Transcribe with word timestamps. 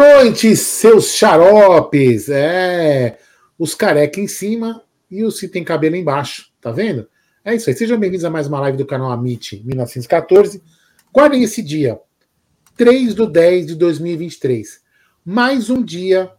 Noite, 0.00 0.56
seus 0.56 1.12
xaropes. 1.12 2.30
É, 2.30 3.18
os 3.58 3.74
careca 3.74 4.18
em 4.18 4.26
cima 4.26 4.82
e 5.10 5.22
os 5.22 5.38
que 5.38 5.46
tem 5.46 5.62
cabelo 5.62 5.94
embaixo, 5.94 6.50
tá 6.58 6.72
vendo? 6.72 7.06
É 7.44 7.54
isso 7.54 7.68
aí. 7.68 7.76
Sejam 7.76 8.00
bem-vindos 8.00 8.24
a 8.24 8.30
mais 8.30 8.46
uma 8.46 8.58
live 8.60 8.78
do 8.78 8.86
canal 8.86 9.12
Amit 9.12 9.62
1914. 9.62 10.62
Guardem 11.12 11.42
esse 11.42 11.62
dia, 11.62 12.00
3 12.78 13.12
do 13.14 13.26
10 13.26 13.66
de 13.66 13.74
2023. 13.74 14.80
Mais 15.22 15.68
um 15.68 15.82
dia 15.82 16.32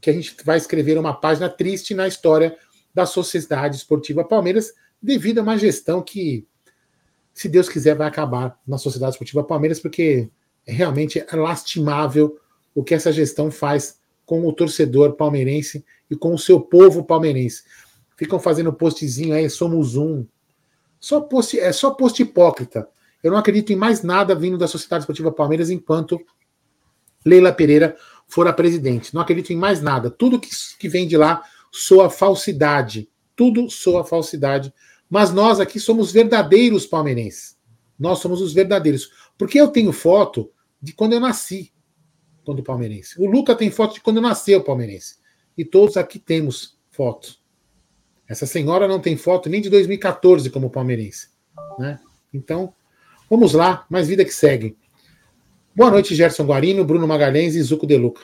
que 0.00 0.08
a 0.08 0.12
gente 0.12 0.36
vai 0.44 0.56
escrever 0.56 0.96
uma 0.96 1.12
página 1.12 1.48
triste 1.48 1.94
na 1.94 2.06
história 2.06 2.56
da 2.94 3.06
Sociedade 3.06 3.74
Esportiva 3.74 4.22
Palmeiras, 4.22 4.72
devido 5.02 5.40
a 5.40 5.42
uma 5.42 5.58
gestão 5.58 6.00
que, 6.00 6.46
se 7.34 7.48
Deus 7.48 7.68
quiser, 7.68 7.96
vai 7.96 8.06
acabar 8.06 8.56
na 8.64 8.78
Sociedade 8.78 9.14
Esportiva 9.14 9.42
Palmeiras, 9.42 9.80
porque 9.80 10.30
realmente 10.64 11.18
é 11.18 11.34
lastimável 11.34 12.39
o 12.74 12.82
que 12.84 12.94
essa 12.94 13.12
gestão 13.12 13.50
faz 13.50 13.98
com 14.24 14.46
o 14.46 14.52
torcedor 14.52 15.14
palmeirense 15.14 15.84
e 16.10 16.16
com 16.16 16.34
o 16.34 16.38
seu 16.38 16.60
povo 16.60 17.04
palmeirense. 17.04 17.64
Ficam 18.16 18.38
fazendo 18.38 18.72
postzinho 18.72 19.34
aí, 19.34 19.48
somos 19.50 19.96
um. 19.96 20.26
Só 21.00 21.20
post, 21.20 21.58
é 21.58 21.72
só 21.72 21.90
post 21.90 22.22
hipócrita. 22.22 22.88
Eu 23.22 23.32
não 23.32 23.38
acredito 23.38 23.72
em 23.72 23.76
mais 23.76 24.02
nada 24.02 24.34
vindo 24.34 24.56
da 24.56 24.68
Sociedade 24.68 25.02
Esportiva 25.02 25.32
Palmeiras 25.32 25.70
enquanto 25.70 26.20
Leila 27.24 27.52
Pereira 27.52 27.96
for 28.28 28.46
a 28.46 28.52
presidente. 28.52 29.12
Não 29.14 29.20
acredito 29.20 29.52
em 29.52 29.56
mais 29.56 29.82
nada. 29.82 30.10
Tudo 30.10 30.38
que, 30.38 30.50
que 30.78 30.88
vem 30.88 31.06
de 31.06 31.16
lá 31.16 31.42
soa 31.70 32.08
falsidade. 32.08 33.08
Tudo 33.34 33.68
soa 33.68 34.04
falsidade. 34.04 34.72
Mas 35.08 35.32
nós 35.32 35.60
aqui 35.60 35.80
somos 35.80 36.12
verdadeiros 36.12 36.86
palmeirenses. 36.86 37.58
Nós 37.98 38.20
somos 38.20 38.40
os 38.40 38.52
verdadeiros. 38.52 39.10
Porque 39.36 39.60
eu 39.60 39.68
tenho 39.68 39.92
foto 39.92 40.50
de 40.80 40.92
quando 40.92 41.12
eu 41.12 41.20
nasci, 41.20 41.72
quando 42.44 42.62
palmeirense. 42.62 43.20
O 43.20 43.26
Luca 43.26 43.54
tem 43.54 43.70
foto 43.70 43.94
de 43.94 44.00
quando 44.00 44.20
nasceu 44.20 44.62
palmeirense. 44.62 45.16
E 45.56 45.64
todos 45.64 45.96
aqui 45.96 46.18
temos 46.18 46.78
fotos. 46.90 47.40
Essa 48.28 48.46
senhora 48.46 48.86
não 48.86 49.00
tem 49.00 49.16
foto 49.16 49.48
nem 49.48 49.60
de 49.60 49.68
2014 49.68 50.50
como 50.50 50.70
palmeirense. 50.70 51.30
Né? 51.78 51.98
Então, 52.32 52.72
vamos 53.28 53.52
lá, 53.52 53.84
mais 53.90 54.08
vida 54.08 54.24
que 54.24 54.32
segue. 54.32 54.76
Boa 55.74 55.90
noite, 55.90 56.14
Gerson 56.14 56.44
Guarino, 56.44 56.84
Bruno 56.84 57.06
Magalhães 57.06 57.54
e 57.54 57.62
Zuco 57.62 57.86
Deluca. 57.86 58.22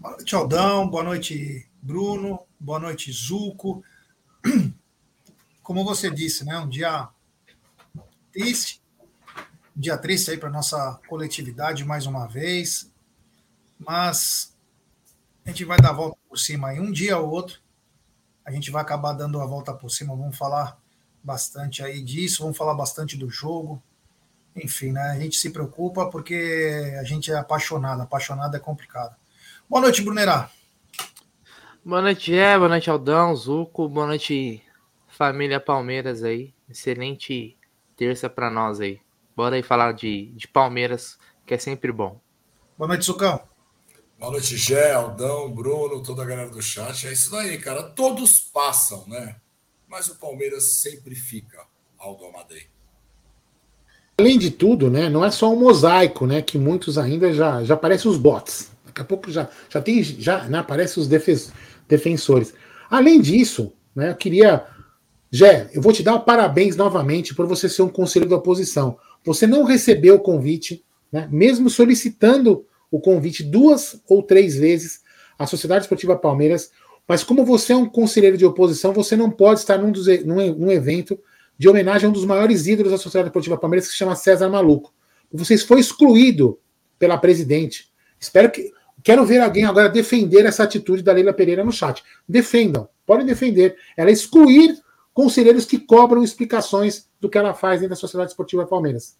Boa 0.00 0.14
noite, 0.14 0.34
Aldão. 0.34 0.88
Boa 0.88 1.02
noite, 1.02 1.68
Bruno. 1.82 2.40
Boa 2.58 2.78
noite, 2.78 3.10
Zuco. 3.12 3.82
Como 5.62 5.84
você 5.84 6.10
disse, 6.10 6.44
né? 6.44 6.58
Um 6.58 6.68
dia 6.68 7.08
triste, 8.32 8.80
dia 9.74 9.98
triste 9.98 10.30
aí 10.30 10.38
para 10.38 10.50
nossa 10.50 11.00
coletividade 11.08 11.84
mais 11.84 12.06
uma 12.06 12.26
vez, 12.26 12.90
mas 13.78 14.56
a 15.44 15.50
gente 15.50 15.64
vai 15.64 15.78
dar 15.78 15.90
a 15.90 15.94
volta 15.94 16.18
por 16.28 16.38
cima 16.38 16.68
aí 16.68 16.80
um 16.80 16.92
dia 16.92 17.16
ou 17.18 17.30
outro. 17.30 17.60
A 18.44 18.50
gente 18.50 18.70
vai 18.70 18.82
acabar 18.82 19.12
dando 19.12 19.40
a 19.40 19.46
volta 19.46 19.72
por 19.72 19.90
cima. 19.90 20.16
Vamos 20.16 20.36
falar 20.36 20.78
bastante 21.22 21.82
aí 21.82 22.02
disso, 22.02 22.42
vamos 22.42 22.56
falar 22.56 22.74
bastante 22.74 23.16
do 23.16 23.30
jogo. 23.30 23.82
Enfim, 24.56 24.92
né? 24.92 25.10
A 25.10 25.18
gente 25.18 25.36
se 25.36 25.50
preocupa 25.50 26.10
porque 26.10 26.96
a 26.98 27.04
gente 27.04 27.30
é 27.30 27.36
apaixonado. 27.36 28.02
Apaixonado 28.02 28.56
é 28.56 28.60
complicado. 28.60 29.14
Boa 29.68 29.82
noite, 29.82 30.02
Brunerá. 30.02 30.50
Boa 31.84 32.02
noite, 32.02 32.34
é. 32.34 32.56
Boa 32.56 32.68
noite, 32.68 32.90
Aldão, 32.90 33.34
Zuco. 33.36 33.88
Boa 33.88 34.06
noite, 34.06 34.62
família 35.06 35.60
Palmeiras 35.60 36.24
aí. 36.24 36.52
Excelente 36.68 37.56
terça 37.96 38.28
para 38.28 38.50
nós 38.50 38.80
aí. 38.80 39.00
Bora 39.36 39.56
aí 39.56 39.62
falar 39.62 39.92
de, 39.92 40.32
de 40.34 40.48
Palmeiras, 40.48 41.18
que 41.46 41.54
é 41.54 41.58
sempre 41.58 41.92
bom. 41.92 42.20
Boa 42.76 42.88
noite, 42.88 43.04
Sucão. 43.04 43.40
Boa 44.18 44.32
noite, 44.32 44.56
Gé, 44.56 44.94
Aldão, 44.94 45.48
Bruno, 45.48 46.02
toda 46.02 46.24
a 46.24 46.26
galera 46.26 46.50
do 46.50 46.60
chat. 46.60 47.06
É 47.06 47.12
isso 47.12 47.30
daí, 47.30 47.56
cara. 47.56 47.84
Todos 47.84 48.40
passam, 48.40 49.06
né? 49.06 49.36
Mas 49.86 50.08
o 50.08 50.18
Palmeiras 50.18 50.72
sempre 50.72 51.14
fica, 51.14 51.64
Aldo 51.96 52.24
Amadei. 52.24 52.64
Além 54.18 54.36
de 54.36 54.50
tudo, 54.50 54.90
né, 54.90 55.08
não 55.08 55.24
é 55.24 55.30
só 55.30 55.52
um 55.52 55.56
mosaico, 55.60 56.26
né, 56.26 56.42
que 56.42 56.58
muitos 56.58 56.98
ainda 56.98 57.32
já 57.32 57.62
já 57.62 57.74
aparecem 57.74 58.10
os 58.10 58.18
bots. 58.18 58.72
Daqui 58.84 59.00
a 59.00 59.04
pouco 59.04 59.30
já 59.30 59.48
já 59.70 59.80
tem 59.80 60.02
já 60.02 60.42
né, 60.48 60.58
aparecem 60.58 61.00
os 61.00 61.08
defensores. 61.86 62.52
Além 62.90 63.20
disso, 63.20 63.72
né, 63.94 64.10
eu 64.10 64.16
queria 64.16 64.66
Jé, 65.30 65.70
eu 65.72 65.80
vou 65.80 65.92
te 65.92 66.02
dar 66.02 66.18
parabéns 66.18 66.74
novamente 66.74 67.36
por 67.36 67.46
você 67.46 67.68
ser 67.68 67.82
um 67.82 67.88
conselheiro 67.88 68.30
da 68.30 68.36
oposição. 68.36 68.98
Você 69.24 69.46
não 69.46 69.62
recebeu 69.62 70.16
o 70.16 70.20
convite, 70.20 70.84
né? 71.12 71.28
mesmo 71.30 71.70
solicitando 71.70 72.66
o 72.90 73.00
convite 73.00 73.42
duas 73.42 74.00
ou 74.08 74.22
três 74.22 74.56
vezes 74.56 75.02
à 75.38 75.46
Sociedade 75.46 75.84
Esportiva 75.84 76.16
Palmeiras, 76.16 76.70
mas 77.06 77.24
como 77.24 77.44
você 77.44 77.72
é 77.72 77.76
um 77.76 77.86
conselheiro 77.86 78.36
de 78.36 78.44
oposição, 78.44 78.92
você 78.92 79.16
não 79.16 79.30
pode 79.30 79.60
estar 79.60 79.78
num, 79.78 79.90
dos, 79.90 80.06
num, 80.24 80.54
num 80.54 80.70
evento 80.70 81.18
de 81.56 81.68
homenagem 81.68 82.06
a 82.06 82.10
um 82.10 82.12
dos 82.12 82.24
maiores 82.24 82.66
ídolos 82.66 82.92
da 82.92 82.98
Sociedade 82.98 83.28
Esportiva 83.28 83.56
Palmeiras, 83.56 83.86
que 83.86 83.92
se 83.92 83.98
chama 83.98 84.14
César 84.14 84.48
Maluco. 84.48 84.92
Você 85.32 85.56
foi 85.58 85.80
excluído 85.80 86.58
pela 86.98 87.18
presidente. 87.18 87.90
Espero 88.20 88.50
que. 88.50 88.72
Quero 89.02 89.24
ver 89.24 89.38
alguém 89.38 89.64
agora 89.64 89.88
defender 89.88 90.44
essa 90.44 90.64
atitude 90.64 91.02
da 91.02 91.12
Leila 91.12 91.32
Pereira 91.32 91.64
no 91.64 91.70
chat. 91.70 92.02
Defendam, 92.28 92.88
podem 93.06 93.24
defender. 93.24 93.76
Ela 93.96 94.10
excluir 94.10 94.76
conselheiros 95.14 95.64
que 95.64 95.78
cobram 95.78 96.22
explicações 96.22 97.08
do 97.20 97.28
que 97.28 97.38
ela 97.38 97.54
faz 97.54 97.80
dentro 97.80 97.90
da 97.90 98.00
Sociedade 98.00 98.32
Esportiva 98.32 98.66
Palmeiras. 98.66 99.16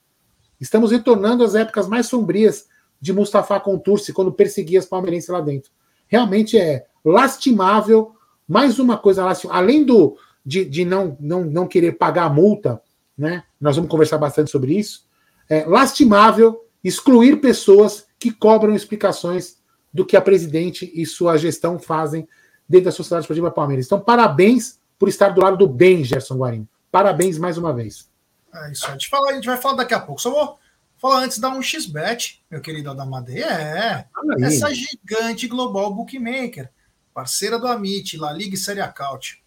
Estamos 0.61 0.91
retornando 0.91 1.45
às 1.45 1.55
épocas 1.55 1.87
mais 1.87 2.07
sombrias 2.07 2.67
de 3.01 3.13
Mustafa 3.13 3.59
Contursi, 3.61 4.13
quando 4.13 4.33
perseguia 4.33 4.79
as 4.79 4.87
palmeirenses 4.87 5.29
lá 5.29 5.41
dentro. 5.41 5.71
Realmente 6.07 6.59
é 6.59 6.87
lastimável, 7.05 8.13
mais 8.47 8.79
uma 8.79 8.97
coisa 8.97 9.25
lastimável, 9.25 9.61
além 9.61 9.85
do, 9.85 10.17
de, 10.45 10.65
de 10.65 10.85
não, 10.85 11.17
não, 11.21 11.45
não 11.45 11.67
querer 11.67 11.93
pagar 11.93 12.25
a 12.25 12.31
multa, 12.31 12.81
né? 13.17 13.45
nós 13.61 13.77
vamos 13.77 13.91
conversar 13.91 14.19
bastante 14.19 14.51
sobre 14.51 14.79
isso, 14.79 15.07
é 15.49 15.65
lastimável 15.65 16.65
excluir 16.83 17.41
pessoas 17.41 18.07
que 18.19 18.31
cobram 18.31 18.75
explicações 18.75 19.59
do 19.93 20.05
que 20.05 20.17
a 20.17 20.21
presidente 20.21 20.91
e 20.95 21.07
sua 21.07 21.37
gestão 21.37 21.79
fazem 21.79 22.29
dentro 22.69 22.87
da 22.87 22.93
Sociedade 22.93 23.25
Esportiva 23.25 23.51
Palmeiras. 23.51 23.87
Então, 23.87 24.01
parabéns 24.01 24.79
por 24.99 25.09
estar 25.09 25.31
do 25.31 25.41
lado 25.41 25.57
do 25.57 25.67
bem, 25.67 26.05
Gerson 26.05 26.37
Guarino. 26.37 26.69
Parabéns 26.91 27.39
mais 27.39 27.57
uma 27.57 27.73
vez. 27.73 28.09
É 28.55 28.73
isso, 28.73 28.87
a 28.87 28.93
gente, 28.93 29.09
fala, 29.09 29.31
a 29.31 29.35
gente 29.35 29.47
vai 29.47 29.57
falar 29.57 29.77
daqui 29.77 29.95
a 29.95 30.01
pouco. 30.01 30.21
Só 30.21 30.31
vou 30.31 30.59
falar 30.99 31.25
antes 31.25 31.39
da 31.39 31.51
1xBet, 31.51 32.41
meu 32.51 32.61
querido 32.61 32.91
Adamadei. 32.91 33.43
É, 33.43 34.07
essa 34.41 34.75
gigante 34.75 35.47
global 35.47 35.95
bookmaker, 35.95 36.71
parceira 37.15 37.59
do 37.59 37.67
Amit, 37.67 38.19
La 38.19 38.33
Liga 38.33 38.55
e 38.55 38.59
Série 38.59 38.81
Acaute. 38.81 39.43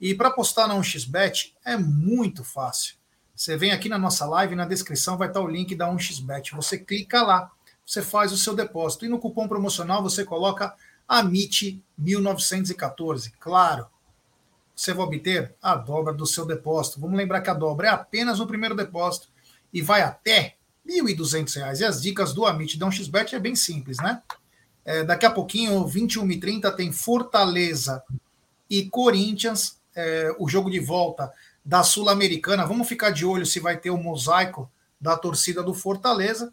E 0.00 0.14
para 0.14 0.28
apostar 0.28 0.68
na 0.68 0.76
1xBet 0.76 1.52
é 1.64 1.76
muito 1.76 2.44
fácil. 2.44 2.94
Você 3.34 3.56
vem 3.56 3.72
aqui 3.72 3.88
na 3.88 3.98
nossa 3.98 4.24
live, 4.26 4.54
na 4.54 4.66
descrição 4.66 5.16
vai 5.16 5.26
estar 5.28 5.40
o 5.40 5.48
link 5.48 5.74
da 5.74 5.90
1xBet. 5.90 6.54
Você 6.54 6.78
clica 6.78 7.22
lá, 7.22 7.50
você 7.84 8.00
faz 8.02 8.30
o 8.32 8.36
seu 8.36 8.54
depósito. 8.54 9.06
E 9.06 9.08
no 9.08 9.18
cupom 9.18 9.48
promocional 9.48 10.02
você 10.02 10.24
coloca 10.24 10.74
AMIT1914. 11.08 13.32
Claro, 13.40 13.88
você 14.76 14.92
vai 14.92 15.06
obter 15.06 15.54
a 15.62 15.74
dobra 15.74 16.12
do 16.12 16.26
seu 16.26 16.44
depósito. 16.46 17.00
Vamos 17.00 17.16
lembrar 17.16 17.40
que 17.40 17.50
a 17.50 17.54
dobra 17.54 17.88
é 17.88 17.90
apenas 17.90 18.40
o 18.40 18.46
primeiro 18.46 18.74
depósito 18.74 19.28
e 19.72 19.80
vai 19.80 20.02
até 20.02 20.56
R$ 20.86 21.02
1.200. 21.02 21.80
E 21.80 21.84
as 21.84 22.00
dicas 22.02 22.32
do 22.32 22.46
Amit 22.46 22.78
Dão 22.78 22.90
XBet 22.90 23.34
é 23.34 23.38
bem 23.38 23.54
simples, 23.54 23.98
né? 23.98 24.22
É, 24.84 25.04
daqui 25.04 25.26
a 25.26 25.30
pouquinho, 25.30 25.84
21h30, 25.84 26.74
tem 26.74 26.90
Fortaleza 26.90 28.02
e 28.68 28.88
Corinthians, 28.88 29.78
é, 29.94 30.34
o 30.38 30.48
jogo 30.48 30.70
de 30.70 30.80
volta 30.80 31.32
da 31.64 31.82
Sul-Americana. 31.82 32.66
Vamos 32.66 32.88
ficar 32.88 33.10
de 33.10 33.24
olho 33.24 33.44
se 33.44 33.60
vai 33.60 33.76
ter 33.76 33.90
o 33.90 33.96
mosaico 33.96 34.70
da 35.00 35.16
torcida 35.16 35.62
do 35.62 35.74
Fortaleza. 35.74 36.52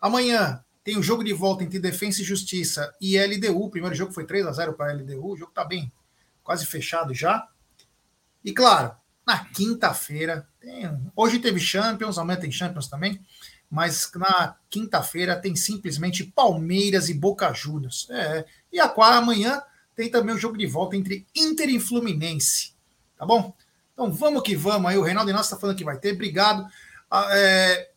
Amanhã 0.00 0.62
tem 0.82 0.98
o 0.98 1.02
jogo 1.02 1.24
de 1.24 1.32
volta 1.32 1.64
entre 1.64 1.78
Defensa 1.78 2.20
e 2.20 2.24
Justiça 2.24 2.94
e 3.00 3.18
LDU. 3.18 3.64
O 3.64 3.70
primeiro 3.70 3.96
jogo 3.96 4.12
foi 4.12 4.24
3 4.24 4.46
a 4.46 4.52
0 4.52 4.74
para 4.74 4.92
a 4.92 4.94
LDU. 4.94 5.32
O 5.32 5.36
jogo 5.36 5.50
está 5.50 5.64
bem 5.64 5.92
quase 6.42 6.66
fechado 6.66 7.14
já. 7.14 7.48
E 8.44 8.52
claro, 8.52 8.94
na 9.26 9.42
quinta-feira, 9.46 10.46
hoje 11.16 11.38
teve 11.38 11.58
Champions, 11.58 12.18
amanhã 12.18 12.38
tem 12.38 12.52
Champions 12.52 12.86
também, 12.86 13.18
mas 13.74 14.08
na 14.14 14.56
quinta-feira 14.70 15.34
tem 15.34 15.56
simplesmente 15.56 16.22
Palmeiras 16.22 17.08
e 17.08 17.14
Boca 17.14 17.52
Juniors. 17.52 18.06
É, 18.08 18.44
e 18.72 18.78
a 18.78 18.94
amanhã 18.96 19.60
tem 19.96 20.08
também 20.08 20.32
o 20.32 20.38
jogo 20.38 20.56
de 20.56 20.66
volta 20.66 20.96
entre 20.96 21.26
Inter 21.34 21.68
e 21.68 21.80
Fluminense. 21.80 22.72
Tá 23.18 23.26
bom? 23.26 23.52
Então 23.92 24.12
vamos 24.12 24.42
que 24.42 24.54
vamos 24.54 24.88
aí. 24.88 24.96
O 24.96 25.02
Reinaldo 25.02 25.30
Inácio 25.30 25.46
está 25.46 25.56
falando 25.56 25.76
que 25.76 25.84
vai 25.84 25.98
ter. 25.98 26.12
Obrigado. 26.12 26.64
Ah, 27.10 27.28
é, 27.32 27.90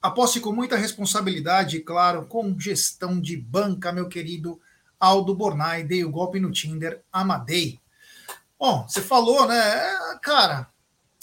aposte 0.00 0.40
com 0.40 0.52
muita 0.52 0.76
responsabilidade, 0.76 1.78
claro, 1.80 2.26
com 2.26 2.58
gestão 2.58 3.20
de 3.20 3.36
banca, 3.36 3.92
meu 3.92 4.08
querido 4.08 4.60
Aldo 4.98 5.34
Bornai. 5.34 5.84
Dei 5.84 6.04
o 6.04 6.10
golpe 6.10 6.40
no 6.40 6.50
Tinder, 6.50 7.02
Amadei. 7.12 7.80
Bom, 8.58 8.86
você 8.88 9.00
falou, 9.00 9.46
né? 9.46 9.58
É, 9.58 10.18
cara, 10.20 10.68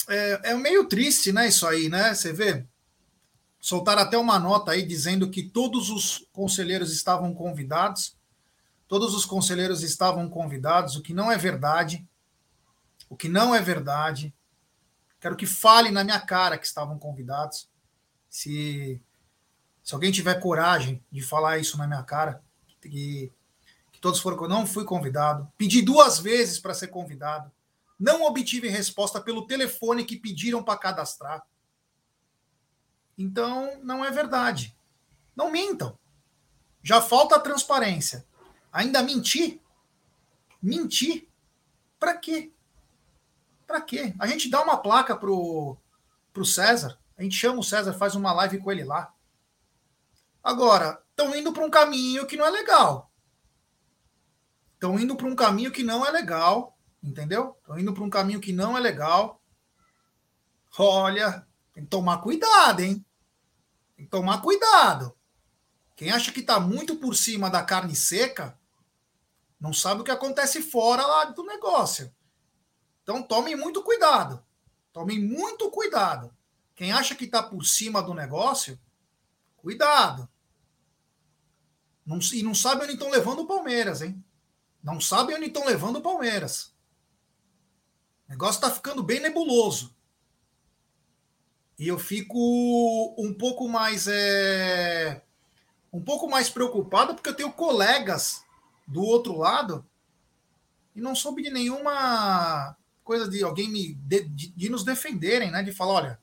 é, 0.08 0.40
é, 0.50 0.54
meio 0.54 0.86
triste, 0.86 1.30
né? 1.30 1.48
Isso 1.48 1.66
aí, 1.66 1.88
né? 1.88 2.14
Você 2.14 2.32
vê. 2.32 2.64
Soltaram 3.60 4.02
até 4.02 4.16
uma 4.16 4.38
nota 4.38 4.72
aí 4.72 4.82
dizendo 4.82 5.30
que 5.30 5.42
todos 5.42 5.90
os 5.90 6.26
conselheiros 6.32 6.92
estavam 6.92 7.34
convidados. 7.34 8.16
Todos 8.88 9.14
os 9.14 9.24
conselheiros 9.24 9.82
estavam 9.82 10.28
convidados, 10.28 10.96
o 10.96 11.02
que 11.02 11.14
não 11.14 11.30
é 11.30 11.36
verdade. 11.36 12.08
O 13.08 13.16
que 13.16 13.28
não 13.28 13.54
é 13.54 13.60
verdade. 13.60 14.34
Quero 15.20 15.36
que 15.36 15.46
fale 15.46 15.90
na 15.90 16.02
minha 16.02 16.20
cara 16.20 16.56
que 16.56 16.66
estavam 16.66 16.98
convidados. 16.98 17.68
Se, 18.28 19.00
se 19.82 19.94
alguém 19.94 20.10
tiver 20.10 20.40
coragem 20.40 21.04
de 21.10 21.20
falar 21.20 21.58
isso 21.58 21.76
na 21.76 21.86
minha 21.86 22.02
cara, 22.02 22.42
que, 22.80 23.32
que 23.92 24.00
todos 24.00 24.20
foram. 24.20 24.48
Não 24.48 24.66
fui 24.66 24.84
convidado. 24.84 25.52
Pedi 25.58 25.82
duas 25.82 26.18
vezes 26.18 26.58
para 26.58 26.74
ser 26.74 26.88
convidado. 26.88 27.50
Não 27.98 28.24
obtive 28.24 28.68
resposta 28.68 29.20
pelo 29.20 29.46
telefone 29.46 30.04
que 30.04 30.16
pediram 30.16 30.62
para 30.62 30.78
cadastrar. 30.78 31.44
Então, 33.20 33.78
não 33.82 34.02
é 34.02 34.10
verdade. 34.10 34.74
Não 35.36 35.50
mintam. 35.50 35.98
Já 36.82 37.02
falta 37.02 37.38
transparência. 37.38 38.26
Ainda 38.72 39.02
mentir? 39.02 39.60
Mentir? 40.62 41.28
Para 41.98 42.16
quê? 42.16 42.50
Para 43.66 43.82
quê? 43.82 44.14
A 44.18 44.26
gente 44.26 44.48
dá 44.48 44.62
uma 44.62 44.78
placa 44.78 45.14
pro, 45.14 45.76
pro 46.32 46.46
César, 46.46 46.98
a 47.14 47.22
gente 47.22 47.36
chama 47.36 47.60
o 47.60 47.62
César, 47.62 47.92
faz 47.92 48.14
uma 48.14 48.32
live 48.32 48.58
com 48.58 48.72
ele 48.72 48.84
lá. 48.84 49.12
Agora, 50.42 51.02
estão 51.10 51.36
indo 51.36 51.52
para 51.52 51.64
um 51.64 51.70
caminho 51.70 52.26
que 52.26 52.38
não 52.38 52.46
é 52.46 52.50
legal. 52.50 53.12
Estão 54.72 54.98
indo 54.98 55.14
para 55.14 55.26
um 55.26 55.36
caminho 55.36 55.70
que 55.70 55.82
não 55.82 56.06
é 56.06 56.10
legal, 56.10 56.74
entendeu? 57.02 57.54
Estão 57.60 57.78
indo 57.78 57.92
para 57.92 58.02
um 58.02 58.08
caminho 58.08 58.40
que 58.40 58.50
não 58.50 58.78
é 58.78 58.80
legal. 58.80 59.42
Olha, 60.78 61.46
tem 61.74 61.84
que 61.84 61.90
tomar 61.90 62.22
cuidado, 62.22 62.80
hein? 62.80 63.04
Tomar 64.08 64.40
cuidado. 64.40 65.16
Quem 65.96 66.10
acha 66.10 66.32
que 66.32 66.40
está 66.40 66.58
muito 66.58 66.96
por 66.96 67.14
cima 67.14 67.50
da 67.50 67.62
carne 67.62 67.94
seca, 67.94 68.58
não 69.60 69.72
sabe 69.72 70.00
o 70.00 70.04
que 70.04 70.10
acontece 70.10 70.62
fora 70.62 71.06
lá 71.06 71.24
do 71.26 71.44
negócio. 71.44 72.14
Então 73.02 73.22
tome 73.22 73.54
muito 73.54 73.82
cuidado. 73.82 74.42
Tome 74.92 75.18
muito 75.18 75.70
cuidado. 75.70 76.34
Quem 76.74 76.92
acha 76.92 77.14
que 77.14 77.26
está 77.26 77.42
por 77.42 77.64
cima 77.64 78.02
do 78.02 78.14
negócio, 78.14 78.80
cuidado. 79.58 80.28
Não, 82.06 82.18
e 82.32 82.42
não 82.42 82.54
sabe 82.54 82.84
onde 82.84 82.94
estão 82.94 83.10
levando 83.10 83.40
o 83.40 83.46
Palmeiras, 83.46 84.00
hein? 84.00 84.24
Não 84.82 85.00
sabe 85.00 85.34
onde 85.34 85.46
estão 85.46 85.66
levando 85.66 85.96
o 85.96 86.02
Palmeiras. 86.02 86.74
O 88.26 88.30
negócio 88.30 88.58
está 88.58 88.70
ficando 88.70 89.02
bem 89.02 89.20
nebuloso. 89.20 89.94
E 91.80 91.88
eu 91.88 91.98
fico 91.98 92.36
um 93.16 93.32
pouco 93.32 93.66
mais 93.66 94.06
é, 94.06 95.22
um 95.90 96.02
pouco 96.02 96.28
mais 96.28 96.50
preocupado 96.50 97.14
porque 97.14 97.30
eu 97.30 97.34
tenho 97.34 97.50
colegas 97.50 98.44
do 98.86 99.02
outro 99.02 99.38
lado 99.38 99.82
e 100.94 101.00
não 101.00 101.14
soube 101.14 101.42
de 101.42 101.48
nenhuma 101.48 102.76
coisa 103.02 103.26
de 103.30 103.42
alguém 103.42 103.70
me 103.70 103.94
de, 103.94 104.24
de, 104.28 104.68
nos 104.68 104.84
defenderem, 104.84 105.50
né? 105.50 105.62
De 105.62 105.72
falar, 105.72 105.92
olha, 105.94 106.20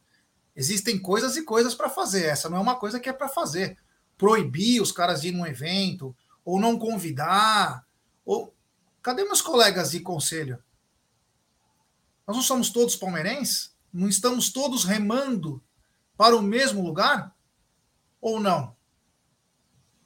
existem 0.56 1.00
coisas 1.00 1.36
e 1.36 1.44
coisas 1.44 1.74
para 1.74 1.90
fazer. 1.90 2.26
Essa 2.26 2.52
não 2.52 2.58
é 2.58 2.62
uma 2.62 2.76
coisa 2.76 3.00
que 3.00 3.10
é 3.10 3.14
para 3.14 3.28
fazer. 3.28 3.80
Proibir 4.16 4.80
os 4.80 4.92
caras 4.92 5.22
de 5.22 5.30
ir 5.30 5.32
num 5.32 5.48
evento 5.48 6.16
ou 6.46 6.60
não 6.60 6.78
convidar 6.78 7.84
ou 8.24 8.54
cadê 9.02 9.24
meus 9.24 9.42
colegas 9.42 9.90
de 9.90 10.02
conselho? 10.02 10.64
Nós 12.28 12.38
não 12.38 12.44
somos 12.44 12.70
todos 12.70 12.96
palmeirenses? 12.96 13.76
Não 13.98 14.08
estamos 14.08 14.52
todos 14.52 14.84
remando 14.84 15.60
para 16.16 16.36
o 16.36 16.42
mesmo 16.42 16.84
lugar? 16.84 17.36
Ou 18.22 18.40
não? 18.40 18.76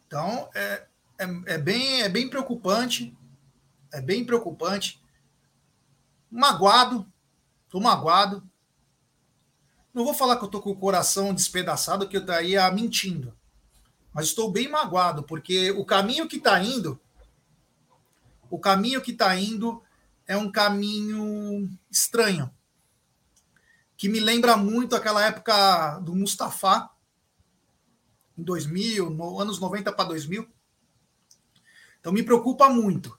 Então, 0.08 0.50
é, 0.56 0.88
é, 1.20 1.26
é, 1.48 1.58
bem, 1.58 2.02
é 2.02 2.08
bem 2.08 2.30
preocupante. 2.30 3.14
É 3.92 4.00
bem 4.00 4.24
preocupante. 4.24 5.04
Magoado. 6.32 7.06
Estou 7.66 7.82
magoado. 7.82 8.50
Não 9.94 10.06
vou 10.06 10.14
falar 10.14 10.38
que 10.38 10.44
eu 10.44 10.46
estou 10.46 10.62
com 10.62 10.72
o 10.72 10.80
coração 10.80 11.34
despedaçado, 11.34 12.08
que 12.08 12.16
eu 12.16 12.22
estaria 12.22 12.72
mentindo. 12.72 13.38
Mas 14.14 14.28
estou 14.28 14.50
bem 14.50 14.70
magoado, 14.70 15.22
porque 15.24 15.70
o 15.72 15.84
caminho 15.84 16.30
que 16.30 16.38
está 16.38 16.64
indo, 16.64 16.98
o 18.50 18.58
caminho 18.58 19.02
que 19.02 19.12
está 19.12 19.36
indo 19.36 19.84
é 20.26 20.38
um 20.38 20.50
caminho 20.50 21.70
estranho 21.92 22.50
que 24.02 24.10
me 24.10 24.20
lembra 24.20 24.58
muito 24.58 24.96
aquela 24.96 25.24
época 25.24 26.00
do 26.00 26.16
Mustafa, 26.16 26.90
em 28.36 28.42
2000, 28.42 29.12
no, 29.12 29.40
anos 29.40 29.60
90 29.60 29.94
para 29.94 30.06
2000. 30.06 30.52
Então 32.00 32.12
me 32.12 32.24
preocupa 32.24 32.68
muito. 32.68 33.16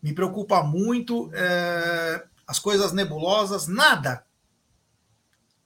Me 0.00 0.12
preocupa 0.12 0.62
muito 0.62 1.28
é, 1.34 2.24
as 2.46 2.60
coisas 2.60 2.92
nebulosas, 2.92 3.66
nada. 3.66 4.24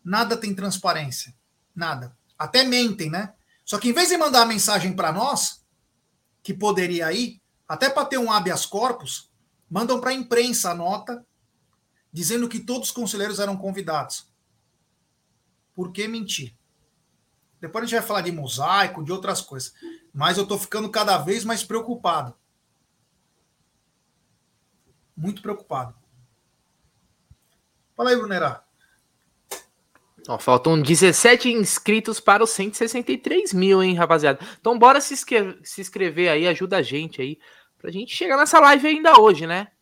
Nada 0.02 0.38
tem 0.38 0.54
transparência. 0.54 1.36
Nada. 1.76 2.16
Até 2.38 2.64
mentem, 2.64 3.10
né? 3.10 3.34
Só 3.62 3.76
que 3.78 3.90
em 3.90 3.92
vez 3.92 4.08
de 4.08 4.16
mandar 4.16 4.44
a 4.44 4.46
mensagem 4.46 4.96
para 4.96 5.12
nós, 5.12 5.62
que 6.42 6.54
poderia 6.54 7.12
ir, 7.12 7.42
até 7.68 7.90
para 7.90 8.06
ter 8.06 8.16
um 8.16 8.32
habeas 8.32 8.64
corpus, 8.64 9.30
mandam 9.68 10.00
para 10.00 10.12
a 10.12 10.14
imprensa 10.14 10.70
a 10.70 10.74
nota 10.74 11.22
dizendo 12.14 12.48
que 12.48 12.60
todos 12.60 12.90
os 12.90 12.94
conselheiros 12.94 13.40
eram 13.40 13.56
convidados. 13.56 14.32
Por 15.74 15.90
que 15.90 16.06
mentir? 16.06 16.56
Depois 17.60 17.82
a 17.82 17.86
gente 17.86 17.98
vai 17.98 18.06
falar 18.06 18.20
de 18.20 18.30
mosaico, 18.30 19.02
de 19.02 19.10
outras 19.10 19.40
coisas. 19.40 19.74
Mas 20.14 20.36
eu 20.36 20.44
estou 20.44 20.56
ficando 20.56 20.88
cada 20.88 21.18
vez 21.18 21.44
mais 21.44 21.64
preocupado. 21.64 22.32
Muito 25.16 25.42
preocupado. 25.42 25.92
Fala 27.96 28.10
aí, 28.10 28.16
Brunerá. 28.16 28.64
Ó, 30.28 30.38
faltam 30.38 30.80
17 30.80 31.50
inscritos 31.50 32.20
para 32.20 32.44
os 32.44 32.50
163 32.50 33.52
mil, 33.52 33.82
hein, 33.82 33.96
rapaziada? 33.96 34.38
Então 34.60 34.78
bora 34.78 35.00
se, 35.00 35.16
se 35.16 35.80
inscrever 35.80 36.30
aí, 36.30 36.46
ajuda 36.46 36.76
a 36.76 36.82
gente 36.82 37.20
aí, 37.20 37.40
pra 37.76 37.90
gente 37.90 38.14
chegar 38.14 38.36
nessa 38.36 38.60
live 38.60 38.86
ainda 38.86 39.20
hoje, 39.20 39.48
né? 39.48 39.73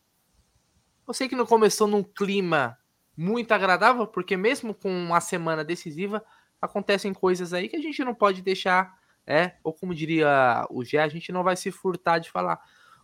Eu 1.07 1.13
sei 1.13 1.27
que 1.27 1.35
não 1.35 1.45
começou 1.45 1.87
num 1.87 2.03
clima 2.03 2.77
muito 3.15 3.51
agradável, 3.51 4.07
porque 4.07 4.35
mesmo 4.35 4.73
com 4.73 4.89
uma 4.89 5.21
semana 5.21 5.63
decisiva, 5.63 6.23
acontecem 6.61 7.13
coisas 7.13 7.53
aí 7.53 7.67
que 7.67 7.75
a 7.75 7.81
gente 7.81 8.03
não 8.03 8.15
pode 8.15 8.41
deixar, 8.41 8.97
é, 9.27 9.53
ou 9.63 9.73
como 9.73 9.93
diria 9.93 10.65
o 10.69 10.83
Gé, 10.83 11.01
a 11.03 11.07
gente 11.07 11.31
não 11.31 11.43
vai 11.43 11.55
se 11.55 11.71
furtar 11.71 12.19
de 12.19 12.31
falar. 12.31 12.59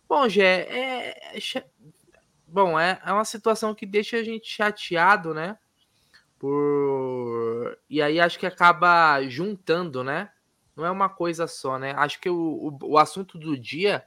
Bom, 0.08 0.28
Gé, 0.28 0.66
é, 0.68 1.36
é, 1.36 1.64
bom, 2.46 2.78
é, 2.78 3.00
é 3.04 3.12
uma 3.12 3.24
situação 3.24 3.74
que 3.74 3.86
deixa 3.86 4.16
a 4.16 4.24
gente 4.24 4.48
chateado, 4.48 5.32
né? 5.32 5.58
Por 6.38 7.78
e 7.88 8.00
aí 8.00 8.18
acho 8.18 8.38
que 8.38 8.46
acaba 8.46 9.22
juntando, 9.28 10.02
né? 10.02 10.30
Não 10.74 10.86
é 10.86 10.90
uma 10.90 11.08
coisa 11.08 11.46
só, 11.46 11.78
né? 11.78 11.92
Acho 11.96 12.18
que 12.18 12.30
o, 12.30 12.78
o, 12.80 12.92
o 12.92 12.98
assunto 12.98 13.38
do 13.38 13.58
dia 13.58 14.04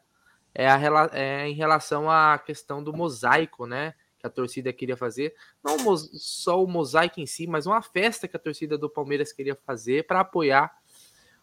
é, 0.53 0.67
a, 0.67 0.79
é 1.11 1.47
em 1.47 1.53
relação 1.53 2.09
à 2.09 2.37
questão 2.37 2.83
do 2.83 2.93
mosaico, 2.93 3.65
né? 3.65 3.93
Que 4.19 4.27
a 4.27 4.29
torcida 4.29 4.71
queria 4.71 4.95
fazer. 4.95 5.33
Não 5.63 5.77
só 5.97 6.63
o 6.63 6.67
mosaico 6.67 7.19
em 7.19 7.25
si, 7.25 7.47
mas 7.47 7.65
uma 7.65 7.81
festa 7.81 8.27
que 8.27 8.37
a 8.37 8.39
torcida 8.39 8.77
do 8.77 8.89
Palmeiras 8.89 9.33
queria 9.33 9.55
fazer 9.65 10.05
para 10.05 10.21
apoiar 10.21 10.71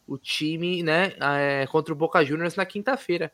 o 0.07 0.17
time, 0.17 0.83
né? 0.83 1.15
É, 1.21 1.67
contra 1.67 1.93
o 1.93 1.97
Boca 1.97 2.25
Juniors 2.25 2.57
na 2.57 2.65
quinta-feira. 2.65 3.33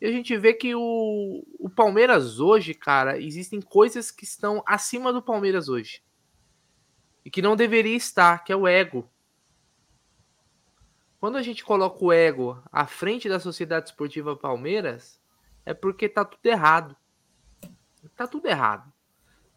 E 0.00 0.06
a 0.06 0.10
gente 0.10 0.36
vê 0.36 0.52
que 0.52 0.74
o, 0.74 1.44
o 1.58 1.70
Palmeiras 1.70 2.38
hoje, 2.38 2.74
cara, 2.74 3.18
existem 3.18 3.60
coisas 3.60 4.10
que 4.10 4.24
estão 4.24 4.62
acima 4.66 5.12
do 5.12 5.22
Palmeiras 5.22 5.68
hoje. 5.68 6.02
E 7.24 7.30
que 7.30 7.40
não 7.40 7.56
deveria 7.56 7.96
estar, 7.96 8.44
que 8.44 8.52
é 8.52 8.56
o 8.56 8.68
ego. 8.68 9.10
Quando 11.24 11.38
a 11.38 11.42
gente 11.42 11.64
coloca 11.64 12.04
o 12.04 12.12
ego 12.12 12.62
à 12.70 12.86
frente 12.86 13.30
da 13.30 13.40
Sociedade 13.40 13.88
Esportiva 13.88 14.36
Palmeiras, 14.36 15.18
é 15.64 15.72
porque 15.72 16.06
tá 16.06 16.22
tudo 16.22 16.44
errado. 16.44 16.94
Tá 18.14 18.26
tudo 18.26 18.46
errado, 18.46 18.92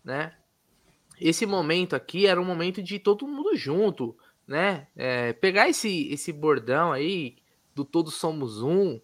né? 0.01 0.33
Esse 1.19 1.45
momento 1.45 1.93
aqui 1.93 2.25
era 2.25 2.39
um 2.39 2.45
momento 2.45 2.81
de 2.81 2.99
todo 2.99 3.27
mundo 3.27 3.53
junto, 3.57 4.17
né? 4.47 4.87
É, 4.95 5.33
pegar 5.33 5.67
esse, 5.67 6.07
esse 6.07 6.31
bordão 6.31 6.93
aí 6.93 7.35
do 7.75 7.83
todos 7.83 8.13
somos 8.13 8.61
um 8.61 9.01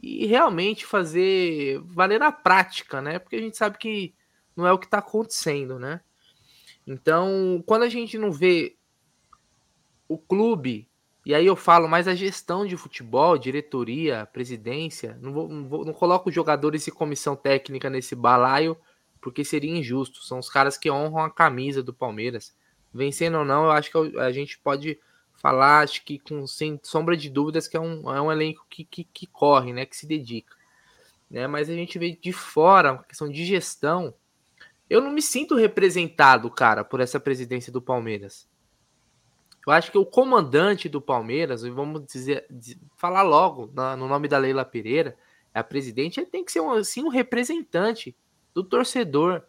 e 0.00 0.24
realmente 0.24 0.86
fazer 0.86 1.80
valer 1.80 2.20
na 2.20 2.30
prática, 2.30 3.02
né? 3.02 3.18
Porque 3.18 3.34
a 3.34 3.40
gente 3.40 3.56
sabe 3.56 3.76
que 3.76 4.14
não 4.54 4.64
é 4.64 4.72
o 4.72 4.78
que 4.78 4.86
está 4.86 4.98
acontecendo, 4.98 5.80
né? 5.80 6.00
Então, 6.86 7.60
quando 7.66 7.82
a 7.82 7.88
gente 7.88 8.16
não 8.16 8.30
vê 8.30 8.76
o 10.06 10.16
clube 10.16 10.88
e 11.26 11.34
aí 11.34 11.46
eu 11.46 11.56
falo 11.56 11.88
mais 11.88 12.06
a 12.06 12.14
gestão 12.14 12.66
de 12.66 12.76
futebol, 12.76 13.38
diretoria, 13.38 14.28
presidência. 14.30 15.18
Não, 15.22 15.32
vou, 15.32 15.48
não, 15.48 15.66
vou, 15.66 15.84
não 15.84 15.92
coloco 15.94 16.30
jogadores 16.30 16.86
e 16.86 16.90
comissão 16.90 17.34
técnica 17.34 17.88
nesse 17.88 18.14
balaio, 18.14 18.76
porque 19.22 19.42
seria 19.42 19.74
injusto. 19.74 20.22
São 20.22 20.38
os 20.38 20.50
caras 20.50 20.76
que 20.76 20.90
honram 20.90 21.24
a 21.24 21.30
camisa 21.30 21.82
do 21.82 21.94
Palmeiras. 21.94 22.54
Vencendo 22.92 23.38
ou 23.38 23.44
não, 23.44 23.64
eu 23.64 23.70
acho 23.70 23.90
que 23.90 24.18
a 24.18 24.30
gente 24.30 24.58
pode 24.58 24.98
falar, 25.32 25.80
acho 25.80 26.04
que 26.04 26.18
com 26.18 26.46
sem 26.46 26.78
sombra 26.82 27.16
de 27.16 27.30
dúvidas, 27.30 27.66
que 27.66 27.76
é 27.76 27.80
um, 27.80 28.14
é 28.14 28.20
um 28.20 28.30
elenco 28.30 28.66
que, 28.68 28.84
que, 28.84 29.04
que 29.04 29.26
corre, 29.26 29.72
né? 29.72 29.86
Que 29.86 29.96
se 29.96 30.06
dedica. 30.06 30.54
Né? 31.30 31.46
Mas 31.46 31.70
a 31.70 31.74
gente 31.74 31.98
vê 31.98 32.12
de 32.12 32.32
fora, 32.32 32.92
a 32.92 33.04
questão 33.04 33.30
de 33.30 33.46
gestão. 33.46 34.14
Eu 34.90 35.00
não 35.00 35.10
me 35.10 35.22
sinto 35.22 35.56
representado, 35.56 36.50
cara, 36.50 36.84
por 36.84 37.00
essa 37.00 37.18
presidência 37.18 37.72
do 37.72 37.80
Palmeiras. 37.80 38.46
Eu 39.66 39.72
acho 39.72 39.90
que 39.90 39.98
o 39.98 40.04
comandante 40.04 40.88
do 40.88 41.00
Palmeiras, 41.00 41.62
vamos 41.62 42.04
dizer, 42.06 42.46
falar 42.96 43.22
logo 43.22 43.72
no 43.96 44.06
nome 44.08 44.28
da 44.28 44.36
Leila 44.36 44.64
Pereira, 44.64 45.16
é 45.54 45.60
a 45.60 45.64
presidente, 45.64 46.20
ele 46.20 46.26
tem 46.26 46.44
que 46.44 46.52
ser 46.52 46.60
um, 46.60 46.72
assim, 46.72 47.02
um 47.02 47.08
representante 47.08 48.14
do 48.52 48.62
torcedor, 48.62 49.42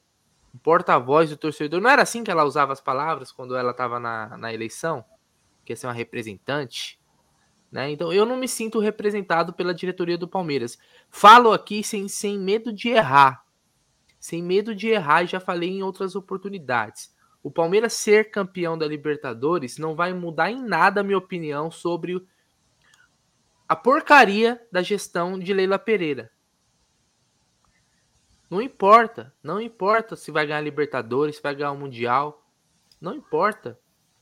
um 0.54 0.58
porta-voz 0.58 1.30
do 1.30 1.38
torcedor. 1.38 1.82
Não 1.82 1.90
era 1.90 2.04
assim 2.04 2.24
que 2.24 2.32
ela 2.32 2.46
usava 2.46 2.72
as 2.72 2.80
palavras 2.80 3.32
quando 3.32 3.56
ela 3.56 3.72
estava 3.72 4.00
na, 4.00 4.38
na 4.38 4.54
eleição? 4.54 5.04
Que 5.66 5.74
ia 5.74 5.78
ser 5.78 5.88
uma 5.88 5.94
representante? 5.94 7.00
Né? 7.72 7.92
Então 7.92 8.14
eu 8.14 8.26
não 8.26 8.38
me 8.38 8.48
sinto 8.48 8.80
representado 8.80 9.52
pela 9.52 9.74
diretoria 9.74 10.18
do 10.18 10.28
Palmeiras. 10.28 10.78
Falo 11.10 11.52
aqui 11.52 11.84
sem, 11.84 12.08
sem 12.08 12.40
medo 12.40 12.72
de 12.72 12.90
errar. 12.90 13.44
Sem 14.20 14.42
medo 14.42 14.74
de 14.74 14.88
errar, 14.88 15.26
já 15.26 15.40
falei 15.40 15.70
em 15.70 15.84
outras 15.84 16.16
oportunidades 16.16 17.15
o 17.46 17.52
Palmeiras 17.52 17.94
ser 17.94 18.32
campeão 18.32 18.76
da 18.76 18.88
Libertadores 18.88 19.78
não 19.78 19.96
vai 19.96 20.12
mudar 20.16 20.50
em 20.50 20.60
nada 20.60 21.02
a 21.02 21.04
minha 21.04 21.20
opinião 21.20 21.70
sobre 21.70 22.28
a 23.70 23.76
porcaria 23.76 24.60
da 24.72 24.82
gestão 24.82 25.38
de 25.38 25.54
Leila 25.54 25.78
Pereira. 25.78 26.32
Não 28.50 28.60
importa, 28.60 29.32
não 29.44 29.62
importa 29.62 30.16
se 30.16 30.32
vai 30.32 30.48
ganhar 30.48 30.62
Libertadores, 30.62 31.36
se 31.36 31.42
vai 31.44 31.54
ganhar 31.54 31.72
o 31.72 31.78
Mundial, 31.78 32.44
não 33.00 33.14
importa. 33.14 33.80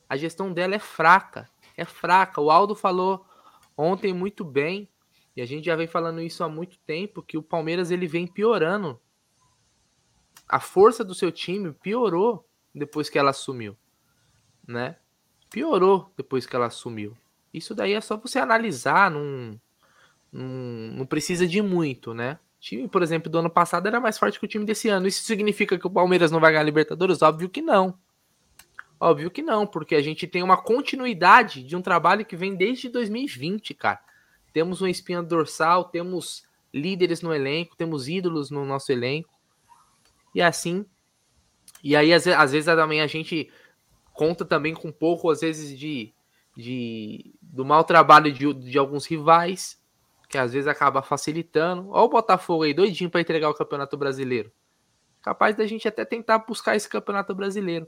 A 0.10 0.18
gestão 0.18 0.52
dela 0.52 0.76
é 0.76 0.80
fraca, 0.80 1.50
é 1.78 1.86
fraca. 1.86 2.42
O 2.42 2.52
Aldo 2.52 2.76
falou 2.76 3.26
ontem 3.78 4.12
muito 4.12 4.44
bem, 4.44 4.92
e 5.34 5.42
a 5.42 5.46
gente 5.46 5.64
já 5.64 5.78
vem 5.78 5.88
falando 5.88 6.20
isso 6.20 6.44
há 6.44 6.50
muito 6.50 6.78
tempo, 6.80 7.24
que 7.24 7.38
o 7.38 7.44
Palmeiras 7.44 7.90
ele 7.90 8.06
vem 8.06 8.28
piorando. 8.28 9.00
A 10.46 10.60
força 10.60 11.06
do 11.06 11.16
seu 11.16 11.32
time 11.32 11.72
piorou 11.72 12.46
depois 12.74 13.10
que 13.10 13.20
ela 13.20 13.30
assumiu, 13.30 13.78
né? 14.68 14.98
Piorou 15.50 16.12
depois 16.18 16.46
que 16.46 16.56
ela 16.56 16.66
assumiu. 16.66 17.16
Isso 17.54 17.76
daí 17.76 17.94
é 17.94 18.02
só 18.02 18.18
você 18.18 18.40
analisar, 18.40 19.12
não, 19.12 19.60
não, 20.32 20.46
não 20.98 21.06
precisa 21.06 21.46
de 21.46 21.62
muito, 21.62 22.14
né? 22.14 22.40
O 22.58 22.62
time, 22.62 22.88
por 22.88 23.04
exemplo, 23.04 23.30
do 23.30 23.38
ano 23.38 23.50
passado 23.50 23.88
era 23.88 24.00
mais 24.00 24.18
forte 24.18 24.40
que 24.40 24.46
o 24.46 24.50
time 24.50 24.66
desse 24.66 24.90
ano. 24.90 25.08
Isso 25.08 25.24
significa 25.24 25.78
que 25.78 25.86
o 25.86 25.92
Palmeiras 25.92 26.32
não 26.32 26.40
vai 26.40 26.52
ganhar 26.52 26.64
Libertadores? 26.64 27.22
Óbvio 27.22 27.50
que 27.50 27.62
não. 27.62 27.98
Óbvio 29.00 29.30
que 29.30 29.42
não, 29.42 29.68
porque 29.68 29.96
a 29.96 30.02
gente 30.02 30.26
tem 30.26 30.42
uma 30.42 30.56
continuidade 30.56 31.62
de 31.62 31.76
um 31.76 31.82
trabalho 31.82 32.26
que 32.26 32.38
vem 32.38 32.56
desde 32.56 32.88
2020, 32.90 33.74
cara. 33.74 34.00
Temos 34.54 34.82
uma 34.82 34.90
espinha 34.90 35.22
dorsal, 35.22 35.86
temos 35.86 36.48
líderes 36.74 37.22
no 37.22 37.34
elenco, 37.34 37.76
temos 37.76 38.08
ídolos 38.08 38.50
no 38.50 38.66
nosso 38.66 38.92
elenco. 38.92 39.30
E 40.34 40.42
assim 40.42 40.86
e 41.84 41.96
aí, 41.96 42.14
às, 42.14 42.26
às 42.26 42.52
vezes, 42.54 42.66
também 42.66 43.02
a 43.02 43.08
gente 43.08 43.52
conta 44.14 44.46
também 44.46 44.74
com 44.74 44.88
um 44.88 44.92
pouco, 44.92 45.30
às 45.30 45.42
vezes, 45.42 45.78
de, 45.78 46.14
de 46.56 47.36
do 47.42 47.66
mau 47.66 47.84
trabalho 47.84 48.32
de, 48.32 48.54
de 48.54 48.78
alguns 48.78 49.06
rivais, 49.06 49.82
que 50.30 50.38
às 50.38 50.54
vezes 50.54 50.68
acaba 50.68 51.02
facilitando. 51.02 51.90
Olha 51.90 52.04
o 52.04 52.10
Botafogo 52.10 52.64
aí, 52.64 52.74
doidinho 52.74 53.10
para 53.10 53.22
entregar 53.22 53.50
o 53.50 53.54
Campeonato 53.54 53.98
Brasileiro. 53.98 54.52
Capaz 55.22 55.56
da 55.56 55.68
gente 55.68 55.88
até 55.88 56.04
tentar 56.06 56.40
buscar 56.40 56.76
esse 56.76 56.90
Campeonato 56.90 57.36
Brasileiro. 57.36 57.88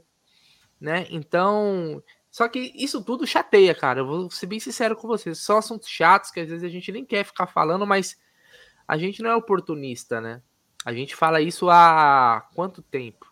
Né? 0.80 1.06
Então, 1.10 2.02
só 2.30 2.46
que 2.48 2.72
isso 2.74 3.02
tudo 3.02 3.26
chateia, 3.26 3.74
cara. 3.74 4.00
Eu 4.00 4.06
vou 4.06 4.30
ser 4.30 4.46
bem 4.46 4.60
sincero 4.60 4.94
com 4.94 5.08
vocês. 5.08 5.38
São 5.38 5.56
assuntos 5.56 5.88
chatos 5.88 6.30
que 6.30 6.40
às 6.40 6.48
vezes 6.48 6.62
a 6.62 6.68
gente 6.68 6.92
nem 6.92 7.04
quer 7.04 7.24
ficar 7.24 7.46
falando, 7.46 7.86
mas 7.86 8.16
a 8.86 8.96
gente 8.96 9.22
não 9.22 9.30
é 9.30 9.34
oportunista, 9.34 10.20
né? 10.20 10.42
A 10.84 10.92
gente 10.92 11.16
fala 11.16 11.40
isso 11.40 11.68
há 11.68 12.46
quanto 12.54 12.80
tempo? 12.82 13.25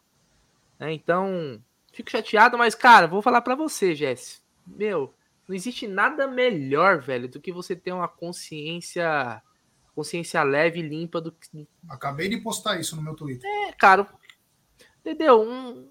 Né? 0.79 0.93
Então, 0.93 1.61
fico 1.93 2.11
chateado, 2.11 2.59
mas, 2.59 2.75
cara, 2.75 3.07
vou 3.07 3.23
falar 3.23 3.41
para 3.41 3.55
você, 3.55 3.95
Jesse. 3.95 4.41
Meu, 4.67 5.13
não 5.47 5.55
existe 5.55 5.87
nada 5.87 6.27
melhor, 6.27 7.01
velho, 7.01 7.29
do 7.29 7.41
que 7.41 7.53
você 7.53 7.77
ter 7.77 7.93
uma 7.93 8.09
consciência 8.09 9.43
consciência 9.95 10.43
leve 10.43 10.81
e 10.81 10.89
limpa 10.89 11.21
do 11.21 11.33
que. 11.33 11.69
Acabei 11.89 12.29
de 12.29 12.39
postar 12.39 12.79
isso 12.81 12.97
no 12.97 13.03
meu 13.03 13.15
Twitter. 13.15 13.49
É, 13.49 13.73
cara. 13.73 14.07
Entendeu? 15.01 15.43
Um, 15.43 15.89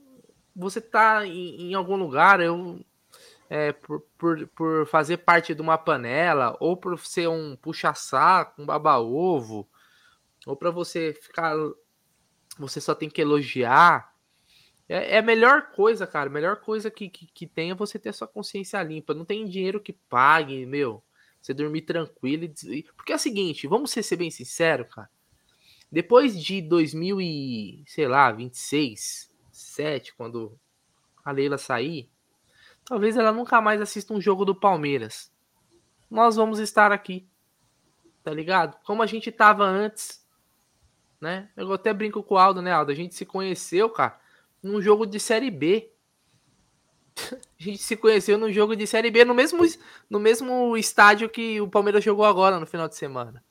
você 0.56 0.82
tá 0.82 1.25
em, 1.25 1.70
em, 1.70 1.74
algum 1.74 1.96
lugar, 1.96 2.42
eu. 2.42 2.84
É, 3.50 3.72
por, 3.72 4.02
por, 4.18 4.48
por 4.48 4.88
fazer 4.88 5.18
parte 5.18 5.54
de 5.54 5.62
uma 5.62 5.78
panela, 5.78 6.58
ou 6.60 6.75
por 6.75 6.98
ser 7.00 7.30
um 7.30 7.56
puxa-saco, 7.56 8.62
um 8.62 8.66
baba-ovo, 8.66 9.68
ou 10.46 10.56
para 10.56 10.72
você 10.72 11.13
ficar. 11.13 11.56
Você 12.58 12.82
só 12.82 12.94
tem 12.94 13.10
que 13.10 13.22
elogiar. 13.22 14.12
É, 14.88 15.16
é, 15.16 15.18
a 15.20 15.22
melhor 15.22 15.72
coisa, 15.72 16.06
cara. 16.06 16.30
A 16.30 16.34
melhor 16.34 16.58
coisa 16.58 16.92
que, 16.92 17.10
que, 17.10 17.28
que 17.28 17.48
tem 17.48 17.72
é 17.72 17.75
você 17.75 17.98
ter 17.98 18.13
sua 18.13 18.28
consciência 18.28 18.82
limpa. 18.84 19.13
Não 19.13 19.25
tem 19.25 19.46
dinheiro 19.46 19.80
que 19.80 19.94
pague, 19.94 20.66
meu. 20.66 21.04
Você 21.42 21.54
dormir 21.54 21.82
tranquilo. 21.82 22.46
E... 22.66 22.84
Porque 22.96 23.12
é 23.12 23.16
o 23.16 23.20
seguinte, 23.20 23.68
vamos 23.68 23.92
ser, 23.92 24.04
ser 24.04 24.18
bem 24.18 24.32
sincero, 24.32 24.86
cara. 24.86 25.10
Depois 25.92 26.42
de 26.42 26.62
2000 26.62 27.22
e, 27.22 27.84
sei 27.86 28.08
lá, 28.08 28.32
26, 28.32 29.32
7, 29.52 30.16
quando 30.16 30.58
a 31.24 31.32
Leila 31.32 31.58
sair, 31.58 32.10
talvez 32.84 33.16
ela 33.16 33.32
nunca 33.32 33.62
mais 33.62 33.80
assista 33.80 34.13
um 34.13 34.20
jogo 34.20 34.44
do 34.44 34.56
Palmeiras. 34.56 35.32
Nós 36.10 36.36
vamos 36.36 36.60
estar 36.60 36.92
aqui. 36.92 37.28
Tá 38.24 38.34
ligado? 38.34 38.78
Como 38.86 39.04
a 39.04 39.06
gente 39.06 39.32
tava 39.32 39.66
antes, 39.66 40.25
né? 41.20 41.50
Eu 41.58 41.72
até 41.74 41.94
brinco 41.94 42.24
com 42.24 42.36
o 42.36 42.38
Aldo, 42.38 42.62
né, 42.62 42.72
Aldo? 42.72 42.92
A 42.92 42.96
gente 42.96 43.13
se 43.13 43.25
conheceu, 43.25 43.90
cara 43.90 44.23
num 44.63 44.82
jogo 44.82 45.05
de 45.05 45.20
Série 45.20 45.51
B. 45.51 45.91
A 47.60 47.63
gente 47.63 47.79
se 47.79 47.98
conheceu 47.98 48.38
num 48.38 48.51
jogo 48.51 48.75
de 48.75 48.88
Série 48.88 49.12
B 49.12 49.25
no 49.25 49.34
mesmo, 49.34 49.63
no 50.10 50.20
mesmo 50.20 50.75
estádio 50.77 51.29
que 51.29 51.60
o 51.62 51.67
Palmeiras 51.67 52.03
jogou 52.03 52.25
agora 52.25 52.60
no 52.60 52.65
final 52.65 52.88
de 52.88 52.96
semana. 52.96 53.43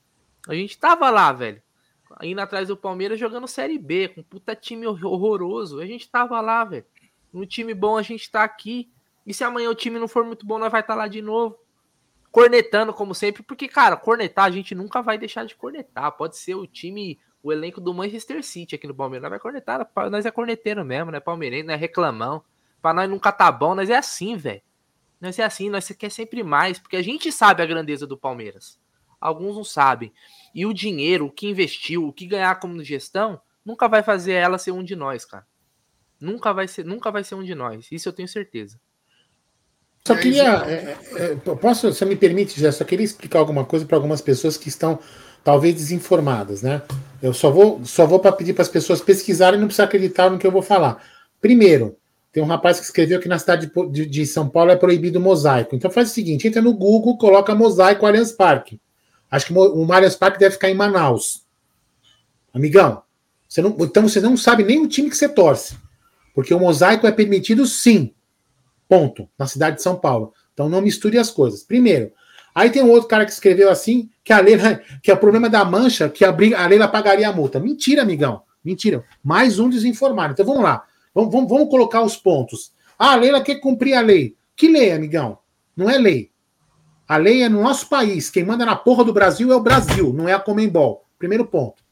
A 0.48 0.54
gente 0.54 0.78
tava 0.78 1.08
lá, 1.10 1.32
velho. 1.32 1.62
Indo 2.22 2.40
atrás 2.40 2.68
do 2.68 2.76
Palmeiras 2.76 3.18
jogando 3.18 3.46
Série 3.46 3.78
B, 3.78 4.08
com 4.08 4.22
puta 4.22 4.54
time 4.54 4.86
horroroso. 4.86 5.80
A 5.80 5.86
gente 5.86 6.10
tava 6.10 6.40
lá, 6.40 6.64
velho. 6.64 6.84
No 7.32 7.46
time 7.46 7.72
bom 7.72 7.96
a 7.96 8.02
gente 8.02 8.30
tá 8.30 8.42
aqui. 8.42 8.90
E 9.26 9.32
se 9.32 9.44
amanhã 9.44 9.70
o 9.70 9.74
time 9.74 9.98
não 9.98 10.08
for 10.08 10.24
muito 10.24 10.44
bom, 10.44 10.58
nós 10.58 10.72
vai 10.72 10.80
estar 10.80 10.94
tá 10.94 10.98
lá 10.98 11.08
de 11.08 11.22
novo. 11.22 11.58
Cornetando, 12.30 12.92
como 12.92 13.14
sempre, 13.14 13.42
porque, 13.42 13.68
cara, 13.68 13.96
cornetar 13.96 14.46
a 14.46 14.50
gente 14.50 14.74
nunca 14.74 15.02
vai 15.02 15.18
deixar 15.18 15.44
de 15.44 15.54
cornetar. 15.54 16.12
Pode 16.12 16.36
ser 16.36 16.54
o 16.54 16.66
time 16.66 17.18
o 17.42 17.52
elenco 17.52 17.80
do 17.80 17.92
Manchester 17.92 18.42
City 18.42 18.74
aqui 18.74 18.86
no 18.86 18.94
Palmeiras. 18.94 19.22
Nós 19.22 19.30
vai 19.30 19.40
cornetar, 19.40 19.90
nós 20.10 20.24
é 20.24 20.30
corneteiro 20.30 20.84
mesmo, 20.84 21.10
né? 21.10 21.20
Palmeirense, 21.20 21.66
não 21.66 21.74
é 21.74 21.76
reclamão. 21.76 22.42
Pra 22.80 22.92
nós 22.92 23.08
nunca 23.08 23.32
tá 23.32 23.50
bom, 23.50 23.74
nós 23.74 23.90
é 23.90 23.96
assim, 23.96 24.36
velho. 24.36 24.62
Nós 25.20 25.38
é 25.38 25.44
assim, 25.44 25.70
nós 25.70 25.88
quer 25.88 26.10
sempre 26.10 26.42
mais, 26.42 26.78
porque 26.78 26.96
a 26.96 27.02
gente 27.02 27.30
sabe 27.30 27.62
a 27.62 27.66
grandeza 27.66 28.06
do 28.06 28.16
Palmeiras. 28.16 28.78
Alguns 29.20 29.54
não 29.54 29.64
sabem. 29.64 30.12
E 30.52 30.66
o 30.66 30.74
dinheiro, 30.74 31.26
o 31.26 31.30
que 31.30 31.48
investiu, 31.48 32.08
o 32.08 32.12
que 32.12 32.26
ganhar 32.26 32.58
como 32.58 32.82
gestão, 32.82 33.40
nunca 33.64 33.88
vai 33.88 34.02
fazer 34.02 34.32
ela 34.32 34.58
ser 34.58 34.72
um 34.72 34.82
de 34.82 34.96
nós, 34.96 35.24
cara. 35.24 35.46
Nunca 36.20 36.52
vai 36.52 36.66
ser, 36.66 36.84
nunca 36.84 37.10
vai 37.10 37.22
ser 37.22 37.36
um 37.36 37.44
de 37.44 37.54
nós. 37.54 37.86
Isso 37.90 38.08
eu 38.08 38.12
tenho 38.12 38.28
certeza. 38.28 38.80
Só 40.06 40.16
queria. 40.16 40.64
É, 40.66 40.98
é, 41.12 41.32
é 41.32 41.36
posso, 41.36 41.92
você 41.92 42.04
me 42.04 42.16
permite, 42.16 42.60
já 42.60 42.72
só 42.72 42.84
queria 42.84 43.04
explicar 43.04 43.38
alguma 43.38 43.64
coisa 43.64 43.86
para 43.86 43.96
algumas 43.96 44.20
pessoas 44.20 44.56
que 44.56 44.68
estão 44.68 44.98
talvez 45.44 45.74
desinformadas, 45.74 46.62
né? 46.62 46.82
Eu 47.22 47.32
só 47.32 47.50
vou, 47.50 47.84
só 47.84 48.04
vou 48.04 48.18
para 48.18 48.32
pedir 48.32 48.52
para 48.52 48.62
as 48.62 48.68
pessoas 48.68 49.00
pesquisarem 49.00 49.56
e 49.56 49.60
não 49.60 49.68
precisar 49.68 49.84
acreditar 49.84 50.28
no 50.28 50.38
que 50.38 50.46
eu 50.46 50.50
vou 50.50 50.60
falar. 50.60 51.02
Primeiro, 51.40 51.96
tem 52.32 52.42
um 52.42 52.46
rapaz 52.46 52.80
que 52.80 52.84
escreveu 52.84 53.20
que 53.20 53.28
na 53.28 53.38
cidade 53.38 53.70
de, 53.90 54.06
de, 54.06 54.26
São 54.26 54.48
Paulo 54.48 54.72
é 54.72 54.76
proibido 54.76 55.20
mosaico. 55.20 55.76
Então 55.76 55.90
faz 55.90 56.10
o 56.10 56.14
seguinte: 56.14 56.48
entra 56.48 56.60
no 56.60 56.74
Google, 56.74 57.16
coloca 57.16 57.54
mosaico 57.54 58.04
Allianz 58.04 58.32
Parque. 58.32 58.80
Acho 59.30 59.46
que 59.46 59.52
o 59.52 59.92
Allianz 59.92 60.16
Parque 60.16 60.38
deve 60.38 60.54
ficar 60.54 60.68
em 60.68 60.74
Manaus. 60.74 61.46
Amigão, 62.52 63.02
você 63.48 63.62
não, 63.62 63.76
então 63.80 64.08
você 64.08 64.20
não 64.20 64.36
sabe 64.36 64.64
nem 64.64 64.82
o 64.82 64.88
time 64.88 65.08
que 65.08 65.16
você 65.16 65.28
torce. 65.28 65.76
Porque 66.34 66.52
o 66.52 66.58
mosaico 66.58 67.06
é 67.06 67.12
permitido 67.12 67.66
sim. 67.66 68.12
Ponto. 68.88 69.28
Na 69.38 69.46
cidade 69.46 69.76
de 69.76 69.82
São 69.82 69.96
Paulo. 69.96 70.34
Então 70.52 70.68
não 70.68 70.82
misture 70.82 71.18
as 71.18 71.30
coisas. 71.30 71.62
Primeiro, 71.62 72.12
Aí 72.54 72.70
tem 72.70 72.82
um 72.82 72.90
outro 72.90 73.08
cara 73.08 73.24
que 73.24 73.32
escreveu 73.32 73.70
assim, 73.70 74.10
que 74.24 74.32
a 74.32 74.40
Leila, 74.40 74.80
que 75.02 75.10
é 75.10 75.14
o 75.14 75.18
problema 75.18 75.48
da 75.48 75.64
mancha, 75.64 76.08
que 76.08 76.24
a, 76.24 76.30
a 76.30 76.66
Leila 76.66 76.88
pagaria 76.88 77.28
a 77.28 77.32
multa. 77.32 77.58
Mentira, 77.58 78.02
amigão. 78.02 78.42
Mentira. 78.64 79.04
Mais 79.22 79.58
um 79.58 79.68
desinformado. 79.68 80.32
Então 80.32 80.46
vamos 80.46 80.62
lá. 80.62 80.84
Vamos, 81.14 81.32
vamos, 81.32 81.48
vamos 81.48 81.68
colocar 81.68 82.02
os 82.02 82.16
pontos. 82.16 82.72
Ah, 82.98 83.12
a 83.12 83.16
Leila 83.16 83.40
quer 83.40 83.56
cumprir 83.56 83.94
a 83.94 84.00
lei. 84.00 84.36
Que 84.54 84.68
lei, 84.68 84.92
amigão? 84.92 85.38
Não 85.76 85.90
é 85.90 85.98
lei. 85.98 86.30
A 87.08 87.16
lei 87.16 87.42
é 87.42 87.48
no 87.48 87.62
nosso 87.62 87.88
país. 87.88 88.30
Quem 88.30 88.44
manda 88.44 88.64
na 88.64 88.76
porra 88.76 89.04
do 89.04 89.12
Brasil 89.12 89.52
é 89.52 89.56
o 89.56 89.60
Brasil, 89.60 90.12
não 90.12 90.28
é 90.28 90.32
a 90.32 90.40
Comembol. 90.40 91.04
Primeiro 91.18 91.44
ponto. 91.44 91.82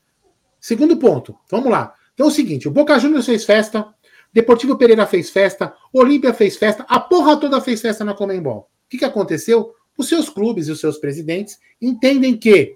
Segundo 0.60 0.96
ponto. 0.96 1.36
Vamos 1.50 1.70
lá. 1.70 1.94
Então 2.14 2.26
é 2.26 2.28
o 2.28 2.32
seguinte: 2.32 2.68
o 2.68 2.70
Boca 2.70 2.98
Juniors 2.98 3.26
fez 3.26 3.44
festa, 3.44 3.88
Deportivo 4.32 4.76
Pereira 4.76 5.06
fez 5.06 5.30
festa, 5.30 5.74
Olímpia 5.92 6.32
fez 6.32 6.56
festa, 6.56 6.86
a 6.88 7.00
porra 7.00 7.36
toda 7.36 7.60
fez 7.60 7.80
festa 7.80 8.04
na 8.04 8.14
Comembol. 8.14 8.70
que, 8.88 8.98
que 8.98 9.04
aconteceu? 9.04 9.72
Os 9.96 10.08
seus 10.08 10.28
clubes 10.28 10.68
e 10.68 10.72
os 10.72 10.80
seus 10.80 10.98
presidentes 10.98 11.58
entendem 11.80 12.36
que 12.36 12.74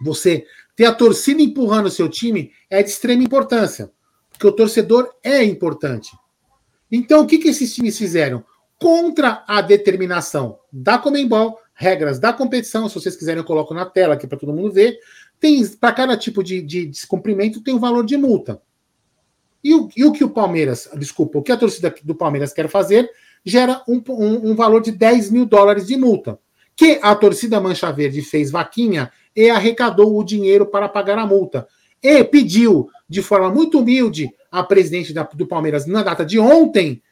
você 0.00 0.44
ter 0.76 0.86
a 0.86 0.94
torcida 0.94 1.40
empurrando 1.40 1.86
o 1.86 1.90
seu 1.90 2.08
time 2.08 2.52
é 2.68 2.82
de 2.82 2.90
extrema 2.90 3.22
importância, 3.22 3.90
porque 4.30 4.46
o 4.46 4.52
torcedor 4.52 5.14
é 5.22 5.44
importante. 5.44 6.10
Então, 6.90 7.22
o 7.22 7.26
que, 7.26 7.38
que 7.38 7.48
esses 7.48 7.74
times 7.74 7.96
fizeram? 7.96 8.44
Contra 8.78 9.44
a 9.46 9.60
determinação 9.60 10.58
da 10.72 10.98
Comembol, 10.98 11.58
regras 11.74 12.18
da 12.18 12.32
competição, 12.32 12.88
se 12.88 12.94
vocês 12.94 13.16
quiserem, 13.16 13.40
eu 13.40 13.46
coloco 13.46 13.72
na 13.72 13.86
tela 13.86 14.14
aqui 14.14 14.26
para 14.26 14.38
todo 14.38 14.52
mundo 14.52 14.72
ver. 14.72 14.98
Tem 15.40 15.66
para 15.76 15.92
cada 15.92 16.16
tipo 16.16 16.42
de, 16.42 16.60
de 16.62 16.86
descumprimento 16.86 17.62
tem 17.62 17.74
um 17.74 17.80
valor 17.80 18.04
de 18.04 18.16
multa. 18.16 18.60
E 19.62 19.74
o, 19.74 19.88
e 19.96 20.04
o, 20.04 20.12
que 20.12 20.22
o 20.22 20.30
Palmeiras, 20.30 20.88
desculpa, 20.96 21.38
o 21.38 21.42
que 21.42 21.50
a 21.50 21.56
torcida 21.56 21.94
do 22.02 22.14
Palmeiras 22.14 22.52
quer 22.52 22.68
fazer 22.68 23.10
gera 23.44 23.82
um, 23.86 24.02
um, 24.08 24.50
um, 24.50 24.54
valor 24.54 24.80
de 24.80 24.90
10 24.90 25.30
mil 25.30 25.44
dólares 25.44 25.86
de 25.86 25.96
multa. 25.96 26.38
Que 26.74 26.98
a 27.02 27.14
torcida 27.14 27.60
Mancha 27.60 27.92
Verde 27.92 28.22
fez 28.22 28.50
vaquinha 28.50 29.12
e 29.36 29.50
arrecadou 29.50 30.18
o 30.18 30.24
dinheiro 30.24 30.66
para 30.66 30.88
pagar 30.88 31.18
a 31.18 31.26
multa. 31.26 31.68
E 32.02 32.24
pediu, 32.24 32.88
de 33.08 33.22
forma 33.22 33.50
muito 33.50 33.80
humilde, 33.80 34.30
a 34.50 34.62
presidente 34.62 35.12
da, 35.12 35.22
do 35.22 35.46
Palmeiras, 35.46 35.86
na 35.86 36.02
data 36.02 36.24
de 36.24 36.38
ontem, 36.38 37.02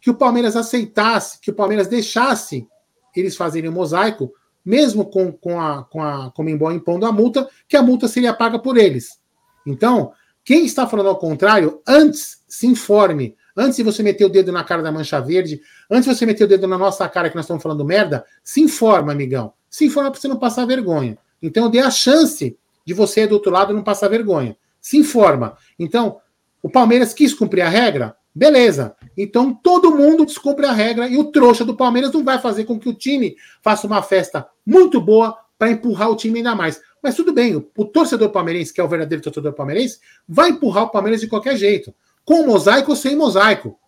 que 0.00 0.10
o 0.10 0.14
Palmeiras 0.14 0.56
aceitasse, 0.56 1.40
que 1.40 1.50
o 1.50 1.54
Palmeiras 1.54 1.86
deixasse 1.86 2.66
eles 3.14 3.36
fazerem 3.36 3.70
o 3.70 3.72
mosaico, 3.72 4.32
mesmo 4.64 5.04
com, 5.04 5.32
com 5.32 5.60
a, 5.60 5.84
com 5.84 6.02
a 6.02 6.30
Comembol 6.32 6.72
impondo 6.72 7.06
a 7.06 7.12
multa, 7.12 7.48
que 7.68 7.76
a 7.76 7.82
multa 7.82 8.08
seria 8.08 8.32
paga 8.32 8.58
por 8.58 8.76
eles. 8.76 9.20
Então, 9.66 10.12
quem 10.44 10.64
está 10.64 10.86
falando 10.86 11.08
ao 11.08 11.18
contrário, 11.18 11.80
antes 11.86 12.42
se 12.48 12.66
informe. 12.66 13.36
Antes 13.56 13.76
de 13.76 13.82
você 13.82 14.02
meter 14.02 14.24
o 14.24 14.28
dedo 14.28 14.50
na 14.52 14.64
cara 14.64 14.82
da 14.82 14.90
mancha 14.90 15.20
verde, 15.20 15.60
antes 15.90 16.08
de 16.08 16.16
você 16.16 16.26
meter 16.26 16.44
o 16.44 16.48
dedo 16.48 16.66
na 16.66 16.78
nossa 16.78 17.08
cara 17.08 17.28
que 17.28 17.36
nós 17.36 17.44
estamos 17.44 17.62
falando 17.62 17.84
merda, 17.84 18.24
se 18.42 18.60
informa, 18.60 19.12
amigão. 19.12 19.52
Se 19.68 19.84
informa 19.84 20.10
para 20.10 20.20
você 20.20 20.28
não 20.28 20.38
passar 20.38 20.66
vergonha. 20.66 21.18
Então, 21.40 21.70
dê 21.70 21.80
a 21.80 21.90
chance 21.90 22.56
de 22.86 22.94
você 22.94 23.26
do 23.26 23.34
outro 23.34 23.50
lado 23.50 23.74
não 23.74 23.82
passar 23.82 24.08
vergonha. 24.08 24.56
Se 24.80 24.96
informa. 24.96 25.56
Então, 25.78 26.20
o 26.62 26.70
Palmeiras 26.70 27.12
quis 27.12 27.34
cumprir 27.34 27.62
a 27.62 27.68
regra? 27.68 28.16
Beleza. 28.34 28.96
Então 29.16 29.52
todo 29.52 29.94
mundo 29.94 30.24
descumpre 30.24 30.64
a 30.64 30.72
regra 30.72 31.06
e 31.06 31.18
o 31.18 31.24
trouxa 31.24 31.64
do 31.64 31.76
Palmeiras 31.76 32.12
não 32.12 32.24
vai 32.24 32.38
fazer 32.38 32.64
com 32.64 32.78
que 32.78 32.88
o 32.88 32.94
time 32.94 33.36
faça 33.60 33.86
uma 33.86 34.02
festa 34.02 34.46
muito 34.64 35.00
boa 35.00 35.36
para 35.58 35.70
empurrar 35.70 36.10
o 36.10 36.16
time 36.16 36.38
ainda 36.38 36.54
mais. 36.54 36.80
Mas 37.02 37.14
tudo 37.14 37.32
bem, 37.32 37.56
o, 37.56 37.68
o, 37.76 37.84
torcedor 37.84 38.30
palmeirense, 38.30 38.72
que 38.72 38.80
é 38.80 38.84
o 38.84 38.88
verdadeiro 38.88 39.22
torcedor 39.22 39.52
palmeirense, 39.52 39.98
vai 40.26 40.50
empurrar 40.50 40.84
o 40.84 40.90
Palmeiras 40.90 41.20
de 41.20 41.26
qualquer 41.26 41.56
jeito, 41.56 41.92
com 42.24 42.46
mosaico 42.46 42.90
ou 42.90 42.96
sem 42.96 43.16
mosaico. 43.16 43.78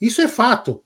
Isso 0.00 0.20
é 0.20 0.28
fato. 0.28 0.82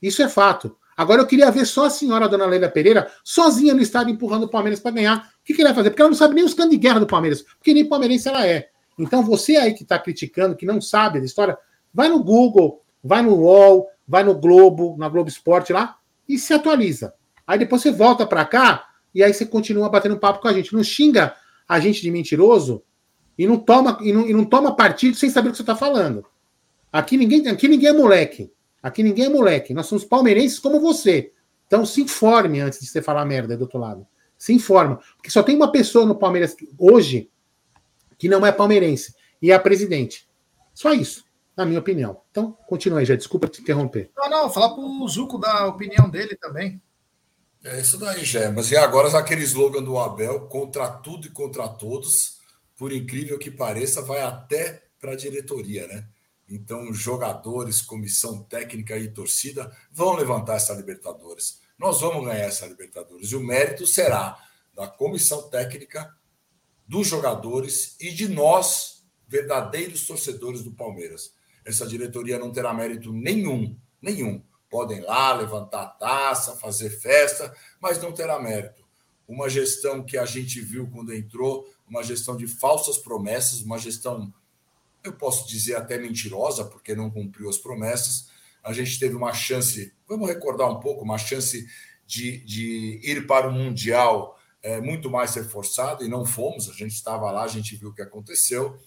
Isso 0.00 0.22
é 0.22 0.28
fato. 0.28 0.76
Agora 0.96 1.20
eu 1.20 1.26
queria 1.26 1.50
ver 1.50 1.66
só 1.66 1.86
a 1.86 1.90
senhora 1.90 2.28
Dona 2.28 2.46
Leila 2.46 2.68
Pereira 2.68 3.10
sozinha 3.22 3.74
no 3.74 3.82
estádio 3.82 4.14
empurrando 4.14 4.44
o 4.44 4.48
Palmeiras 4.48 4.80
para 4.80 4.92
ganhar. 4.92 5.18
O 5.18 5.44
que, 5.44 5.52
que 5.52 5.60
ele 5.60 5.68
vai 5.68 5.74
fazer? 5.74 5.90
Porque 5.90 6.00
ela 6.00 6.10
não 6.10 6.16
sabe 6.16 6.34
nem 6.34 6.44
os 6.44 6.54
canos 6.54 6.70
de 6.70 6.78
guerra 6.78 7.00
do 7.00 7.06
Palmeiras, 7.06 7.42
porque 7.42 7.74
nem 7.74 7.86
palmeirense 7.86 8.28
ela 8.28 8.46
é. 8.46 8.70
Então 8.98 9.22
você 9.22 9.56
aí 9.56 9.74
que 9.74 9.82
está 9.82 9.98
criticando, 9.98 10.56
que 10.56 10.64
não 10.64 10.80
sabe 10.80 11.18
da 11.18 11.26
história, 11.26 11.58
vai 11.92 12.08
no 12.08 12.22
Google, 12.22 12.82
vai 13.04 13.20
no 13.20 13.34
UOL, 13.34 13.86
vai 14.08 14.24
no 14.24 14.34
Globo, 14.34 14.96
na 14.98 15.08
Globo 15.08 15.28
Esporte 15.28 15.72
lá 15.72 15.98
e 16.26 16.38
se 16.38 16.54
atualiza. 16.54 17.12
Aí 17.46 17.58
depois 17.58 17.82
você 17.82 17.90
volta 17.90 18.26
para 18.26 18.44
cá 18.46 18.88
e 19.14 19.22
aí 19.22 19.34
você 19.34 19.44
continua 19.44 19.90
batendo 19.90 20.18
papo 20.18 20.40
com 20.40 20.48
a 20.48 20.52
gente. 20.52 20.74
Não 20.74 20.82
xinga 20.82 21.34
a 21.68 21.78
gente 21.78 22.00
de 22.00 22.10
mentiroso 22.10 22.82
e 23.38 23.46
não 23.46 23.58
toma 23.58 23.98
e 24.00 24.12
não, 24.12 24.26
e 24.28 24.32
não 24.32 24.44
toma 24.44 24.74
partido 24.74 25.16
sem 25.16 25.30
saber 25.30 25.48
o 25.48 25.50
que 25.52 25.58
você 25.58 25.62
está 25.62 25.76
falando. 25.76 26.24
Aqui 26.92 27.16
ninguém, 27.16 27.46
aqui 27.48 27.68
ninguém 27.68 27.88
é 27.90 27.92
moleque. 27.92 28.52
Aqui 28.82 29.02
ninguém 29.02 29.26
é 29.26 29.28
moleque. 29.28 29.74
Nós 29.74 29.86
somos 29.86 30.04
palmeirenses 30.04 30.58
como 30.58 30.80
você. 30.80 31.32
Então 31.66 31.84
se 31.84 32.00
informe 32.00 32.60
antes 32.60 32.80
de 32.80 32.86
você 32.86 33.02
falar 33.02 33.24
merda 33.24 33.56
do 33.56 33.62
outro 33.62 33.78
lado. 33.78 34.06
Se 34.38 34.52
informa. 34.52 35.00
Porque 35.16 35.30
só 35.30 35.42
tem 35.42 35.56
uma 35.56 35.72
pessoa 35.72 36.06
no 36.06 36.14
Palmeiras 36.14 36.54
hoje 36.78 37.30
que 38.18 38.28
não 38.28 38.44
é 38.46 38.52
palmeirense, 38.52 39.14
e 39.40 39.50
é 39.50 39.54
a 39.54 39.60
presidente. 39.60 40.28
Só 40.74 40.92
isso, 40.92 41.24
na 41.56 41.64
minha 41.64 41.78
opinião. 41.78 42.20
Então, 42.30 42.56
continue 42.66 43.00
aí, 43.00 43.06
já. 43.06 43.14
Desculpa 43.14 43.48
te 43.48 43.60
interromper. 43.60 44.10
Não, 44.16 44.28
não, 44.28 44.50
falar 44.50 44.70
para 44.70 44.82
o 44.82 45.08
Zuco 45.08 45.38
da 45.38 45.66
opinião 45.66 46.08
dele 46.08 46.36
também. 46.36 46.80
É 47.64 47.80
isso 47.80 47.98
daí, 47.98 48.24
Jé. 48.24 48.50
Mas 48.50 48.70
e 48.70 48.76
agora 48.76 49.16
aquele 49.18 49.42
slogan 49.42 49.82
do 49.82 49.98
Abel, 49.98 50.40
contra 50.42 50.88
tudo 50.88 51.26
e 51.26 51.30
contra 51.30 51.68
todos, 51.68 52.35
por 52.76 52.92
incrível 52.92 53.38
que 53.38 53.50
pareça, 53.50 54.02
vai 54.02 54.20
até 54.20 54.84
para 55.00 55.12
a 55.12 55.16
diretoria, 55.16 55.86
né? 55.86 56.06
Então, 56.48 56.92
jogadores, 56.92 57.80
comissão 57.80 58.42
técnica 58.44 58.96
e 58.96 59.08
torcida 59.08 59.74
vão 59.90 60.14
levantar 60.14 60.56
essa 60.56 60.74
Libertadores. 60.74 61.60
Nós 61.76 62.00
vamos 62.00 62.24
ganhar 62.24 62.44
essa 62.44 62.66
Libertadores. 62.66 63.32
E 63.32 63.36
o 63.36 63.40
mérito 63.40 63.86
será 63.86 64.38
da 64.74 64.86
comissão 64.86 65.48
técnica 65.48 66.14
dos 66.86 67.08
jogadores 67.08 67.96
e 67.98 68.12
de 68.12 68.28
nós, 68.28 69.04
verdadeiros 69.26 70.06
torcedores 70.06 70.62
do 70.62 70.70
Palmeiras. 70.70 71.34
Essa 71.64 71.86
diretoria 71.86 72.38
não 72.38 72.52
terá 72.52 72.72
mérito 72.72 73.12
nenhum, 73.12 73.76
nenhum. 74.00 74.40
Podem 74.70 75.00
lá 75.00 75.32
levantar 75.32 75.82
a 75.82 75.86
taça, 75.86 76.56
fazer 76.56 76.90
festa, 76.90 77.52
mas 77.80 78.00
não 78.00 78.12
terá 78.12 78.38
mérito. 78.38 78.86
Uma 79.26 79.48
gestão 79.48 80.04
que 80.04 80.16
a 80.16 80.24
gente 80.24 80.60
viu 80.60 80.88
quando 80.88 81.12
entrou, 81.12 81.68
uma 81.88 82.02
gestão 82.02 82.36
de 82.36 82.46
falsas 82.46 82.98
promessas, 82.98 83.62
uma 83.62 83.78
gestão, 83.78 84.32
eu 85.04 85.12
posso 85.12 85.48
dizer 85.48 85.76
até 85.76 85.98
mentirosa, 85.98 86.64
porque 86.64 86.94
não 86.94 87.10
cumpriu 87.10 87.48
as 87.48 87.58
promessas. 87.58 88.28
A 88.62 88.72
gente 88.72 88.98
teve 88.98 89.14
uma 89.14 89.32
chance, 89.32 89.94
vamos 90.08 90.28
recordar 90.28 90.70
um 90.70 90.80
pouco, 90.80 91.04
uma 91.04 91.18
chance 91.18 91.66
de, 92.06 92.38
de 92.44 93.00
ir 93.02 93.26
para 93.26 93.48
o 93.48 93.52
Mundial 93.52 94.38
é, 94.62 94.80
muito 94.80 95.08
mais 95.08 95.34
reforçado 95.34 96.04
e 96.04 96.08
não 96.08 96.26
fomos. 96.26 96.68
A 96.68 96.72
gente 96.72 96.92
estava 96.92 97.30
lá, 97.30 97.44
a 97.44 97.48
gente 97.48 97.76
viu 97.76 97.90
o 97.90 97.94
que 97.94 98.02
aconteceu. 98.02 98.78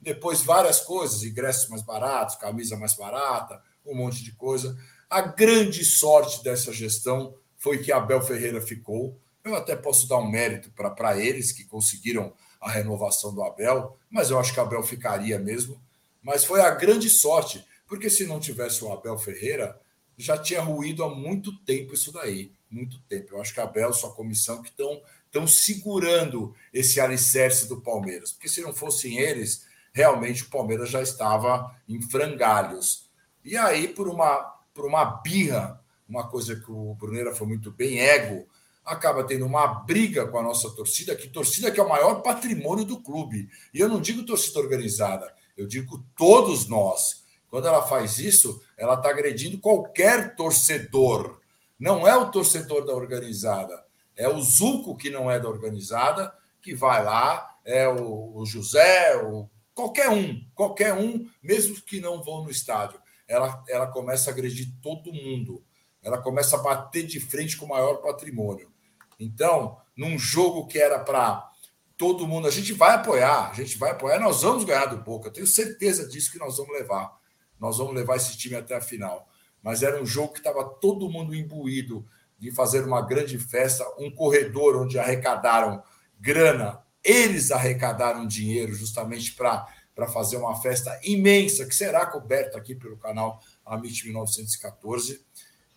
Depois, 0.00 0.42
várias 0.42 0.80
coisas, 0.80 1.22
ingressos 1.22 1.68
mais 1.68 1.82
baratos, 1.82 2.36
camisa 2.36 2.76
mais 2.76 2.94
barata, 2.94 3.62
um 3.86 3.94
monte 3.94 4.22
de 4.24 4.32
coisa. 4.32 4.76
A 5.08 5.20
grande 5.20 5.84
sorte 5.84 6.42
dessa 6.42 6.72
gestão 6.72 7.34
foi 7.56 7.78
que 7.78 7.92
Abel 7.92 8.20
Ferreira 8.20 8.60
ficou. 8.60 9.18
Eu 9.44 9.54
até 9.54 9.74
posso 9.74 10.08
dar 10.08 10.18
um 10.18 10.30
mérito 10.30 10.70
para 10.72 11.18
eles 11.18 11.52
que 11.52 11.64
conseguiram 11.64 12.32
a 12.60 12.70
renovação 12.70 13.34
do 13.34 13.42
Abel, 13.42 13.96
mas 14.10 14.30
eu 14.30 14.38
acho 14.38 14.52
que 14.52 14.60
Abel 14.60 14.82
ficaria 14.82 15.38
mesmo. 15.38 15.80
Mas 16.22 16.44
foi 16.44 16.60
a 16.60 16.70
grande 16.70 17.08
sorte, 17.08 17.64
porque 17.86 18.10
se 18.10 18.26
não 18.26 18.40
tivesse 18.40 18.84
o 18.84 18.92
Abel 18.92 19.18
Ferreira, 19.18 19.80
já 20.16 20.36
tinha 20.36 20.60
ruído 20.60 21.04
há 21.04 21.14
muito 21.14 21.56
tempo 21.64 21.94
isso 21.94 22.12
daí. 22.12 22.52
Muito 22.70 23.00
tempo. 23.02 23.34
Eu 23.34 23.40
acho 23.40 23.54
que 23.54 23.60
a 23.60 23.64
Abel, 23.64 23.92
sua 23.92 24.12
comissão, 24.12 24.62
que 24.62 24.68
estão 24.68 25.00
estão 25.28 25.46
segurando 25.46 26.54
esse 26.72 27.00
alicerce 27.00 27.68
do 27.68 27.80
Palmeiras. 27.80 28.32
Porque 28.32 28.48
se 28.48 28.62
não 28.62 28.72
fossem 28.72 29.18
eles, 29.18 29.66
realmente 29.92 30.42
o 30.42 30.50
Palmeiras 30.50 30.90
já 30.90 31.02
estava 31.02 31.74
em 31.88 32.00
frangalhos. 32.02 33.08
E 33.44 33.56
aí, 33.56 33.88
por 33.88 34.08
uma, 34.08 34.36
por 34.74 34.86
uma 34.86 35.04
birra, 35.04 35.80
uma 36.08 36.26
coisa 36.26 36.56
que 36.56 36.70
o 36.70 36.94
Bruneira 36.94 37.34
foi 37.34 37.46
muito 37.46 37.70
bem, 37.70 38.00
ego, 38.00 38.48
acaba 38.88 39.22
tendo 39.22 39.44
uma 39.44 39.66
briga 39.66 40.26
com 40.26 40.38
a 40.38 40.42
nossa 40.42 40.70
torcida, 40.70 41.14
que 41.14 41.28
torcida 41.28 41.70
que 41.70 41.78
é 41.78 41.82
o 41.82 41.88
maior 41.88 42.22
patrimônio 42.22 42.84
do 42.84 43.00
clube. 43.00 43.48
E 43.72 43.78
eu 43.78 43.88
não 43.88 44.00
digo 44.00 44.24
torcida 44.24 44.58
organizada, 44.58 45.32
eu 45.56 45.66
digo 45.66 46.04
todos 46.16 46.68
nós. 46.68 47.24
Quando 47.50 47.68
ela 47.68 47.82
faz 47.82 48.18
isso, 48.18 48.60
ela 48.76 48.94
está 48.94 49.10
agredindo 49.10 49.58
qualquer 49.58 50.34
torcedor. 50.34 51.40
Não 51.78 52.06
é 52.06 52.16
o 52.16 52.30
torcedor 52.30 52.84
da 52.84 52.94
organizada, 52.94 53.84
é 54.16 54.28
o 54.28 54.40
Zuco, 54.40 54.96
que 54.96 55.10
não 55.10 55.30
é 55.30 55.38
da 55.38 55.48
organizada, 55.48 56.32
que 56.60 56.74
vai 56.74 57.04
lá, 57.04 57.56
é 57.64 57.86
o, 57.86 58.36
o 58.36 58.44
José, 58.44 59.16
o, 59.22 59.48
qualquer 59.74 60.08
um, 60.10 60.44
qualquer 60.54 60.92
um, 60.92 61.28
mesmo 61.42 61.80
que 61.82 62.00
não 62.00 62.22
vão 62.22 62.42
no 62.42 62.50
estádio. 62.50 63.00
Ela, 63.28 63.62
ela 63.68 63.86
começa 63.86 64.30
a 64.30 64.32
agredir 64.32 64.72
todo 64.82 65.12
mundo. 65.12 65.62
Ela 66.02 66.18
começa 66.18 66.56
a 66.56 66.62
bater 66.62 67.06
de 67.06 67.20
frente 67.20 67.56
com 67.56 67.66
o 67.66 67.68
maior 67.68 67.96
patrimônio. 67.96 68.72
Então, 69.18 69.78
num 69.96 70.18
jogo 70.18 70.66
que 70.66 70.78
era 70.78 70.98
para 70.98 71.50
todo 71.96 72.28
mundo, 72.28 72.46
a 72.46 72.50
gente 72.50 72.72
vai 72.72 72.94
apoiar, 72.94 73.50
a 73.50 73.54
gente 73.54 73.76
vai 73.76 73.90
apoiar, 73.90 74.20
nós 74.20 74.42
vamos 74.42 74.64
ganhar 74.64 74.86
do 74.86 74.98
Boca. 74.98 75.30
Tenho 75.30 75.46
certeza 75.46 76.06
disso 76.06 76.30
que 76.30 76.38
nós 76.38 76.56
vamos 76.56 76.72
levar. 76.72 77.18
Nós 77.58 77.78
vamos 77.78 77.94
levar 77.94 78.16
esse 78.16 78.36
time 78.36 78.54
até 78.54 78.76
a 78.76 78.80
final. 78.80 79.28
Mas 79.60 79.82
era 79.82 80.00
um 80.00 80.06
jogo 80.06 80.32
que 80.32 80.38
estava 80.38 80.64
todo 80.64 81.10
mundo 81.10 81.34
imbuído 81.34 82.06
de 82.38 82.52
fazer 82.52 82.84
uma 82.84 83.02
grande 83.02 83.36
festa, 83.36 83.84
um 83.98 84.10
corredor 84.10 84.76
onde 84.76 84.96
arrecadaram 84.98 85.82
grana, 86.20 86.80
eles 87.02 87.50
arrecadaram 87.50 88.26
dinheiro 88.26 88.72
justamente 88.74 89.34
para 89.34 89.66
fazer 90.12 90.36
uma 90.36 90.60
festa 90.60 90.98
imensa, 91.02 91.66
que 91.66 91.74
será 91.74 92.06
coberta 92.06 92.58
aqui 92.58 92.74
pelo 92.74 92.96
canal 92.96 93.40
Amit 93.66 94.04
1914, 94.04 95.24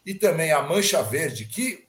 e 0.06 0.14
também 0.14 0.52
a 0.52 0.62
Mancha 0.62 1.02
Verde, 1.02 1.46
que 1.46 1.88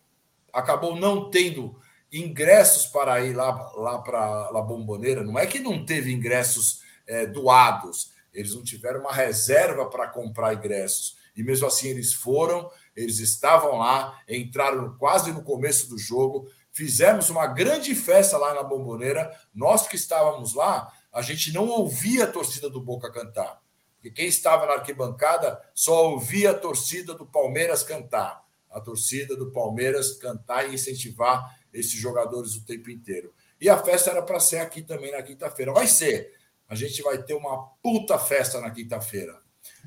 acabou 0.53 0.95
não 0.97 1.31
tendo 1.31 1.77
ingressos 2.13 2.87
para 2.87 3.21
ir 3.25 3.35
lá, 3.35 3.73
lá 3.75 3.99
para 3.99 4.51
La 4.51 4.61
Bomboneira, 4.61 5.25
não 5.25 5.39
é 5.39 5.47
que 5.47 5.59
não 5.59 5.85
teve 5.85 6.13
ingressos 6.13 6.83
é, 7.07 7.27
doados, 7.27 8.13
eles 8.33 8.55
não 8.55 8.63
tiveram 8.63 9.01
uma 9.01 9.13
reserva 9.13 9.87
para 9.87 10.09
comprar 10.09 10.55
ingressos. 10.55 11.17
E 11.35 11.43
mesmo 11.43 11.67
assim 11.67 11.89
eles 11.89 12.13
foram, 12.13 12.71
eles 12.95 13.19
estavam 13.19 13.79
lá, 13.79 14.21
entraram 14.29 14.97
quase 14.99 15.33
no 15.33 15.43
começo 15.43 15.89
do 15.89 15.99
jogo, 15.99 16.47
fizemos 16.71 17.31
uma 17.31 17.47
grande 17.47 17.95
festa 17.95 18.37
lá 18.37 18.55
na 18.55 18.63
Bomboneira. 18.63 19.31
Nós 19.55 19.87
que 19.87 19.97
estávamos 19.97 20.55
lá, 20.55 20.93
a 21.13 21.23
gente 21.23 21.53
não 21.53 21.69
ouvia 21.69 22.25
a 22.25 22.31
torcida 22.31 22.69
do 22.69 22.81
Boca 22.81 23.11
cantar. 23.11 23.61
Porque 23.95 24.11
quem 24.11 24.27
estava 24.27 24.67
na 24.67 24.75
arquibancada 24.75 25.61
só 25.75 26.11
ouvia 26.11 26.51
a 26.51 26.59
torcida 26.59 27.15
do 27.15 27.25
Palmeiras 27.25 27.83
cantar. 27.83 28.45
A 28.73 28.81
torcida 28.81 29.37
do 29.37 29.53
Palmeiras 29.53 30.15
cantar 30.15 30.69
e 30.69 30.75
incentivar 30.75 31.59
esses 31.73 31.93
jogadores 31.93 32.55
o 32.55 32.65
tempo 32.65 32.91
inteiro. 32.91 33.33
E 33.61 33.69
a 33.69 33.79
festa 33.79 34.11
era 34.11 34.23
para 34.23 34.41
ser 34.41 34.59
aqui 34.59 34.83
também 34.83 35.13
na 35.13 35.23
quinta-feira. 35.23 35.73
Vai 35.73 35.87
ser. 35.87 36.33
A 36.69 36.75
gente 36.75 37.03
vai 37.03 37.23
ter 37.23 37.35
uma 37.35 37.67
puta 37.83 38.19
festa 38.19 38.61
na 38.61 38.71
quinta-feira. 38.71 39.41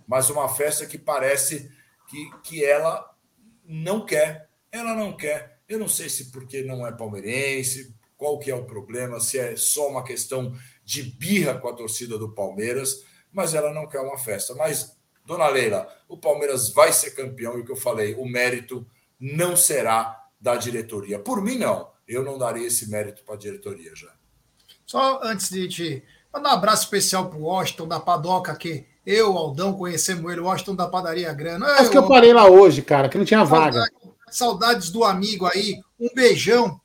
Mas 0.08 0.30
uma 0.30 0.48
festa 0.48 0.86
que 0.86 0.98
parece 0.98 1.72
que, 2.08 2.30
que 2.44 2.64
ela 2.64 3.14
não 3.66 4.06
quer. 4.06 4.50
Ela 4.72 4.94
não 4.94 5.16
quer. 5.16 5.60
Eu 5.68 5.80
não 5.80 5.88
sei 5.88 6.10
se 6.10 6.32
porque 6.32 6.62
não 6.62 6.86
é 6.86 6.92
palmeirense, 6.92 7.96
qual 8.18 8.40
que 8.40 8.52
é 8.52 8.56
o 8.56 8.66
problema, 8.66 9.20
se 9.20 9.38
é 9.38 9.56
só 9.56 9.90
uma 9.90 10.04
questão 10.04 10.56
de 10.84 11.04
birra 11.04 11.58
com 11.58 11.68
a 11.68 11.74
torcida 11.74 12.18
do 12.18 12.34
Palmeiras, 12.34 13.04
mas 13.32 13.54
ela 13.54 13.74
não 13.74 13.88
quer 13.88 14.00
uma 14.00 14.18
festa. 14.18 14.54
Mas, 14.56 14.98
dona 15.26 15.48
Leila, 15.48 15.88
o 16.08 16.18
Palmeiras 16.18 16.72
vai 16.72 16.94
ser 16.94 17.12
campeão 17.12 17.58
e 17.58 17.62
o 17.62 17.66
que 17.66 17.72
eu 17.72 17.76
falei, 17.76 18.14
o 18.16 18.26
mérito 18.26 18.86
não 19.20 19.56
será 19.56 20.24
da 20.40 20.56
diretoria. 20.56 21.20
Por 21.20 21.42
mim, 21.42 21.58
não. 21.58 21.90
Eu 22.08 22.24
não 22.24 22.38
daria 22.38 22.68
esse 22.68 22.90
mérito 22.90 23.24
para 23.24 23.36
a 23.36 23.38
diretoria 23.38 23.96
já. 23.96 24.12
Só 24.86 25.20
antes 25.24 25.50
de 25.50 25.68
te 25.68 26.04
mandar 26.32 26.52
um 26.52 26.54
abraço 26.54 26.84
especial 26.84 27.30
para 27.30 27.40
o 27.40 27.44
Washington 27.44 27.88
da 27.88 28.00
Padoca, 28.00 28.56
que 28.56 28.86
eu, 29.06 29.36
Aldão, 29.38 29.74
conhecemos 29.74 30.32
ele, 30.32 30.42
o 30.42 30.46
Washington 30.46 30.76
da 30.76 30.88
Padaria 30.88 31.34
Grana. 31.34 31.66
Acho 31.74 31.90
que 31.90 31.98
eu 31.98 32.08
parei 32.08 32.34
lá 32.34 32.48
hoje, 32.48 32.82
cara, 32.82 33.10
que 33.10 33.18
não 33.18 33.26
tinha 33.26 33.44
vaga. 33.44 33.84
Saudades 34.30 34.92
do 34.92 35.04
amigo 35.04 35.48
aí. 35.48 35.80
Um 36.00 36.10
beijão 36.14 36.80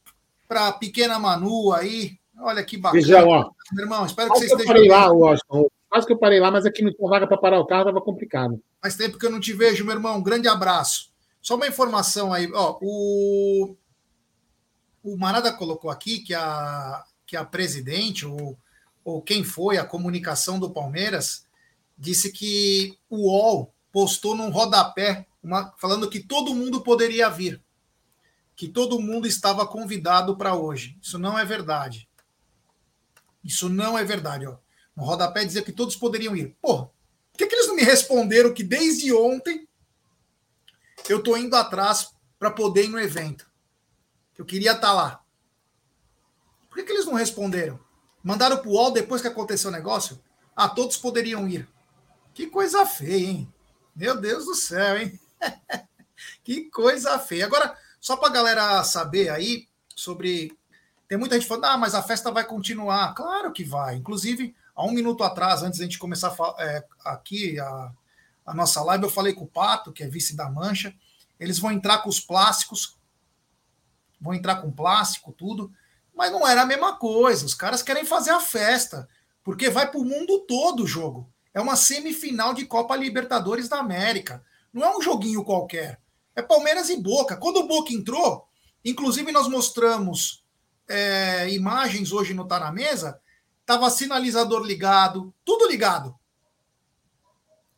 para 0.48 0.68
a 0.68 0.72
pequena 0.72 1.18
Manu 1.18 1.72
aí. 1.72 2.18
Olha 2.40 2.64
que 2.64 2.76
bacana. 2.76 3.02
Beijão, 3.02 3.28
ó. 3.28 3.50
Meu 3.72 3.84
irmão, 3.84 4.06
espero 4.06 4.32
que 4.32 4.38
você 4.38 4.46
esteja. 4.46 4.62
Eu 4.62 4.66
parei 4.66 4.82
bem. 4.82 4.90
lá, 4.90 5.12
Washington. 5.12 5.66
Quase 5.90 6.06
que 6.06 6.12
eu 6.12 6.18
parei 6.18 6.38
lá, 6.38 6.52
mas 6.52 6.64
aqui 6.64 6.82
não 6.82 6.92
tinha 6.92 7.08
vaga 7.08 7.26
para 7.26 7.36
parar 7.36 7.58
o 7.58 7.66
carro, 7.66 7.82
estava 7.82 8.00
complicado. 8.00 8.62
Faz 8.80 8.96
tempo 8.96 9.18
que 9.18 9.26
eu 9.26 9.30
não 9.30 9.40
te 9.40 9.52
vejo, 9.52 9.84
meu 9.84 9.94
irmão. 9.94 10.18
Um 10.18 10.22
grande 10.22 10.46
abraço. 10.46 11.10
Só 11.42 11.56
uma 11.56 11.66
informação 11.66 12.32
aí, 12.32 12.48
ó. 12.54 12.78
O, 12.80 13.74
o 15.02 15.16
Marada 15.16 15.52
colocou 15.52 15.90
aqui 15.90 16.20
que 16.20 16.32
a, 16.32 17.02
que 17.26 17.36
a 17.36 17.44
presidente, 17.44 18.24
ou, 18.24 18.56
ou 19.04 19.20
quem 19.20 19.42
foi 19.42 19.78
a 19.78 19.84
comunicação 19.84 20.60
do 20.60 20.70
Palmeiras, 20.70 21.44
disse 21.98 22.30
que 22.30 22.96
o 23.08 23.28
UOL 23.28 23.74
postou 23.90 24.36
num 24.36 24.50
rodapé 24.50 25.26
uma, 25.42 25.74
falando 25.76 26.08
que 26.08 26.20
todo 26.20 26.54
mundo 26.54 26.82
poderia 26.82 27.28
vir, 27.28 27.60
que 28.54 28.68
todo 28.68 29.00
mundo 29.00 29.26
estava 29.26 29.66
convidado 29.66 30.36
para 30.36 30.54
hoje. 30.54 30.96
Isso 31.02 31.18
não 31.18 31.36
é 31.36 31.44
verdade. 31.44 32.08
Isso 33.42 33.68
não 33.68 33.98
é 33.98 34.04
verdade. 34.04 34.46
Ó. 34.46 34.56
No 35.00 35.06
rodapé 35.06 35.46
dizia 35.46 35.62
que 35.62 35.72
todos 35.72 35.96
poderiam 35.96 36.36
ir. 36.36 36.54
Porra, 36.60 36.84
por 36.84 37.38
que, 37.38 37.46
que 37.46 37.54
eles 37.54 37.66
não 37.66 37.74
me 37.74 37.82
responderam 37.82 38.52
que 38.52 38.62
desde 38.62 39.10
ontem 39.14 39.66
eu 41.08 41.18
estou 41.18 41.38
indo 41.38 41.56
atrás 41.56 42.12
para 42.38 42.50
poder 42.50 42.84
ir 42.84 42.88
no 42.88 43.00
evento? 43.00 43.50
Eu 44.36 44.44
queria 44.44 44.72
estar 44.72 44.88
tá 44.88 44.92
lá. 44.92 45.24
Por 46.68 46.76
que, 46.76 46.82
que 46.82 46.92
eles 46.92 47.06
não 47.06 47.14
responderam? 47.14 47.80
Mandaram 48.22 48.58
para 48.58 48.68
o 48.68 48.72
UOL 48.72 48.90
depois 48.90 49.22
que 49.22 49.28
aconteceu 49.28 49.70
o 49.70 49.72
negócio? 49.72 50.22
Ah, 50.54 50.68
todos 50.68 50.98
poderiam 50.98 51.48
ir. 51.48 51.66
Que 52.34 52.46
coisa 52.46 52.84
feia, 52.84 53.30
hein? 53.30 53.54
Meu 53.96 54.20
Deus 54.20 54.44
do 54.44 54.54
céu, 54.54 54.98
hein? 54.98 55.18
que 56.44 56.70
coisa 56.70 57.18
feia. 57.18 57.46
Agora, 57.46 57.74
só 57.98 58.18
para 58.18 58.34
galera 58.34 58.84
saber 58.84 59.30
aí 59.30 59.66
sobre. 59.96 60.52
Tem 61.08 61.16
muita 61.16 61.36
gente 61.36 61.48
falando, 61.48 61.64
ah, 61.64 61.78
mas 61.78 61.94
a 61.94 62.02
festa 62.02 62.30
vai 62.30 62.44
continuar. 62.44 63.14
Claro 63.14 63.50
que 63.50 63.64
vai. 63.64 63.96
Inclusive, 63.96 64.54
há 64.80 64.84
um 64.84 64.92
minuto 64.92 65.22
atrás, 65.22 65.62
antes 65.62 65.78
da 65.78 65.84
gente 65.84 65.98
começar 65.98 66.34
é, 66.58 66.82
aqui 67.04 67.60
a, 67.60 67.92
a 68.46 68.54
nossa 68.54 68.82
live, 68.82 69.04
eu 69.04 69.10
falei 69.10 69.34
com 69.34 69.44
o 69.44 69.48
Pato, 69.48 69.92
que 69.92 70.02
é 70.02 70.08
vice 70.08 70.34
da 70.34 70.48
Mancha. 70.48 70.94
Eles 71.38 71.58
vão 71.58 71.70
entrar 71.70 71.98
com 71.98 72.08
os 72.08 72.18
plásticos, 72.18 72.96
vão 74.18 74.32
entrar 74.32 74.56
com 74.56 74.72
plástico, 74.72 75.32
tudo. 75.32 75.70
Mas 76.14 76.32
não 76.32 76.48
era 76.48 76.62
a 76.62 76.66
mesma 76.66 76.96
coisa. 76.96 77.44
Os 77.44 77.54
caras 77.54 77.82
querem 77.82 78.06
fazer 78.06 78.30
a 78.30 78.40
festa, 78.40 79.06
porque 79.44 79.68
vai 79.68 79.90
para 79.90 80.00
o 80.00 80.04
mundo 80.04 80.40
todo 80.40 80.84
o 80.84 80.86
jogo. 80.86 81.30
É 81.52 81.60
uma 81.60 81.76
semifinal 81.76 82.54
de 82.54 82.64
Copa 82.64 82.96
Libertadores 82.96 83.68
da 83.68 83.78
América. 83.78 84.42
Não 84.72 84.82
é 84.82 84.96
um 84.96 85.02
joguinho 85.02 85.44
qualquer. 85.44 86.00
É 86.34 86.40
Palmeiras 86.40 86.88
e 86.88 86.96
Boca. 86.96 87.36
Quando 87.36 87.58
o 87.58 87.66
Boca 87.66 87.92
entrou, 87.92 88.46
inclusive 88.82 89.30
nós 89.30 89.46
mostramos 89.46 90.42
é, 90.88 91.50
imagens 91.50 92.12
hoje 92.12 92.32
no 92.32 92.46
Tá 92.46 92.58
na 92.58 92.72
Mesa, 92.72 93.20
tava 93.70 93.88
sinalizador 93.88 94.64
ligado, 94.64 95.32
tudo 95.44 95.68
ligado. 95.68 96.18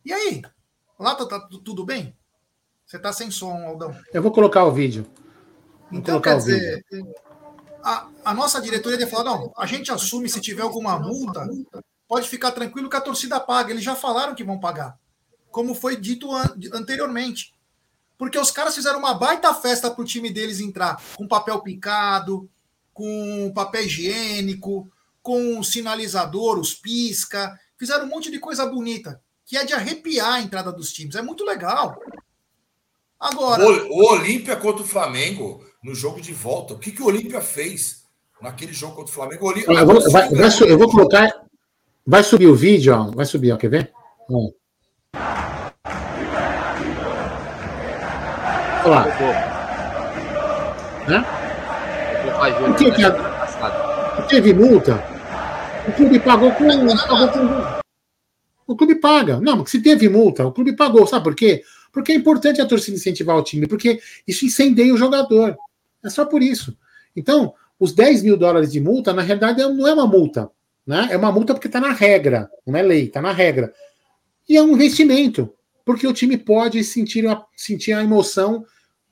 E 0.03 0.11
aí? 0.11 0.41
Lá 0.99 1.15
tá, 1.15 1.27
tá 1.27 1.49
tudo 1.63 1.85
bem? 1.85 2.17
Você 2.87 2.99
tá 2.99 3.13
sem 3.13 3.31
som, 3.31 3.53
Aldão. 3.67 3.95
Eu 4.11 4.23
vou 4.23 4.33
colocar 4.33 4.65
o 4.65 4.73
vídeo. 4.73 5.07
Vou 5.91 6.01
então, 6.01 6.19
quer 6.19 6.39
dizer, 6.39 6.83
a, 7.85 8.09
a, 8.25 8.33
nossa 8.33 8.59
diretoria 8.59 8.99
ia 8.99 9.07
falar: 9.07 9.25
não, 9.25 9.53
a 9.55 9.67
gente 9.67 9.93
assume 9.93 10.31
se 10.31 10.41
tiver 10.41 10.63
alguma 10.63 10.99
multa, 10.99 11.47
pode 12.09 12.27
ficar 12.27 12.53
tranquilo 12.53 12.89
que 12.89 12.97
a 12.97 13.01
torcida 13.03 13.39
paga. 13.39 13.71
Eles 13.71 13.85
já 13.85 13.95
falaram 13.95 14.35
que 14.35 14.43
vão 14.43 14.59
pagar 14.59 14.99
como 15.51 15.75
foi 15.75 15.95
dito 15.95 16.35
an 16.35 16.55
anteriormente. 16.73 17.55
Porque 18.17 18.39
os 18.39 18.51
caras 18.51 18.75
fizeram 18.75 18.99
uma 18.99 19.13
baita 19.13 19.53
festa 19.53 19.91
para 19.91 20.01
o 20.01 20.07
time 20.07 20.31
deles 20.31 20.59
entrar 20.59 21.03
com 21.17 21.29
papel 21.29 21.61
picado, 21.61 22.49
com 22.95 23.53
papel 23.55 23.83
higiênico, 23.83 24.91
com 25.23 25.63
sinalizador, 25.63 26.59
os 26.59 26.75
pisca, 26.75 27.57
fizeram 27.79 28.05
um 28.05 28.09
monte 28.09 28.31
de 28.31 28.39
coisa 28.39 28.67
bonita, 28.67 29.21
que 29.47 29.57
é 29.57 29.65
de 29.65 29.73
arrepiar 29.73 30.35
a 30.35 30.41
entrada 30.41 30.73
dos 30.73 30.93
times. 30.93 31.15
É 31.15 31.23
muito 31.23 31.45
legal. 31.45 31.99
Agora. 33.19 33.65
O, 33.65 33.99
o 33.99 34.13
Olímpia 34.13 34.57
contra 34.57 34.83
o 34.83 34.87
Flamengo, 34.87 35.65
no 35.83 35.95
jogo 35.95 36.21
de 36.21 36.33
volta, 36.33 36.75
o 36.75 36.79
que, 36.79 36.91
que 36.91 37.03
o 37.03 37.07
Olímpia 37.07 37.41
fez 37.41 38.03
naquele 38.41 38.73
jogo 38.73 38.97
contra 38.97 39.11
o 39.11 39.15
Flamengo? 39.15 39.49
O 39.49 39.53
eu, 39.53 39.87
vou, 39.87 40.11
vai, 40.11 40.29
vai, 40.29 40.51
eu 40.69 40.79
vou 40.79 40.91
colocar. 40.91 41.31
Vai 42.05 42.25
subir 42.25 42.49
o 42.49 42.55
vídeo, 42.55 42.93
ó. 42.93 43.11
Vai 43.13 43.25
subir, 43.25 43.53
ó. 43.53 43.57
Quer 43.57 43.69
ver? 43.69 43.93
Ó. 44.29 44.51
Olha 48.85 48.91
lá. 48.91 49.05
Né? 51.09 51.25
Por 52.59 52.77
que, 52.77 52.91
que, 52.91 53.05
a... 53.05 54.23
teve 54.29 54.53
multa? 54.53 55.12
O 55.89 55.93
clube 55.93 56.21
pagou 56.21 56.53
com. 56.53 56.67
Pagou. 56.97 57.83
O 58.67 58.77
clube 58.77 58.95
paga. 58.97 59.41
Não, 59.41 59.67
se 59.67 59.81
teve 59.81 60.09
multa, 60.09 60.47
o 60.47 60.53
clube 60.53 60.75
pagou. 60.77 61.07
Sabe 61.07 61.25
por 61.25 61.35
quê? 61.35 61.63
Porque 61.93 62.13
é 62.13 62.15
importante 62.15 62.61
a 62.61 62.67
torcida 62.67 62.97
incentivar 62.97 63.37
o 63.37 63.43
time, 63.43 63.67
porque 63.67 64.01
isso 64.27 64.45
incendeia 64.45 64.95
o 64.95 64.97
jogador. 64.97 65.57
É 66.03 66.09
só 66.09 66.25
por 66.25 66.43
isso. 66.43 66.77
Então, 67.15 67.55
os 67.79 67.93
10 67.93 68.23
mil 68.23 68.37
dólares 68.37 68.71
de 68.71 68.81
multa, 68.81 69.13
na 69.13 69.23
realidade, 69.23 69.61
não 69.61 69.87
é 69.87 69.93
uma 69.93 70.07
multa. 70.07 70.51
Né? 70.87 71.09
É 71.11 71.17
uma 71.17 71.33
multa 71.33 71.53
porque 71.53 71.67
está 71.67 71.81
na 71.81 71.93
regra, 71.93 72.51
não 72.67 72.77
é 72.77 72.83
lei, 72.83 73.05
está 73.05 73.21
na 73.21 73.33
regra. 73.33 73.73
E 74.49 74.57
é 74.57 74.63
um 74.63 74.73
investimento, 74.73 75.53
porque 75.85 76.07
o 76.07 76.13
time 76.13 76.37
pode 76.37 76.83
sentir 76.85 77.27
a, 77.27 77.45
sentir 77.57 77.93
a 77.93 78.03
emoção. 78.03 78.65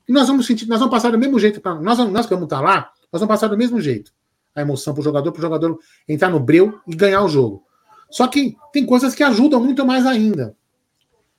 E 0.08 0.12
nós 0.12 0.28
vamos 0.28 0.46
sentir, 0.46 0.66
nós 0.66 0.78
vamos 0.78 0.94
passar 0.94 1.10
do 1.10 1.18
mesmo 1.18 1.38
jeito 1.38 1.60
para 1.60 1.74
nós, 1.76 1.98
nós 1.98 2.26
que 2.26 2.34
vamos 2.34 2.46
estar 2.46 2.60
lá, 2.60 2.90
nós 3.12 3.20
vamos 3.20 3.28
passar 3.28 3.48
do 3.48 3.58
mesmo 3.58 3.80
jeito. 3.80 4.12
A 4.60 4.62
emoção 4.62 4.94
para 4.94 5.00
o 5.00 5.04
jogador, 5.04 5.32
para 5.32 5.38
o 5.38 5.42
jogador 5.42 5.78
entrar 6.08 6.30
no 6.30 6.40
breu 6.40 6.80
e 6.86 6.94
ganhar 6.94 7.22
o 7.22 7.28
jogo. 7.28 7.64
Só 8.10 8.26
que 8.26 8.56
tem 8.72 8.84
coisas 8.84 9.14
que 9.14 9.22
ajudam 9.22 9.62
muito 9.62 9.84
mais 9.86 10.06
ainda. 10.06 10.56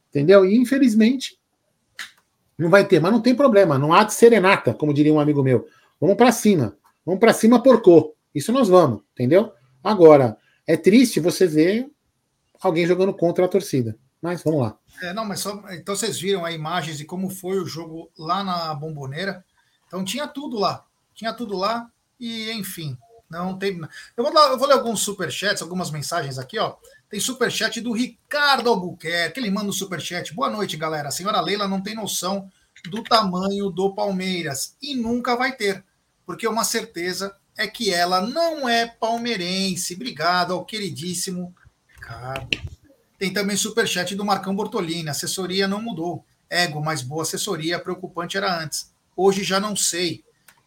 Entendeu? 0.09 0.45
E 0.45 0.55
infelizmente 0.55 1.39
não 2.57 2.69
vai 2.69 2.85
ter, 2.85 2.99
mas 2.99 3.11
não 3.11 3.21
tem 3.21 3.33
problema, 3.33 3.79
não 3.79 3.91
há 3.91 4.03
de 4.03 4.13
serenata, 4.13 4.73
como 4.73 4.93
diria 4.93 5.13
um 5.13 5.19
amigo 5.19 5.41
meu. 5.41 5.67
Vamos 5.99 6.15
para 6.15 6.31
cima. 6.31 6.77
Vamos 7.05 7.19
para 7.19 7.33
cima 7.33 7.61
porcô. 7.61 8.15
Isso 8.35 8.51
nós 8.51 8.69
vamos, 8.69 9.01
entendeu? 9.13 9.51
Agora, 9.83 10.37
é 10.67 10.77
triste 10.77 11.19
você 11.19 11.47
ver 11.47 11.89
alguém 12.61 12.85
jogando 12.85 13.13
contra 13.13 13.45
a 13.45 13.47
torcida. 13.47 13.97
Mas 14.21 14.43
vamos 14.43 14.61
lá. 14.61 14.77
É, 15.01 15.13
não, 15.13 15.25
mas 15.25 15.39
só, 15.39 15.63
então 15.71 15.95
vocês 15.95 16.19
viram 16.19 16.45
a 16.45 16.51
imagens 16.51 16.99
de 16.99 17.05
como 17.05 17.29
foi 17.29 17.59
o 17.59 17.65
jogo 17.65 18.11
lá 18.15 18.43
na 18.43 18.73
Bomboneira. 18.75 19.43
Então 19.87 20.05
tinha 20.05 20.27
tudo 20.27 20.59
lá. 20.59 20.85
Tinha 21.15 21.33
tudo 21.33 21.57
lá 21.57 21.89
e, 22.19 22.51
enfim, 22.51 22.95
não 23.31 23.57
tem. 23.57 23.79
Eu 24.15 24.23
vou, 24.23 24.33
eu 24.33 24.57
vou 24.57 24.67
ler 24.67 24.73
alguns 24.73 24.99
superchats, 24.99 25.61
algumas 25.61 25.89
mensagens 25.89 26.37
aqui, 26.37 26.59
ó. 26.59 26.75
Tem 27.09 27.19
superchat 27.19 27.81
do 27.81 27.91
Ricardo 27.91 28.69
Albuquerque. 28.69 29.39
Ele 29.39 29.49
manda 29.49 29.69
um 29.69 29.73
superchat. 29.73 30.33
Boa 30.33 30.49
noite, 30.49 30.77
galera. 30.77 31.09
A 31.09 31.11
senhora 31.11 31.41
Leila 31.41 31.67
não 31.67 31.81
tem 31.81 31.95
noção 31.95 32.49
do 32.89 33.03
tamanho 33.03 33.69
do 33.69 33.93
Palmeiras 33.93 34.75
e 34.81 34.95
nunca 34.95 35.35
vai 35.35 35.55
ter, 35.55 35.83
porque 36.25 36.47
uma 36.47 36.63
certeza 36.63 37.35
é 37.57 37.67
que 37.67 37.93
ela 37.93 38.21
não 38.21 38.67
é 38.67 38.87
palmeirense. 38.87 39.93
Obrigado 39.93 40.53
ao 40.53 40.65
queridíssimo 40.65 41.53
Ricardo. 41.87 42.49
Tem 43.19 43.31
também 43.31 43.55
superchat 43.55 44.15
do 44.15 44.25
Marcão 44.25 44.55
Bortolini. 44.55 45.09
Assessoria 45.09 45.67
não 45.67 45.81
mudou. 45.81 46.25
Ego, 46.49 46.81
mas 46.81 47.01
boa 47.01 47.21
assessoria. 47.21 47.79
Preocupante 47.79 48.35
era 48.35 48.59
antes. 48.59 48.91
Hoje 49.15 49.43
já 49.43 49.59
não 49.59 49.75
sei. 49.75 50.23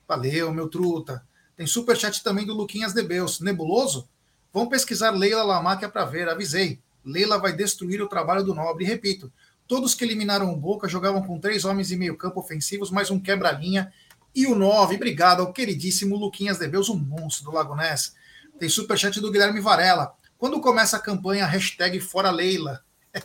Valeu, 0.07 0.53
meu 0.53 0.69
truta. 0.69 1.27
Tem 1.57 1.67
superchat 1.67 2.23
também 2.23 2.45
do 2.45 2.55
Luquinhas 2.55 2.93
Debeus. 2.93 3.41
Nebuloso? 3.41 4.09
Vão 4.53 4.69
pesquisar 4.69 5.11
Leila 5.11 5.43
Lamáquia 5.43 5.89
para 5.89 6.05
ver. 6.05 6.29
Avisei. 6.29 6.81
Leila 7.05 7.39
vai 7.39 7.53
destruir 7.53 8.03
o 8.03 8.09
trabalho 8.09 8.45
do 8.45 8.55
Nobre. 8.55 8.85
E 8.85 8.87
repito, 8.87 9.33
todos 9.67 9.95
que 9.95 10.05
eliminaram 10.05 10.53
o 10.53 10.57
Boca 10.57 10.89
jogavam 10.89 11.23
com 11.23 11.39
três 11.39 11.65
homens 11.65 11.91
e 11.91 11.97
meio 11.97 12.17
campo 12.17 12.41
ofensivos, 12.41 12.91
mais 12.91 13.11
um 13.11 13.21
quebra-linha. 13.21 13.93
E 14.35 14.47
o 14.47 14.55
9, 14.55 14.97
obrigado 14.97 15.41
ao 15.41 15.53
queridíssimo 15.53 16.17
Luquinhas 16.17 16.59
Debeus, 16.59 16.89
um 16.89 16.97
monstro 16.97 17.45
do 17.45 17.53
Lago 17.53 17.77
Ness. 17.77 18.15
Tem 18.59 18.69
superchat 18.69 19.21
do 19.21 19.31
Guilherme 19.31 19.61
Varela. 19.61 20.15
Quando 20.37 20.61
começa 20.61 20.97
a 20.97 21.01
campanha, 21.01 21.47
hashtag 21.47 22.01
Fora 22.01 22.31
Leila. 22.31 22.83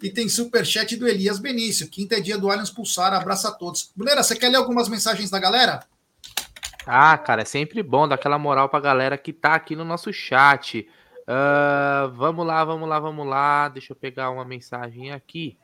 e 0.00 0.10
tem 0.10 0.28
superchat 0.28 0.96
do 0.96 1.08
Elias 1.08 1.38
Benício. 1.40 1.88
Quinta 1.88 2.16
é 2.16 2.20
dia 2.20 2.38
do 2.38 2.48
Allianz 2.48 2.70
Pulsar. 2.70 3.12
Abraço 3.12 3.48
a 3.48 3.52
todos. 3.52 3.90
Brunera, 3.96 4.22
você 4.22 4.36
quer 4.36 4.48
ler 4.48 4.56
algumas 4.56 4.88
mensagens 4.88 5.30
da 5.30 5.38
galera? 5.40 5.84
Ah, 6.86 7.16
cara, 7.16 7.42
é 7.42 7.44
sempre 7.44 7.82
bom 7.82 8.06
dar 8.06 8.16
aquela 8.16 8.38
moral 8.38 8.68
pra 8.68 8.80
galera 8.80 9.16
que 9.16 9.32
tá 9.32 9.54
aqui 9.54 9.74
no 9.74 9.84
nosso 9.84 10.12
chat. 10.12 10.88
Uh, 11.22 12.10
vamos 12.12 12.46
lá, 12.46 12.64
vamos 12.64 12.88
lá, 12.88 13.00
vamos 13.00 13.26
lá. 13.26 13.68
Deixa 13.68 13.92
eu 13.92 13.96
pegar 13.96 14.30
uma 14.30 14.44
mensagem 14.44 15.10
aqui. 15.10 15.56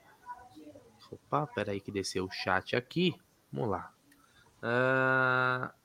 Opa, 1.10 1.46
peraí 1.54 1.80
que 1.80 1.90
desceu 1.90 2.24
o 2.24 2.30
chat 2.30 2.74
aqui. 2.74 3.14
Vamos 3.52 3.70
lá. 3.70 3.90
Uh... 4.62 5.80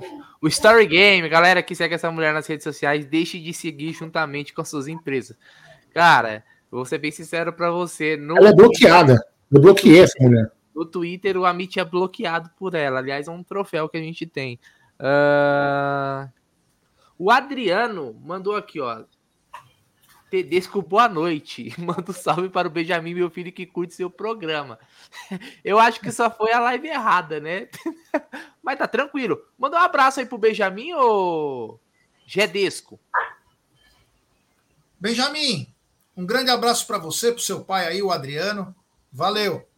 o 0.40 0.48
Story 0.48 0.86
Game, 0.86 1.28
galera 1.28 1.62
que 1.62 1.74
segue 1.74 1.94
essa 1.94 2.10
mulher 2.10 2.32
nas 2.32 2.46
redes 2.46 2.64
sociais, 2.64 3.06
deixe 3.06 3.38
de 3.38 3.52
seguir 3.52 3.92
juntamente 3.92 4.52
com 4.52 4.62
as 4.62 4.68
suas 4.68 4.88
empresas. 4.88 5.36
Cara, 5.92 6.44
vou 6.70 6.84
ser 6.84 6.98
bem 6.98 7.10
sincero 7.10 7.52
para 7.52 7.70
você. 7.70 8.14
Ela 8.14 8.48
é 8.48 8.54
bloqueada. 8.54 9.18
Eu 9.50 9.60
bloqueei 9.60 10.00
essa 10.00 10.14
mulher. 10.20 10.50
No 10.80 10.86
Twitter, 10.86 11.36
o 11.36 11.44
Amit 11.44 11.78
é 11.78 11.84
bloqueado 11.84 12.48
por 12.56 12.74
ela. 12.74 13.00
Aliás, 13.00 13.28
é 13.28 13.30
um 13.30 13.42
troféu 13.42 13.86
que 13.86 13.98
a 13.98 14.02
gente 14.02 14.24
tem. 14.24 14.58
Uh... 14.98 16.26
O 17.18 17.30
Adriano 17.30 18.18
mandou 18.24 18.56
aqui, 18.56 18.80
ó. 18.80 19.04
Tedesco, 20.30 20.80
boa 20.80 21.06
noite. 21.06 21.74
Manda 21.76 22.06
um 22.08 22.14
salve 22.14 22.48
para 22.48 22.66
o 22.66 22.70
Benjamin, 22.70 23.12
meu 23.12 23.28
filho, 23.28 23.52
que 23.52 23.66
curte 23.66 23.92
seu 23.92 24.08
programa. 24.08 24.78
Eu 25.62 25.78
acho 25.78 26.00
que 26.00 26.10
só 26.10 26.30
foi 26.30 26.50
a 26.50 26.60
live 26.60 26.88
errada, 26.88 27.38
né? 27.40 27.68
Mas 28.64 28.78
tá 28.78 28.88
tranquilo. 28.88 29.38
Manda 29.58 29.76
um 29.76 29.80
abraço 29.80 30.20
aí 30.20 30.24
pro 30.24 30.38
Benjamin 30.38 30.94
ou 30.94 31.78
Gedesco. 32.24 32.98
Benjamin, 34.98 35.70
um 36.16 36.24
grande 36.24 36.50
abraço 36.50 36.86
para 36.86 36.96
você, 36.96 37.32
pro 37.32 37.42
seu 37.42 37.62
pai 37.62 37.86
aí, 37.86 38.02
o 38.02 38.10
Adriano. 38.10 38.74
Valeu. 39.12 39.68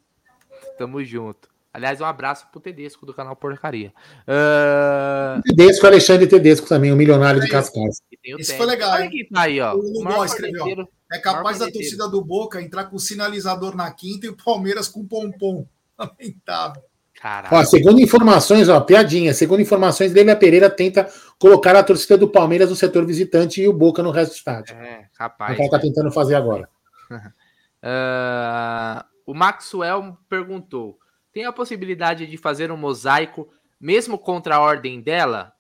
Tamo 0.79 1.05
junto. 1.05 1.53
Aliás, 1.73 2.03
um 2.03 2.05
abraço 2.05 2.47
pro 2.53 2.61
Tedesco 2.61 3.07
do 3.07 3.15
canal 3.15 3.35
Porcaria. 3.35 3.95
Uh... 4.29 5.41
Tedesco, 5.43 5.87
Alexandre 5.87 6.27
Tedesco 6.27 6.69
também, 6.69 6.93
o 6.93 6.97
milionário 6.97 7.41
de 7.41 7.49
Cascais. 7.49 8.03
Isso 8.39 8.55
foi 8.57 8.67
legal. 8.67 8.93
Olha 8.93 9.11
tá 9.33 9.41
aí, 9.41 9.59
ó. 9.59 9.75
O 9.75 9.81
Lugó 9.81 10.23
escreveu. 10.25 10.87
É 11.11 11.19
capaz 11.19 11.59
da 11.59 11.71
torcida 11.71 12.07
do 12.09 12.23
Boca 12.23 12.61
entrar 12.61 12.85
com 12.85 12.99
sinalizador 12.99 13.75
na 13.75 13.91
quinta 13.91 14.27
e 14.27 14.29
o 14.29 14.37
Palmeiras 14.37 14.87
com 14.87 15.07
pompom. 15.07 15.67
Lamentável. 15.99 16.83
Caralho. 17.19 17.55
Ó, 17.55 17.65
segundo 17.65 18.01
informações, 18.01 18.69
ó, 18.69 18.81
piadinha. 18.81 19.33
Segundo 19.33 19.63
informações, 19.63 20.13
Leila 20.13 20.37
Pereira 20.37 20.69
tenta 20.69 21.09
colocar 21.39 21.75
a 21.75 21.83
torcida 21.83 22.19
do 22.19 22.29
Palmeiras 22.29 22.69
no 22.69 22.77
setor 22.77 23.07
visitante 23.07 23.63
e 23.63 23.69
o 23.69 23.73
Boca 23.73 24.03
no 24.03 24.11
resto 24.11 24.33
do 24.33 24.37
estádio. 24.37 24.77
É, 24.77 25.07
capaz. 25.17 25.51
É 25.51 25.55
o 25.55 25.57
que 25.57 25.63
ela 25.63 25.71
tá 25.71 25.79
tentando 25.79 26.11
fazer 26.11 26.35
agora. 26.35 26.69
uh, 27.11 29.12
o 29.33 29.35
Maxwell 29.35 30.15
perguntou: 30.29 30.99
tem 31.33 31.47
a 31.47 31.53
possibilidade 31.53 32.27
de 32.27 32.37
fazer 32.37 32.71
um 32.71 32.77
mosaico 32.77 33.49
mesmo 33.81 34.19
contra 34.19 34.57
a 34.57 34.61
ordem 34.61 35.01
dela? 35.01 35.55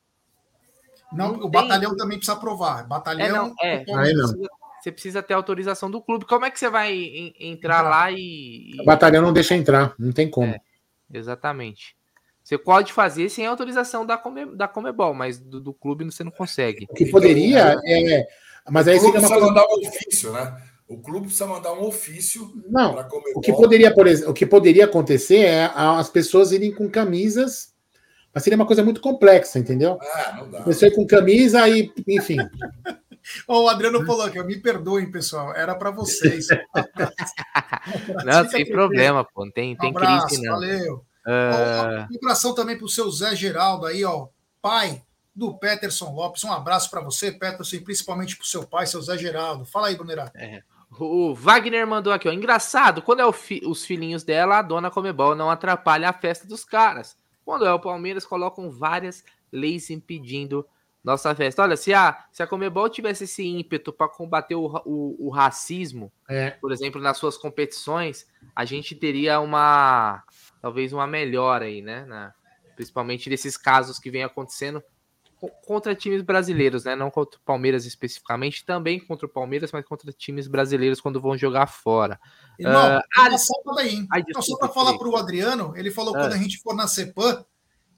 Não, 1.10 1.32
não 1.32 1.46
o 1.46 1.50
tem... 1.50 1.50
batalhão 1.50 1.96
também 1.96 2.18
precisa 2.18 2.36
aprovar. 2.36 2.86
Batalhão. 2.86 3.26
É, 3.26 3.32
não, 3.32 3.54
é. 3.62 3.84
Aí 3.96 4.12
não. 4.12 4.28
Você 4.78 4.92
precisa 4.92 5.22
ter 5.22 5.32
autorização 5.32 5.90
do 5.90 6.02
clube. 6.02 6.26
Como 6.26 6.44
é 6.44 6.50
que 6.50 6.58
você 6.58 6.68
vai 6.68 7.34
entrar 7.40 7.80
lá 7.80 8.10
e. 8.10 8.76
O 8.78 8.84
batalhão 8.84 9.22
não 9.22 9.32
deixa 9.32 9.54
entrar, 9.54 9.94
não 9.98 10.12
tem 10.12 10.28
como. 10.28 10.52
É, 10.52 10.60
exatamente. 11.10 11.96
Você 12.44 12.58
pode 12.58 12.92
fazer 12.92 13.30
sem 13.30 13.46
autorização 13.46 14.04
da, 14.04 14.18
Come, 14.18 14.54
da 14.54 14.68
Comebol, 14.68 15.14
mas 15.14 15.38
do, 15.38 15.60
do 15.60 15.72
clube 15.72 16.04
você 16.04 16.22
não 16.22 16.32
consegue. 16.32 16.86
O 16.90 16.94
que 16.94 17.06
poderia 17.06 17.80
é. 17.86 18.26
Mas 18.68 18.86
aí 18.86 18.98
seria 19.00 19.18
uma 19.20 19.28
coisa. 19.28 19.46
mandar 19.46 19.64
um 19.64 19.86
ofício, 19.86 20.32
né? 20.32 20.60
O 20.92 20.98
clube 20.98 21.26
precisa 21.26 21.46
mandar 21.46 21.72
um 21.72 21.84
ofício. 21.84 22.52
Não. 22.68 22.94
O 23.34 23.40
que 23.40 23.52
poderia, 23.52 23.94
por 23.94 24.06
exemplo, 24.06 24.30
o 24.30 24.34
que 24.34 24.44
poderia 24.44 24.84
acontecer 24.84 25.38
é 25.38 25.70
as 25.74 26.10
pessoas 26.10 26.52
irem 26.52 26.70
com 26.70 26.90
camisas, 26.90 27.72
mas 28.34 28.44
seria 28.44 28.56
uma 28.56 28.66
coisa 28.66 28.84
muito 28.84 29.00
complexa, 29.00 29.58
entendeu? 29.58 29.98
Ah, 30.00 30.36
não 30.38 30.50
dá. 30.50 30.60
Você 30.60 30.90
com 30.90 31.06
camisa 31.06 31.66
e, 31.68 31.90
enfim. 32.06 32.36
o 33.48 33.68
Adriano 33.68 34.04
falou 34.04 34.26
aqui, 34.26 34.42
me 34.42 34.58
perdoem, 34.58 35.10
pessoal, 35.10 35.54
era 35.54 35.74
para 35.74 35.90
vocês. 35.90 36.48
não, 38.24 38.48
sem 38.50 38.68
problema, 38.68 39.24
pô, 39.24 39.50
tem, 39.50 39.74
tem 39.76 39.92
um 39.92 39.96
abraço, 39.96 40.26
crise 40.26 40.42
não. 40.42 40.52
Valeu. 40.52 41.04
Uh... 41.26 42.12
Um 42.12 42.16
abração 42.16 42.54
também 42.54 42.76
para 42.76 42.84
o 42.84 42.88
seu 42.88 43.10
Zé 43.10 43.34
Geraldo 43.34 43.86
aí, 43.86 44.04
ó, 44.04 44.28
pai 44.60 45.02
do 45.34 45.54
Peterson 45.54 46.12
Lopes. 46.12 46.44
Um 46.44 46.52
abraço 46.52 46.90
para 46.90 47.00
você, 47.00 47.32
Peterson, 47.32 47.76
e 47.76 47.80
principalmente 47.80 48.36
para 48.36 48.44
o 48.44 48.46
seu 48.46 48.66
pai, 48.66 48.86
seu 48.86 49.00
Zé 49.00 49.16
Geraldo. 49.16 49.64
Fala 49.64 49.88
aí, 49.88 49.96
Brunerá. 49.96 50.30
É. 50.34 50.62
O 50.98 51.34
Wagner 51.34 51.86
mandou 51.86 52.12
aqui, 52.12 52.28
ó. 52.28 52.32
Engraçado, 52.32 53.00
quando 53.00 53.20
é 53.20 53.32
fi 53.32 53.62
os 53.64 53.84
filhinhos 53.84 54.22
dela, 54.22 54.58
a 54.58 54.62
dona 54.62 54.90
Comebol 54.90 55.34
não 55.34 55.50
atrapalha 55.50 56.08
a 56.08 56.12
festa 56.12 56.46
dos 56.46 56.64
caras. 56.64 57.16
Quando 57.44 57.64
é 57.64 57.72
o 57.72 57.80
Palmeiras, 57.80 58.26
colocam 58.26 58.70
várias 58.70 59.24
leis 59.50 59.90
impedindo 59.90 60.66
nossa 61.02 61.34
festa. 61.34 61.62
Olha, 61.62 61.76
se 61.76 61.92
a, 61.92 62.24
se 62.30 62.42
a 62.42 62.46
Comebol 62.46 62.88
tivesse 62.88 63.24
esse 63.24 63.44
ímpeto 63.44 63.92
para 63.92 64.08
combater 64.08 64.54
o, 64.54 64.66
o, 64.84 65.28
o 65.28 65.30
racismo, 65.30 66.12
é. 66.28 66.50
por 66.50 66.70
exemplo, 66.70 67.00
nas 67.00 67.16
suas 67.16 67.36
competições, 67.36 68.26
a 68.54 68.64
gente 68.64 68.94
teria 68.94 69.40
uma 69.40 70.22
talvez 70.60 70.92
uma 70.92 71.06
melhora 71.06 71.64
aí, 71.64 71.82
né? 71.82 72.04
Na, 72.04 72.32
principalmente 72.76 73.28
desses 73.28 73.56
casos 73.56 73.98
que 73.98 74.10
vem 74.10 74.22
acontecendo 74.22 74.82
contra 75.48 75.94
times 75.94 76.22
brasileiros, 76.22 76.84
né? 76.84 76.94
Não 76.94 77.10
contra 77.10 77.38
o 77.38 77.42
Palmeiras 77.42 77.84
especificamente, 77.84 78.64
também 78.64 79.00
contra 79.00 79.26
o 79.26 79.28
Palmeiras, 79.28 79.72
mas 79.72 79.84
contra 79.84 80.12
times 80.12 80.46
brasileiros 80.46 81.00
quando 81.00 81.20
vão 81.20 81.36
jogar 81.36 81.66
fora. 81.66 82.20
Irmão, 82.58 82.98
uh, 82.98 83.02
ah, 83.18 83.28
daí. 83.74 84.06
Ai, 84.10 84.22
desculpa, 84.22 84.42
só 84.42 84.56
para 84.56 84.68
falar 84.68 84.98
para 84.98 85.08
o 85.08 85.16
Adriano, 85.16 85.72
ele 85.76 85.90
falou 85.90 86.14
ah. 86.16 86.20
quando 86.20 86.32
a 86.34 86.38
gente 86.38 86.58
for 86.58 86.74
na 86.74 86.86
CEPAM, 86.86 87.44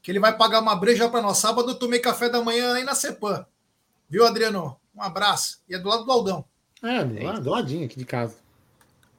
que 0.00 0.10
ele 0.10 0.20
vai 0.20 0.36
pagar 0.36 0.60
uma 0.60 0.76
breja 0.76 1.08
para 1.08 1.22
nós 1.22 1.38
sábado, 1.38 1.70
eu 1.70 1.78
tomei 1.78 1.98
café 1.98 2.28
da 2.28 2.42
manhã 2.42 2.74
aí 2.74 2.84
na 2.84 2.94
CEPAM. 2.94 3.46
Viu, 4.08 4.26
Adriano? 4.26 4.78
Um 4.94 5.02
abraço. 5.02 5.60
E 5.68 5.74
é 5.74 5.78
do 5.78 5.88
lado 5.88 6.04
do 6.04 6.12
Aldão. 6.12 6.44
É, 6.82 7.04
do, 7.04 7.24
lado, 7.24 7.40
do 7.42 7.50
ladinho 7.50 7.86
aqui 7.86 7.98
de 7.98 8.04
casa. 8.04 8.36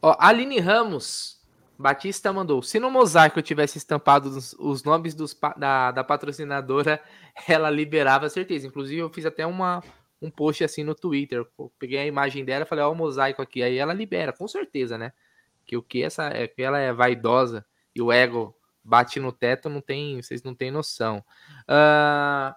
Ó, 0.01 0.15
Aline 0.19 0.59
Ramos 0.59 1.34
Batista 1.77 2.31
mandou: 2.31 2.61
se 2.61 2.79
no 2.79 2.89
mosaico 2.89 3.41
tivesse 3.41 3.77
estampado 3.77 4.29
os, 4.29 4.53
os 4.53 4.83
nomes 4.83 5.13
dos, 5.13 5.37
da, 5.57 5.91
da, 5.91 6.03
patrocinadora, 6.03 7.01
ela 7.47 7.69
liberava 7.69 8.29
certeza. 8.29 8.67
Inclusive, 8.67 9.01
eu 9.01 9.09
fiz 9.09 9.25
até 9.25 9.45
uma, 9.45 9.83
um 10.21 10.31
post 10.31 10.63
assim 10.63 10.83
no 10.83 10.95
Twitter. 10.95 11.45
peguei 11.77 11.99
a 11.99 12.05
imagem 12.05 12.45
dela 12.45 12.63
e 12.65 12.67
falei: 12.67 12.83
ó, 12.83 12.91
o 12.91 12.95
mosaico 12.95 13.41
aqui. 13.41 13.61
Aí 13.61 13.77
ela 13.77 13.93
libera, 13.93 14.31
com 14.31 14.47
certeza, 14.47 14.97
né? 14.97 15.11
Que 15.65 15.75
o 15.75 15.83
que 15.83 16.03
essa 16.03 16.27
é 16.27 16.47
que 16.47 16.61
ela 16.61 16.79
é 16.79 16.93
vaidosa 16.93 17.65
e 17.93 18.01
o 18.01 18.11
ego 18.11 18.55
bate 18.83 19.19
no 19.19 19.31
teto, 19.31 19.67
não 19.67 19.81
tem, 19.81 20.21
vocês 20.21 20.43
não 20.43 20.53
têm 20.53 20.69
noção. 20.69 21.23
Uh, 21.63 22.53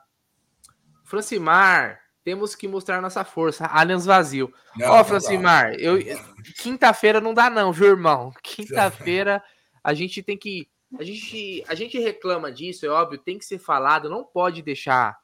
Francimar 1.05 2.08
temos 2.29 2.55
que 2.55 2.69
mostrar 2.69 3.01
nossa 3.01 3.25
força. 3.25 3.65
Allianz 3.65 4.05
vazio. 4.05 4.53
Ó, 4.83 5.01
oh, 5.01 5.03
Francimar, 5.03 5.73
eu 5.81 5.97
quinta-feira 6.59 7.23
não 7.23 7.33
dá 7.33 7.49
não, 7.49 7.73
viu, 7.73 7.87
irmão? 7.87 8.35
Quinta-feira 8.45 9.43
a 9.83 9.95
gente 9.95 10.23
tem 10.23 10.37
que 10.37 10.69
a 10.99 11.03
gente 11.03 11.65
a 11.67 11.75
gente 11.75 11.99
reclama 11.99 12.53
disso, 12.53 12.85
é 12.85 12.91
óbvio, 12.91 13.19
tem 13.19 13.39
que 13.39 13.47
ser 13.47 13.59
falado, 13.59 14.11
não 14.11 14.25
pode 14.25 14.61
deixar 14.61 15.19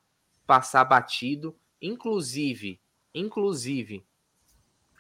passar 0.47 0.83
batido, 0.83 1.55
inclusive, 1.79 2.81
inclusive 3.15 4.03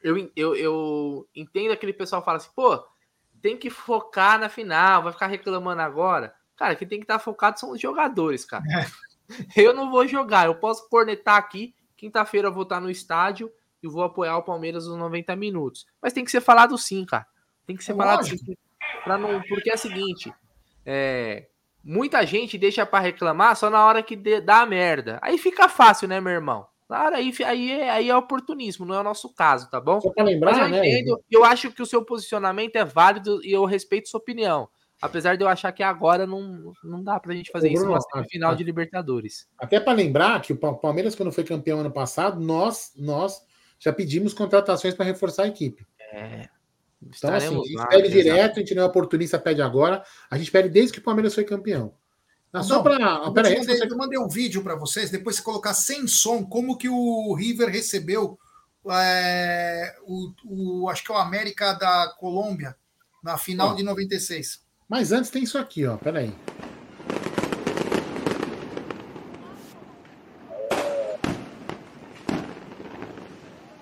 eu, 0.02 0.30
eu, 0.36 0.54
eu 0.54 1.28
entendo 1.34 1.72
aquele 1.72 1.94
pessoal 1.94 2.22
fala 2.22 2.36
assim, 2.36 2.50
pô, 2.54 2.86
tem 3.40 3.56
que 3.56 3.70
focar 3.70 4.38
na 4.38 4.50
final, 4.50 5.04
vai 5.04 5.12
ficar 5.14 5.28
reclamando 5.28 5.80
agora. 5.80 6.34
Cara, 6.54 6.76
quem 6.76 6.86
tem 6.86 6.98
que 6.98 7.04
estar 7.04 7.18
focado 7.18 7.58
são 7.58 7.70
os 7.70 7.80
jogadores, 7.80 8.44
cara. 8.44 8.62
É. 8.70 9.04
Eu 9.56 9.72
não 9.72 9.90
vou 9.90 10.06
jogar, 10.06 10.44
eu 10.44 10.54
posso 10.54 10.86
cornetar 10.90 11.36
aqui 11.36 11.74
Quinta-feira 12.04 12.48
eu 12.48 12.52
vou 12.52 12.64
estar 12.64 12.82
no 12.82 12.90
estádio 12.90 13.50
e 13.82 13.88
vou 13.88 14.02
apoiar 14.02 14.36
o 14.36 14.42
Palmeiras 14.42 14.86
nos 14.86 14.98
90 14.98 15.34
minutos. 15.36 15.86
Mas 16.02 16.12
tem 16.12 16.22
que 16.22 16.30
ser 16.30 16.42
falado 16.42 16.76
sim, 16.76 17.02
cara. 17.06 17.26
Tem 17.66 17.74
que 17.74 17.82
ser 17.82 17.92
é 17.92 17.94
falado 17.94 18.26
sim. 18.26 18.36
Pra 19.02 19.16
não, 19.16 19.40
porque 19.48 19.70
é 19.70 19.74
o 19.74 19.78
seguinte: 19.78 20.30
é, 20.84 21.46
muita 21.82 22.26
gente 22.26 22.58
deixa 22.58 22.84
para 22.84 22.98
reclamar 22.98 23.56
só 23.56 23.70
na 23.70 23.86
hora 23.86 24.02
que 24.02 24.16
dá 24.42 24.60
a 24.60 24.66
merda. 24.66 25.18
Aí 25.22 25.38
fica 25.38 25.66
fácil, 25.66 26.06
né, 26.06 26.20
meu 26.20 26.34
irmão? 26.34 26.66
Claro, 26.86 27.16
aí, 27.16 27.32
aí, 27.42 27.72
é, 27.72 27.88
aí 27.88 28.10
é 28.10 28.14
oportunismo, 28.14 28.84
não 28.84 28.96
é 28.96 29.00
o 29.00 29.04
nosso 29.04 29.32
caso, 29.32 29.70
tá 29.70 29.80
bom? 29.80 29.98
Só 30.02 30.10
para 30.10 30.24
lembrar, 30.24 30.52
Mas 30.52 30.60
eu 30.60 30.68
né? 30.68 30.86
entendo, 30.86 31.24
eu 31.30 31.42
acho 31.42 31.72
que 31.72 31.80
o 31.80 31.86
seu 31.86 32.04
posicionamento 32.04 32.76
é 32.76 32.84
válido 32.84 33.42
e 33.42 33.50
eu 33.50 33.64
respeito 33.64 34.10
sua 34.10 34.20
opinião. 34.20 34.68
Apesar 35.04 35.36
de 35.36 35.44
eu 35.44 35.48
achar 35.48 35.70
que 35.72 35.82
agora 35.82 36.26
não, 36.26 36.72
não 36.82 37.02
dá 37.02 37.20
pra 37.20 37.34
gente 37.34 37.50
fazer 37.50 37.68
isso 37.70 37.82
Bruno, 37.82 37.92
numa 37.98 38.00
semifinal 38.12 38.52
a- 38.52 38.54
de 38.54 38.64
Libertadores. 38.64 39.46
Até 39.58 39.78
para 39.78 39.92
lembrar 39.92 40.40
que 40.40 40.52
o 40.52 40.56
Pa- 40.56 40.72
Palmeiras, 40.74 41.14
quando 41.14 41.30
foi 41.32 41.44
campeão 41.44 41.80
ano 41.80 41.90
passado, 41.92 42.40
nós, 42.40 42.92
nós 42.96 43.42
já 43.78 43.92
pedimos 43.92 44.32
contratações 44.32 44.94
para 44.94 45.04
reforçar 45.04 45.42
a 45.44 45.48
equipe. 45.48 45.86
É, 46.12 46.48
Então, 47.02 47.34
assim, 47.34 47.48
a 47.48 47.50
gente 47.50 47.72
lá, 47.74 47.86
pede 47.88 48.08
direto, 48.10 48.56
a 48.56 48.60
gente 48.60 48.74
não 48.74 48.82
é 48.82 48.86
oportunista, 48.86 49.38
pede 49.38 49.60
agora. 49.60 50.02
A 50.30 50.38
gente 50.38 50.50
pede 50.50 50.70
desde 50.70 50.92
que 50.94 51.00
o 51.00 51.02
Palmeiras 51.02 51.34
foi 51.34 51.44
campeão. 51.44 51.92
Não, 52.50 52.62
só 52.62 52.82
para. 52.82 53.22
Eu, 53.26 53.32
Pera 53.32 53.48
aí, 53.48 53.56
você- 53.56 53.84
eu 53.84 53.96
mandei 53.98 54.18
um 54.18 54.28
vídeo 54.28 54.62
para 54.62 54.74
vocês, 54.76 55.10
depois 55.10 55.36
você 55.36 55.42
colocar 55.42 55.74
sem 55.74 56.06
som, 56.06 56.42
como 56.44 56.78
que 56.78 56.88
o 56.88 57.34
River 57.34 57.68
recebeu 57.68 58.38
é, 58.90 59.94
o, 60.06 60.32
o- 60.44 60.88
acho 60.88 61.02
que 61.04 61.10
é 61.10 61.14
o 61.14 61.18
América 61.18 61.72
da 61.74 62.14
Colômbia 62.18 62.76
na 63.22 63.36
final 63.38 63.74
de 63.74 63.82
96. 63.82 64.62
Mas 64.94 65.10
antes 65.10 65.28
tem 65.28 65.42
isso 65.42 65.58
aqui, 65.58 65.84
ó. 65.84 65.96
Peraí. 65.96 66.32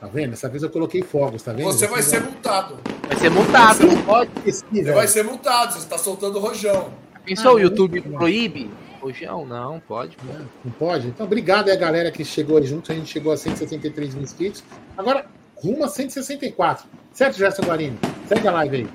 Tá 0.00 0.08
vendo? 0.08 0.30
Dessa 0.30 0.48
vez 0.48 0.62
eu 0.62 0.70
coloquei 0.70 1.02
fogos, 1.02 1.42
tá 1.42 1.52
vendo? 1.52 1.64
Você 1.66 1.86
vai 1.86 2.02
Vocês 2.02 2.22
ser 2.22 2.28
multado. 2.28 2.78
Vai 3.06 3.16
ser 3.18 3.30
multado. 3.30 3.86
Não 3.86 4.02
pode 4.02 4.30
esquecer, 4.46 4.84
Você 4.84 4.92
vai 4.92 5.08
ser 5.08 5.22
multado, 5.22 5.72
você 5.74 5.78
está 5.80 5.98
soltando 5.98 6.38
rojão. 6.40 6.90
Pensou 7.24 7.52
Ah, 7.52 7.54
o 7.54 7.60
YouTube 7.60 8.02
não. 8.06 8.18
proíbe? 8.18 8.70
Rojão, 9.00 9.44
não, 9.46 9.80
pode. 9.80 10.16
pô. 10.16 10.32
Não 10.64 10.72
pode? 10.72 11.08
Então, 11.08 11.26
obrigado 11.26 11.68
aí 11.68 11.76
a 11.76 11.78
galera 11.78 12.10
que 12.10 12.24
chegou 12.24 12.56
aí 12.56 12.64
junto. 12.64 12.90
A 12.90 12.94
gente 12.94 13.10
chegou 13.10 13.32
a 13.32 13.36
163 13.36 14.14
mil 14.14 14.24
inscritos. 14.24 14.64
Agora, 14.96 15.26
rumo 15.56 15.84
a 15.84 15.88
164. 15.88 16.86
Certo, 17.12 17.36
Gerson 17.36 17.62
Guarino? 17.62 17.98
Segue 18.26 18.48
a 18.48 18.52
live 18.52 18.76
aí. 18.76 18.88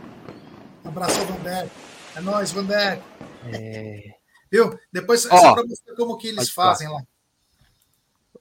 Abraço, 0.83 1.19
Vandeck. 1.25 1.69
É 2.17 2.21
nóis, 2.21 2.51
Vandeck. 2.51 3.03
É... 3.53 4.15
Viu? 4.51 4.75
Depois, 4.91 5.23
Ó. 5.27 5.37
só 5.37 5.53
para 5.53 5.63
mostrar 5.63 5.95
como 5.95 6.17
que 6.17 6.29
eles 6.29 6.45
Pode 6.49 6.53
falar. 6.53 6.69
fazem 6.71 6.89
lá. 6.89 7.01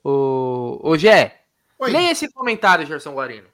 Ô, 0.03 0.81
ô 0.83 0.97
Gé, 0.97 1.43
leia 1.79 2.11
esse 2.11 2.33
comentário, 2.33 2.87
Gerson 2.87 3.12
Guarino. 3.12 3.49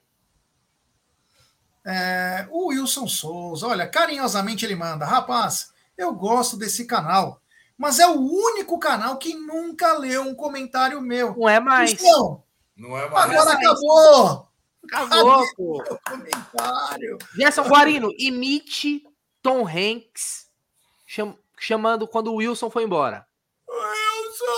É, 1.84 2.46
o 2.52 2.68
Wilson 2.68 3.08
Souza, 3.08 3.66
olha, 3.66 3.88
carinhosamente 3.88 4.64
ele 4.64 4.76
manda: 4.76 5.04
Rapaz, 5.04 5.72
eu 5.98 6.14
gosto 6.14 6.56
desse 6.56 6.84
canal, 6.86 7.40
mas 7.76 7.98
é 7.98 8.06
o 8.06 8.20
único 8.20 8.78
canal 8.78 9.16
que 9.18 9.34
nunca 9.34 9.94
leu 9.98 10.22
um 10.22 10.36
comentário 10.36 11.00
meu. 11.00 11.34
Não 11.36 11.48
é 11.48 11.58
mais. 11.58 11.90
Wilson, 11.92 12.44
Não 12.76 12.96
é 12.96 13.08
mais. 13.10 13.28
agora 13.28 13.52
acabou 13.54 14.48
Acabou, 14.84 15.44
pô. 15.56 15.82
o 15.82 15.98
comentário. 16.08 17.18
Gerson 17.34 17.64
Guarino, 17.64 18.12
imite 18.18 19.04
Tom 19.42 19.66
Hanks 19.66 20.48
cham- 21.06 21.36
chamando 21.58 22.06
quando 22.06 22.32
o 22.32 22.36
Wilson 22.36 22.70
foi 22.70 22.84
embora. 22.84 23.26
Wilson! 23.68 24.52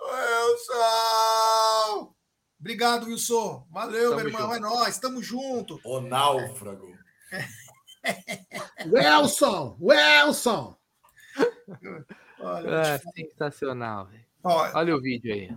Wilson! 0.00 2.14
Obrigado, 2.60 3.06
Wilson. 3.06 3.66
Valeu, 3.70 4.10
Tamo 4.10 4.16
meu 4.22 4.26
irmão. 4.28 4.42
junto. 4.42 4.54
É 4.56 4.60
nóis, 4.60 4.98
tamo 4.98 5.22
junto. 5.22 5.80
O 5.84 6.00
náufrago. 6.00 6.96
Wilson! 8.86 9.76
Wilson! 9.80 10.76
Olha, 12.40 12.98
falar. 12.98 13.00
sensacional, 13.14 14.06
velho. 14.06 14.24
Olha 14.42 14.96
o 14.96 15.00
vídeo 15.00 15.32
aí. 15.34 15.54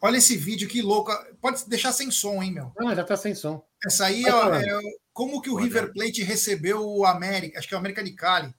olha 0.00 0.16
esse 0.18 0.36
vídeo, 0.36 0.68
que 0.68 0.82
louco. 0.82 1.10
Pode 1.40 1.64
deixar 1.68 1.92
sem 1.92 2.10
som, 2.10 2.42
hein, 2.42 2.52
meu? 2.52 2.72
Ah, 2.78 2.94
já 2.94 3.04
tá 3.04 3.16
sem 3.16 3.34
som. 3.34 3.64
Essa 3.86 4.06
aí 4.06 4.22
falando. 4.22 4.62
é 4.64 4.80
como 5.12 5.40
que 5.40 5.48
o. 5.50 5.56
River 5.56 5.92
Plate 5.92 6.22
recebeu 6.22 6.84
o 6.86 7.06
América, 7.06 7.58
acho 7.58 7.68
que 7.68 7.74
é 7.74 7.76
o 7.76 7.80
América 7.80 8.02
de 8.02 8.12
Cali, 8.12 8.54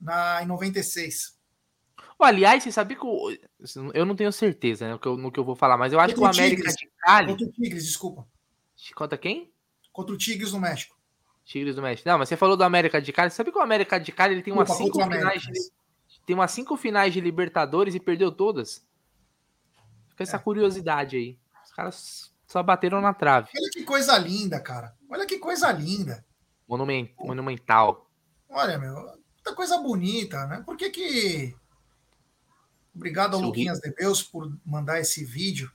na, 0.00 0.42
em 0.42 0.46
96. 0.46 1.38
Ó, 2.18 2.24
aliás, 2.24 2.62
você 2.62 2.72
sabia 2.72 2.96
que 2.96 3.06
o, 3.06 3.30
eu 3.94 4.04
não 4.04 4.16
tenho 4.16 4.32
certeza 4.32 4.86
né, 4.86 4.92
no, 4.92 4.98
que 4.98 5.06
eu, 5.06 5.16
no 5.16 5.30
que 5.30 5.38
eu 5.38 5.44
vou 5.44 5.54
falar, 5.54 5.76
mas 5.76 5.92
eu 5.92 6.00
acho 6.00 6.14
que 6.14 6.20
o 6.20 6.24
Contra 6.24 6.42
América 6.42 6.62
Tigres. 6.62 6.76
de 6.76 6.90
Cali. 6.98 7.26
Contra 7.28 7.46
o 7.46 7.52
Tigres, 7.52 7.84
desculpa. 7.84 8.26
Conta 8.94 9.16
quem? 9.16 9.52
Contra 9.92 10.14
o 10.14 10.18
Tigres 10.18 10.52
no 10.52 10.60
México. 10.60 10.98
Tigres 11.44 11.76
do 11.76 11.82
México. 11.82 12.08
Não, 12.08 12.18
mas 12.18 12.28
você 12.28 12.36
falou 12.36 12.56
do 12.56 12.64
América 12.64 13.00
de 13.00 13.12
Cali. 13.12 13.30
Sabe 13.30 13.52
que 13.52 13.58
o 13.58 13.62
América 13.62 13.98
de 13.98 14.10
Cali 14.12 14.34
ele 14.34 14.42
tem 14.42 14.52
umas 14.52 14.68
Desculpa, 14.68 14.92
cinco 14.92 14.98
contra 14.98 15.18
finais 15.18 15.42
de, 15.42 15.70
tem 16.26 16.34
umas 16.36 16.50
cinco 16.50 16.76
finais 16.76 17.12
de 17.12 17.20
Libertadores 17.20 17.94
e 17.94 18.00
perdeu 18.00 18.30
todas? 18.32 18.84
Fica 20.10 20.24
essa 20.24 20.36
É. 20.36 20.40
curiosidade 20.40 21.16
aí. 21.16 21.38
Os 21.64 21.72
caras 21.72 22.34
só 22.48 22.62
bateram 22.62 23.00
na 23.00 23.12
trave. 23.12 23.50
Olha 23.56 23.70
que 23.70 23.84
coisa 23.84 24.16
linda, 24.18 24.58
cara. 24.58 24.94
Olha 25.08 25.26
que 25.26 25.38
coisa 25.38 25.70
linda. 25.70 26.24
Monumen- 26.66 27.14
monumental. 27.18 28.10
Olha, 28.48 28.78
meu, 28.78 28.94
muita 29.34 29.54
coisa 29.54 29.78
bonita, 29.78 30.46
né? 30.46 30.62
Por 30.64 30.76
que 30.76 30.90
que... 30.90 31.56
Obrigado 32.94 33.34
ao 33.34 33.40
Seu 33.40 33.48
Luquinhas 33.48 33.78
de 33.78 33.90
Deus 33.92 34.22
por 34.22 34.50
mandar 34.64 34.98
esse 34.98 35.24
vídeo 35.24 35.70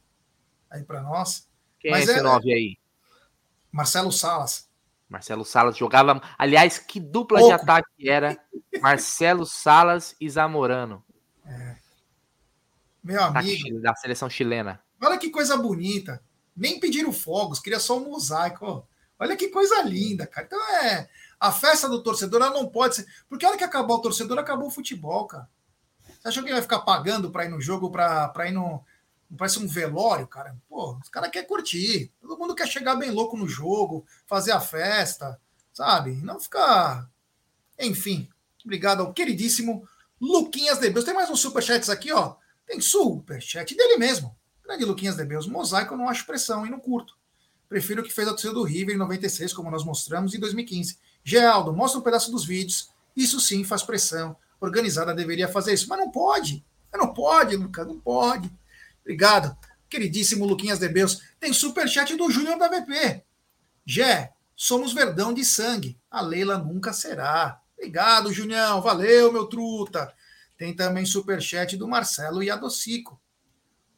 aí 0.69 0.83
para 0.83 1.01
nós. 1.01 1.47
Quem 1.79 1.91
Mas 1.91 2.09
é 2.09 2.11
esse 2.13 2.19
é- 2.19 2.23
nove 2.23 2.51
aí? 2.53 2.77
Marcelo 3.71 4.11
Salas. 4.11 4.67
Marcelo 5.07 5.45
Salas 5.45 5.77
jogava. 5.77 6.21
Aliás, 6.37 6.79
que 6.79 6.99
dupla 6.99 7.37
de 7.37 7.43
Pouco. 7.45 7.61
ataque 7.61 8.09
era 8.09 8.37
Marcelo 8.81 9.45
Salas 9.45 10.15
e 10.19 10.27
Zamorano, 10.29 11.03
Meu 13.03 13.21
ataque 13.23 13.59
amigo. 13.61 13.81
da 13.81 13.95
seleção 13.95 14.29
chilena. 14.29 14.81
Olha 15.01 15.17
que 15.17 15.29
coisa 15.29 15.55
bonita. 15.57 16.21
Nem 16.55 16.79
pediram 16.79 17.11
fogos, 17.11 17.59
queria 17.59 17.79
só 17.79 17.97
um 17.97 18.09
mosaico. 18.11 18.87
Olha 19.19 19.35
que 19.35 19.49
coisa 19.49 19.81
linda, 19.83 20.27
cara. 20.27 20.45
Então 20.45 20.75
é. 20.75 21.09
A 21.39 21.51
festa 21.51 21.89
do 21.89 22.01
torcedor 22.01 22.41
ela 22.41 22.53
não 22.53 22.67
pode 22.67 22.95
ser. 22.95 23.07
Porque 23.27 23.45
a 23.45 23.49
hora 23.49 23.57
que 23.57 23.63
acabar 23.63 23.95
o 23.95 24.01
torcedor, 24.01 24.37
acabou 24.37 24.67
o 24.67 24.71
futebol, 24.71 25.25
cara. 25.27 25.49
Você 26.07 26.27
achou 26.27 26.43
que 26.43 26.49
ele 26.49 26.55
vai 26.55 26.61
ficar 26.61 26.79
pagando 26.79 27.31
para 27.31 27.45
ir 27.45 27.49
no 27.49 27.59
jogo, 27.59 27.91
para 27.91 28.47
ir 28.47 28.51
no. 28.51 28.83
Parece 29.37 29.59
um 29.59 29.67
velório, 29.67 30.27
cara. 30.27 30.55
Pô, 30.69 30.97
os 31.01 31.09
caras 31.09 31.31
querem 31.31 31.47
curtir. 31.47 32.11
Todo 32.21 32.37
mundo 32.37 32.55
quer 32.55 32.67
chegar 32.67 32.95
bem 32.95 33.11
louco 33.11 33.35
no 33.35 33.47
jogo, 33.47 34.05
fazer 34.25 34.51
a 34.51 34.59
festa, 34.59 35.39
sabe? 35.73 36.11
Não 36.23 36.39
ficar. 36.39 37.09
Enfim. 37.79 38.29
Obrigado 38.63 39.01
ao 39.01 39.13
queridíssimo 39.13 39.87
Luquinhas 40.21 40.79
de 40.79 40.89
Beus. 40.89 41.03
Tem 41.03 41.13
mais 41.13 41.29
uns 41.29 41.41
superchats 41.41 41.89
aqui, 41.89 42.13
ó. 42.13 42.35
Tem 42.65 42.79
superchat 42.79 43.75
dele 43.75 43.97
mesmo. 43.97 44.33
Grande 44.63 44.85
Luquinhas 44.85 45.15
de 45.15 45.25
Beus. 45.25 45.47
Mosaico 45.47 45.93
eu 45.93 45.97
não 45.97 46.09
acho 46.09 46.25
pressão 46.25 46.65
e 46.65 46.69
não 46.69 46.79
curto. 46.79 47.15
Prefiro 47.67 48.01
o 48.01 48.05
que 48.05 48.13
fez 48.13 48.27
a 48.27 48.31
torcida 48.31 48.53
do 48.53 48.63
River 48.63 48.95
em 48.95 48.99
96, 48.99 49.51
como 49.51 49.71
nós 49.71 49.83
mostramos, 49.83 50.33
e 50.33 50.37
2015. 50.37 50.97
Geraldo, 51.23 51.73
mostra 51.73 51.99
um 51.99 52.03
pedaço 52.03 52.31
dos 52.31 52.45
vídeos. 52.45 52.89
Isso 53.15 53.39
sim 53.39 53.63
faz 53.63 53.83
pressão. 53.83 54.35
Organizada 54.59 55.13
deveria 55.13 55.47
fazer 55.47 55.73
isso, 55.73 55.89
mas 55.89 55.99
não 55.99 56.11
pode. 56.11 56.63
Não 56.93 57.13
pode, 57.13 57.55
Lucas, 57.55 57.87
não 57.87 57.99
pode. 57.99 58.51
Obrigado. 59.01 59.57
Queridíssimo 59.89 60.45
Luquinhas 60.45 60.79
de 60.79 60.87
Beus. 60.87 61.21
Tem 61.39 61.51
superchat 61.51 62.15
do 62.15 62.29
Júnior 62.29 62.57
da 62.57 62.67
VP. 62.67 63.23
Gé, 63.85 64.31
somos 64.55 64.93
verdão 64.93 65.33
de 65.33 65.43
sangue. 65.43 65.99
A 66.09 66.21
Leila 66.21 66.57
nunca 66.57 66.93
será. 66.93 67.59
Obrigado, 67.75 68.31
Junião. 68.31 68.81
Valeu, 68.81 69.31
meu 69.31 69.45
truta. 69.45 70.13
Tem 70.57 70.75
também 70.75 71.05
superchat 71.05 71.75
do 71.75 71.87
Marcelo 71.87 72.41
e 72.41 72.49
Adocico. 72.49 73.19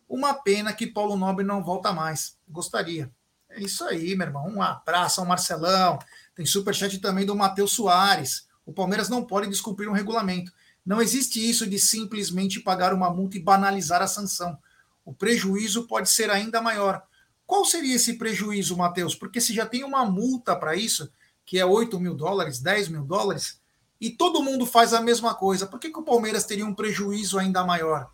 Uma 0.08 0.34
pena 0.34 0.74
que 0.74 0.88
Paulo 0.88 1.16
Nobre 1.16 1.44
não 1.44 1.64
volta 1.64 1.92
mais. 1.92 2.38
Gostaria. 2.48 3.12
É 3.50 3.62
isso 3.62 3.84
aí, 3.86 4.16
meu 4.16 4.28
irmão. 4.28 4.48
Um 4.48 4.62
abraço 4.62 5.20
ao 5.20 5.28
Marcelão. 5.28 5.98
Tem 6.36 6.46
superchat 6.46 6.98
também 7.00 7.26
do 7.26 7.36
Matheus 7.36 7.72
Soares. 7.72 8.48
O 8.66 8.74
Palmeiras 8.74 9.10
não 9.10 9.24
pode 9.24 9.48
descumprir 9.48 9.90
um 9.90 9.94
regulamento. 9.94 10.52
Não 10.86 11.02
existe 11.02 11.40
isso 11.48 11.68
de 11.68 11.80
simplesmente 11.80 12.60
pagar 12.60 12.94
uma 12.94 13.10
multa 13.10 13.38
e 13.38 13.42
banalizar 13.42 14.02
a 14.02 14.08
sanção. 14.08 14.58
O 15.04 15.14
prejuízo 15.14 15.88
pode 15.88 16.10
ser 16.10 16.30
ainda 16.30 16.62
maior. 16.62 17.04
Qual 17.46 17.64
seria 17.64 17.96
esse 17.96 18.14
prejuízo, 18.18 18.76
Matheus? 18.76 19.16
Porque 19.16 19.40
se 19.40 19.54
já 19.54 19.66
tem 19.66 19.84
uma 19.84 20.04
multa 20.06 20.56
para 20.56 20.76
isso, 20.76 21.12
que 21.46 21.60
é 21.60 21.66
8 21.66 22.00
mil 22.00 22.16
dólares, 22.16 22.60
10 22.60 22.90
mil 22.90 23.04
dólares, 23.04 23.60
e 24.02 24.10
todo 24.10 24.44
mundo 24.44 24.66
faz 24.66 24.94
a 24.94 25.02
mesma 25.02 25.34
coisa, 25.36 25.68
por 25.68 25.80
que, 25.80 25.90
que 25.90 26.00
o 26.00 26.04
Palmeiras 26.04 26.46
teria 26.46 26.66
um 26.66 26.74
prejuízo 26.74 27.38
ainda 27.38 27.64
maior? 27.64 28.10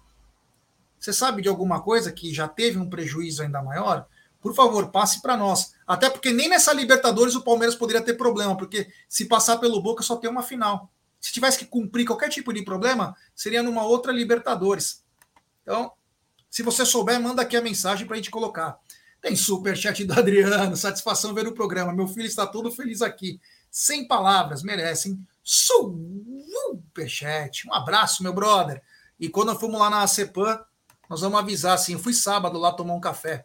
Você 1.02 1.12
sabe 1.12 1.41
de 1.41 1.49
alguma 1.49 1.82
coisa 1.82 2.12
que 2.12 2.32
já 2.32 2.47
teve 2.47 2.78
um 2.78 2.88
prejuízo 2.88 3.41
ainda 3.41 3.60
maior? 3.64 4.06
Por 4.39 4.54
favor, 4.54 4.91
passe 4.91 5.20
para 5.20 5.36
nós. 5.36 5.74
Até 5.86 6.12
porque 6.12 6.32
nem 6.32 6.47
nessa 6.47 6.72
Libertadores 6.72 7.34
o 7.34 7.41
Palmeiras 7.41 7.76
poderia 7.76 8.04
ter 8.04 8.14
problema, 8.14 8.56
porque 8.56 8.88
se 9.10 9.26
passar 9.26 9.58
pelo 9.58 9.82
Boca 9.82 10.04
só 10.04 10.16
tem 10.16 10.30
uma 10.30 10.43
final. 10.43 10.91
Se 11.20 11.34
tivesse 11.34 11.58
que 11.58 11.66
cumprir 11.66 12.06
qualquer 12.06 12.30
tipo 12.30 12.54
de 12.54 12.64
problema, 12.64 13.16
seria 13.34 13.64
numa 13.64 13.84
outra 13.84 14.12
Libertadores. 14.12 15.04
Então, 15.64 15.91
se 16.52 16.62
você 16.62 16.86
souber, 16.86 17.20
manda 17.20 17.41
aqui 17.41 17.58
a 17.58 17.64
mensagem 17.64 18.06
para 18.06 18.14
a 18.14 18.18
gente 18.18 18.30
colocar. 18.30 18.78
Tem 19.20 19.36
superchat 19.36 20.06
do 20.06 20.14
Adriano, 20.14 20.78
satisfação 20.78 21.34
ver 21.34 21.47
o 21.47 21.54
programa. 21.54 21.93
Meu 21.93 22.08
filho 22.08 22.28
está 22.28 22.45
todo 22.45 22.72
feliz 22.72 23.02
aqui. 23.02 23.41
Sem 23.72 24.08
palavras, 24.08 24.62
merecem 24.62 25.20
superchat. 25.43 27.68
Um 27.68 27.74
abraço, 27.74 28.22
meu 28.22 28.34
brother. 28.34 28.84
E 29.20 29.30
quando 29.30 29.60
fomos 29.60 29.80
lá 29.80 29.89
na 29.89 30.06
CEPAM, 30.06 30.64
Nós 31.12 31.20
vamos 31.20 31.38
avisar, 31.38 31.74
assim. 31.74 31.91
Eu 31.91 31.99
fui 31.99 32.14
sábado 32.14 32.57
lá 32.57 32.72
tomar 32.72 32.93
um 32.93 33.01
café. 33.01 33.43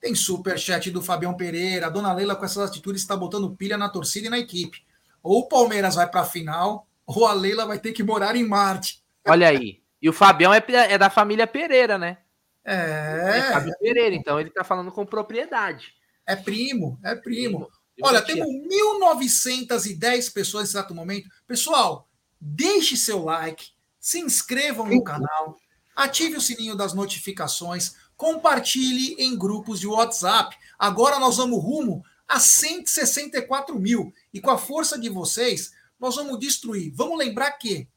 Tem 0.00 0.12
superchat 0.12 0.90
do 0.90 1.00
Fabião 1.00 1.36
Pereira. 1.36 1.86
A 1.86 1.88
dona 1.88 2.12
Leila, 2.12 2.34
com 2.34 2.44
essas 2.44 2.68
atitudes, 2.68 3.00
está 3.00 3.16
botando 3.16 3.54
pilha 3.54 3.78
na 3.78 3.88
torcida 3.88 4.26
e 4.26 4.30
na 4.30 4.40
equipe. 4.40 4.84
Ou 5.22 5.42
o 5.42 5.48
Palmeiras 5.48 5.94
vai 5.94 6.10
para 6.10 6.22
a 6.22 6.24
final, 6.24 6.88
ou 7.06 7.26
a 7.26 7.32
Leila 7.32 7.64
vai 7.64 7.78
ter 7.78 7.92
que 7.92 8.02
morar 8.02 8.34
em 8.34 8.44
Marte. 8.44 9.04
Olha 9.24 9.48
aí. 9.50 9.80
E 10.02 10.08
o 10.08 10.12
Fabião 10.12 10.52
é, 10.52 10.60
é 10.68 10.98
da 10.98 11.08
família 11.08 11.46
Pereira, 11.46 11.96
né? 11.96 12.18
É. 12.64 13.38
É 13.38 13.52
Fábio 13.52 13.78
Pereira, 13.78 14.16
então 14.16 14.40
ele 14.40 14.48
está 14.48 14.64
falando 14.64 14.90
com 14.90 15.06
propriedade. 15.06 15.94
É 16.26 16.34
primo, 16.34 16.98
é 17.04 17.14
primo. 17.14 17.70
Olha, 18.02 18.20
temos 18.20 18.48
1.910 18.48 20.32
pessoas 20.32 20.64
nesse 20.64 20.76
exato 20.76 20.92
momento. 20.92 21.28
Pessoal, 21.46 22.08
deixe 22.40 22.96
seu 22.96 23.22
like, 23.22 23.66
se 24.00 24.18
inscrevam 24.18 24.88
no 24.88 25.04
canal, 25.04 25.56
ative 25.94 26.36
o 26.36 26.40
sininho 26.40 26.76
das 26.76 26.94
notificações, 26.94 27.94
compartilhe 28.16 29.14
em 29.18 29.36
grupos 29.36 29.80
de 29.80 29.86
WhatsApp. 29.86 30.56
Agora 30.78 31.18
nós 31.18 31.36
vamos 31.36 31.62
rumo 31.62 32.04
a 32.26 32.38
164 32.40 33.78
mil. 33.78 34.12
E 34.32 34.40
com 34.40 34.50
a 34.50 34.58
força 34.58 34.98
de 34.98 35.08
vocês, 35.08 35.72
nós 35.98 36.16
vamos 36.16 36.38
destruir. 36.38 36.92
Vamos 36.94 37.18
lembrar 37.18 37.52
que 37.52 37.88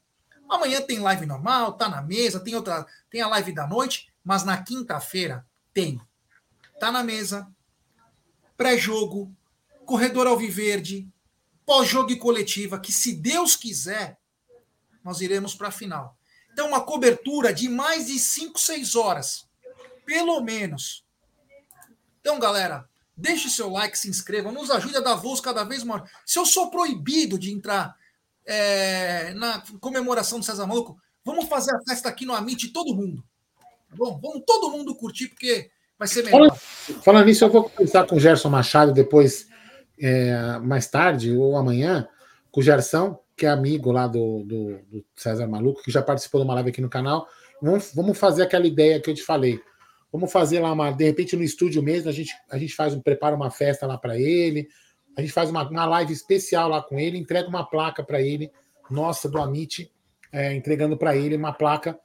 amanhã 0.48 0.80
tem 0.80 0.98
live 0.98 1.26
normal, 1.26 1.72
tá 1.72 1.88
na 1.88 2.02
mesa, 2.02 2.40
tem 2.40 2.54
outra, 2.54 2.86
tem 3.10 3.20
a 3.20 3.28
live 3.28 3.52
da 3.52 3.66
noite, 3.66 4.12
mas 4.22 4.44
na 4.44 4.62
quinta-feira 4.62 5.46
tem. 5.72 6.00
Tá 6.78 6.92
na 6.92 7.02
mesa, 7.02 7.48
pré-jogo, 8.56 9.34
corredor 9.84 10.26
alviverde, 10.26 11.08
pós-jogo 11.64 12.10
e 12.10 12.16
coletiva, 12.16 12.78
que 12.78 12.92
se 12.92 13.12
Deus 13.12 13.56
quiser, 13.56 14.18
nós 15.02 15.20
iremos 15.20 15.54
para 15.54 15.68
a 15.68 15.72
final. 15.72 16.15
Então, 16.56 16.68
uma 16.68 16.80
cobertura 16.80 17.52
de 17.52 17.68
mais 17.68 18.06
de 18.06 18.18
5, 18.18 18.58
6 18.58 18.96
horas 18.96 19.46
pelo 20.06 20.40
menos. 20.40 21.04
Então, 22.18 22.40
galera, 22.40 22.88
deixe 23.14 23.50
seu 23.50 23.68
like, 23.68 23.98
se 23.98 24.08
inscreva, 24.08 24.50
nos 24.50 24.70
ajude 24.70 24.96
a 24.96 25.00
dar 25.00 25.16
voos 25.16 25.38
cada 25.38 25.64
vez 25.64 25.84
maior. 25.84 26.08
Se 26.24 26.38
eu 26.38 26.46
sou 26.46 26.70
proibido 26.70 27.38
de 27.38 27.52
entrar 27.52 27.94
é, 28.46 29.34
na 29.34 29.62
comemoração 29.82 30.38
do 30.38 30.46
César 30.46 30.66
Maluco, 30.66 30.96
vamos 31.22 31.46
fazer 31.46 31.74
a 31.74 31.80
festa 31.86 32.08
aqui 32.08 32.24
no 32.24 32.32
Amit 32.32 32.68
todo 32.68 32.96
mundo. 32.96 33.22
Tá 33.90 33.94
bom? 33.94 34.18
Vamos 34.18 34.42
todo 34.46 34.70
mundo 34.70 34.94
curtir, 34.94 35.28
porque 35.28 35.70
vai 35.98 36.08
ser 36.08 36.24
melhor. 36.24 36.56
Falando, 36.56 37.02
falando 37.02 37.26
nisso, 37.26 37.44
eu 37.44 37.50
vou 37.50 37.68
conversar 37.68 38.06
com 38.06 38.16
o 38.16 38.20
Gerson 38.20 38.48
Machado 38.48 38.94
depois, 38.94 39.46
é, 40.00 40.58
mais 40.60 40.86
tarde 40.86 41.36
ou 41.36 41.54
amanhã, 41.54 42.08
com 42.50 42.60
o 42.60 42.62
Gerson, 42.62 43.20
que 43.36 43.46
é 43.46 43.50
amigo 43.50 43.92
lá 43.92 44.06
do, 44.06 44.42
do, 44.44 44.78
do 44.90 45.04
César 45.14 45.46
Maluco, 45.46 45.82
que 45.82 45.90
já 45.90 46.02
participou 46.02 46.40
de 46.40 46.46
uma 46.46 46.54
live 46.54 46.70
aqui 46.70 46.80
no 46.80 46.88
canal. 46.88 47.26
Vamos, 47.60 47.92
vamos 47.94 48.18
fazer 48.18 48.42
aquela 48.42 48.66
ideia 48.66 49.00
que 49.00 49.10
eu 49.10 49.14
te 49.14 49.22
falei 49.22 49.60
Vamos 50.16 50.32
fazer 50.32 50.60
lá 50.60 50.72
uma, 50.72 50.90
de 50.92 51.04
repente 51.04 51.36
no 51.36 51.42
estúdio 51.42 51.82
mesmo, 51.82 52.08
a 52.08 52.12
gente, 52.12 52.34
a 52.50 52.56
gente 52.56 52.74
faz 52.74 52.94
um, 52.94 53.00
prepara 53.02 53.36
uma 53.36 53.50
festa 53.50 53.86
lá 53.86 53.98
para 53.98 54.18
ele, 54.18 54.66
a 55.14 55.20
gente 55.20 55.32
faz 55.32 55.50
uma, 55.50 55.68
uma 55.68 55.84
live 55.84 56.12
especial 56.12 56.70
lá 56.70 56.82
com 56.82 56.98
ele, 56.98 57.18
entrega 57.18 57.48
uma 57.48 57.68
placa 57.68 58.02
para 58.02 58.20
ele, 58.20 58.50
nossa, 58.90 59.28
do 59.28 59.38
Amit, 59.38 59.92
é, 60.32 60.54
entregando 60.54 60.96
para 60.96 61.14
ele 61.14 61.36
uma 61.36 61.52
placa 61.52 61.98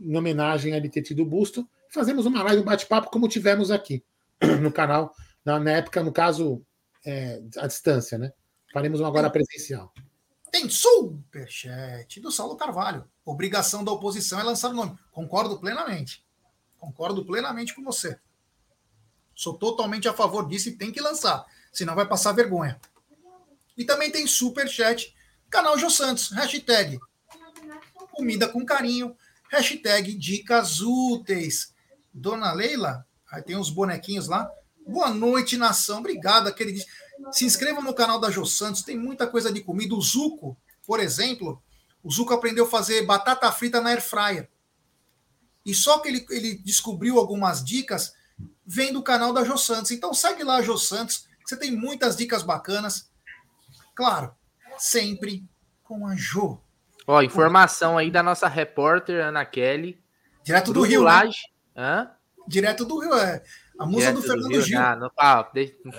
em 0.00 0.16
homenagem 0.16 0.74
a 0.74 0.76
ele 0.76 0.88
ter 0.88 1.02
tido 1.02 1.22
o 1.22 1.26
busto. 1.26 1.68
Fazemos 1.88 2.24
uma 2.24 2.42
live, 2.44 2.62
um 2.62 2.64
bate-papo, 2.64 3.10
como 3.10 3.28
tivemos 3.28 3.72
aqui 3.72 4.04
no 4.62 4.70
canal, 4.70 5.12
na, 5.44 5.58
na 5.58 5.72
época, 5.72 6.04
no 6.04 6.12
caso, 6.12 6.62
é, 7.04 7.42
à 7.56 7.66
distância, 7.66 8.16
né? 8.16 8.30
Faremos 8.72 9.00
uma 9.00 9.08
agora 9.08 9.28
presencial. 9.28 9.92
Tem 10.50 10.68
superchat 10.68 12.20
do 12.20 12.30
Saulo 12.30 12.56
Carvalho. 12.56 13.08
Obrigação 13.24 13.84
da 13.84 13.92
oposição 13.92 14.38
é 14.38 14.42
lançar 14.42 14.70
o 14.70 14.74
nome. 14.74 14.98
Concordo 15.10 15.58
plenamente. 15.58 16.24
Concordo 16.78 17.24
plenamente 17.24 17.74
com 17.74 17.82
você. 17.82 18.18
Sou 19.34 19.54
totalmente 19.58 20.08
a 20.08 20.14
favor 20.14 20.48
disso 20.48 20.68
e 20.68 20.76
tem 20.76 20.90
que 20.90 21.00
lançar, 21.00 21.44
senão 21.70 21.94
vai 21.94 22.06
passar 22.06 22.32
vergonha. 22.32 22.80
E 23.76 23.84
também 23.84 24.10
tem 24.10 24.26
super 24.26 24.66
chat, 24.66 25.14
canal 25.50 25.78
Jô 25.78 25.90
Santos, 25.90 26.30
hashtag 26.30 26.98
comida 28.16 28.48
com 28.48 28.64
carinho, 28.64 29.14
hashtag 29.50 30.14
dicas 30.14 30.80
úteis. 30.80 31.74
Dona 32.12 32.50
Leila, 32.52 33.06
aí 33.30 33.42
tem 33.42 33.56
uns 33.56 33.68
bonequinhos 33.68 34.26
lá. 34.26 34.50
Boa 34.86 35.10
noite, 35.10 35.58
nação. 35.58 35.98
Obrigado, 35.98 36.48
aquele. 36.48 36.82
Se 37.32 37.44
inscreva 37.44 37.80
no 37.80 37.94
canal 37.94 38.20
da 38.20 38.30
Jô 38.30 38.44
Santos, 38.44 38.82
tem 38.82 38.96
muita 38.96 39.26
coisa 39.26 39.52
de 39.52 39.60
comida. 39.60 39.94
O 39.94 40.00
Zuco, 40.00 40.56
por 40.86 41.00
exemplo, 41.00 41.62
o 42.02 42.10
Zuco 42.10 42.34
aprendeu 42.34 42.64
a 42.64 42.68
fazer 42.68 43.04
batata 43.04 43.50
frita 43.52 43.80
na 43.80 43.90
air 43.90 44.02
fryer. 44.02 44.48
E 45.64 45.74
só 45.74 45.98
que 45.98 46.08
ele, 46.08 46.26
ele 46.30 46.54
descobriu 46.58 47.18
algumas 47.18 47.64
dicas 47.64 48.14
vem 48.66 48.92
do 48.92 49.02
canal 49.02 49.32
da 49.32 49.44
Jô 49.44 49.56
Santos. 49.56 49.90
Então 49.92 50.12
segue 50.12 50.42
lá, 50.42 50.60
Jô 50.60 50.76
Santos, 50.76 51.28
que 51.40 51.48
você 51.48 51.56
tem 51.56 51.70
muitas 51.70 52.16
dicas 52.16 52.42
bacanas. 52.42 53.10
Claro, 53.94 54.34
sempre 54.76 55.44
com 55.84 56.06
a 56.06 56.16
Jô. 56.16 56.58
Ó, 57.06 57.22
informação 57.22 57.96
aí 57.96 58.10
da 58.10 58.22
nossa 58.22 58.48
repórter 58.48 59.24
Ana 59.24 59.44
Kelly. 59.44 60.02
Direto 60.42 60.72
do 60.72 60.82
Rio, 60.82 61.04
né? 61.04 61.30
Hã? 61.76 62.10
Direto 62.48 62.84
do 62.84 62.98
Rio, 62.98 63.14
é. 63.14 63.42
A 63.78 63.86
musa 63.86 64.12
do 64.12 64.22
Fernando 64.22 64.48
do 64.48 64.60
Gil. 64.60 64.78
Ah, 64.78 64.96
não, 64.96 65.10
ah, 65.16 65.50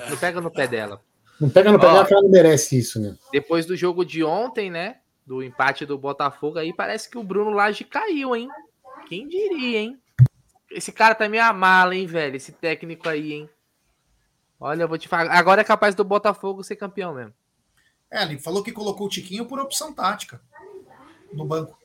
não, 0.09 0.17
pega 0.17 0.41
no 0.41 0.51
pé 0.51 0.67
dela. 0.67 1.01
Não 1.39 1.49
pega 1.49 1.71
no 1.71 1.79
pé 1.79 1.87
que 2.05 2.13
ela 2.13 2.23
não 2.23 2.29
merece 2.29 2.77
isso, 2.77 2.99
né? 2.99 3.15
Depois 3.31 3.65
do 3.65 3.75
jogo 3.75 4.03
de 4.03 4.23
ontem, 4.23 4.71
né? 4.71 4.97
Do 5.25 5.43
empate 5.43 5.85
do 5.85 5.97
Botafogo 5.97 6.57
aí, 6.57 6.73
parece 6.73 7.09
que 7.09 7.17
o 7.17 7.23
Bruno 7.23 7.51
Lage 7.51 7.83
caiu, 7.83 8.35
hein? 8.35 8.49
Quem 9.07 9.27
diria, 9.27 9.79
hein? 9.79 10.01
Esse 10.71 10.91
cara 10.91 11.15
tá 11.15 11.29
meio 11.29 11.53
mala, 11.53 11.95
hein, 11.95 12.05
velho? 12.05 12.35
Esse 12.35 12.51
técnico 12.51 13.07
aí, 13.07 13.33
hein? 13.33 13.49
Olha, 14.59 14.83
eu 14.83 14.87
vou 14.87 14.97
te 14.97 15.07
falar. 15.07 15.31
Agora 15.31 15.61
é 15.61 15.63
capaz 15.63 15.93
do 15.93 16.03
Botafogo 16.03 16.63
ser 16.63 16.75
campeão 16.75 17.13
mesmo. 17.13 17.33
É, 18.09 18.23
ele 18.23 18.39
falou 18.39 18.63
que 18.63 18.71
colocou 18.71 19.07
o 19.07 19.09
Tiquinho 19.09 19.45
por 19.45 19.59
opção 19.59 19.93
tática 19.93 20.41
no 21.33 21.45
banco. 21.45 21.77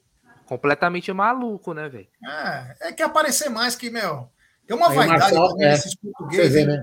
Completamente 0.47 1.13
maluco, 1.13 1.75
né, 1.75 1.89
velho? 1.89 2.09
É, 2.25 2.89
é 2.89 2.93
que 2.93 3.03
aparecer 3.03 3.49
mais 3.49 3.77
que, 3.77 3.91
meu. 3.91 4.29
Tem 4.67 4.77
uma 4.77 4.89
aí 4.89 4.97
vaidade 4.97 5.35
Marçal, 5.35 5.61
é, 5.61 5.71
nesses 5.71 5.95
portugueses. 5.95 6.53
Vê, 6.53 6.65
né? 6.65 6.83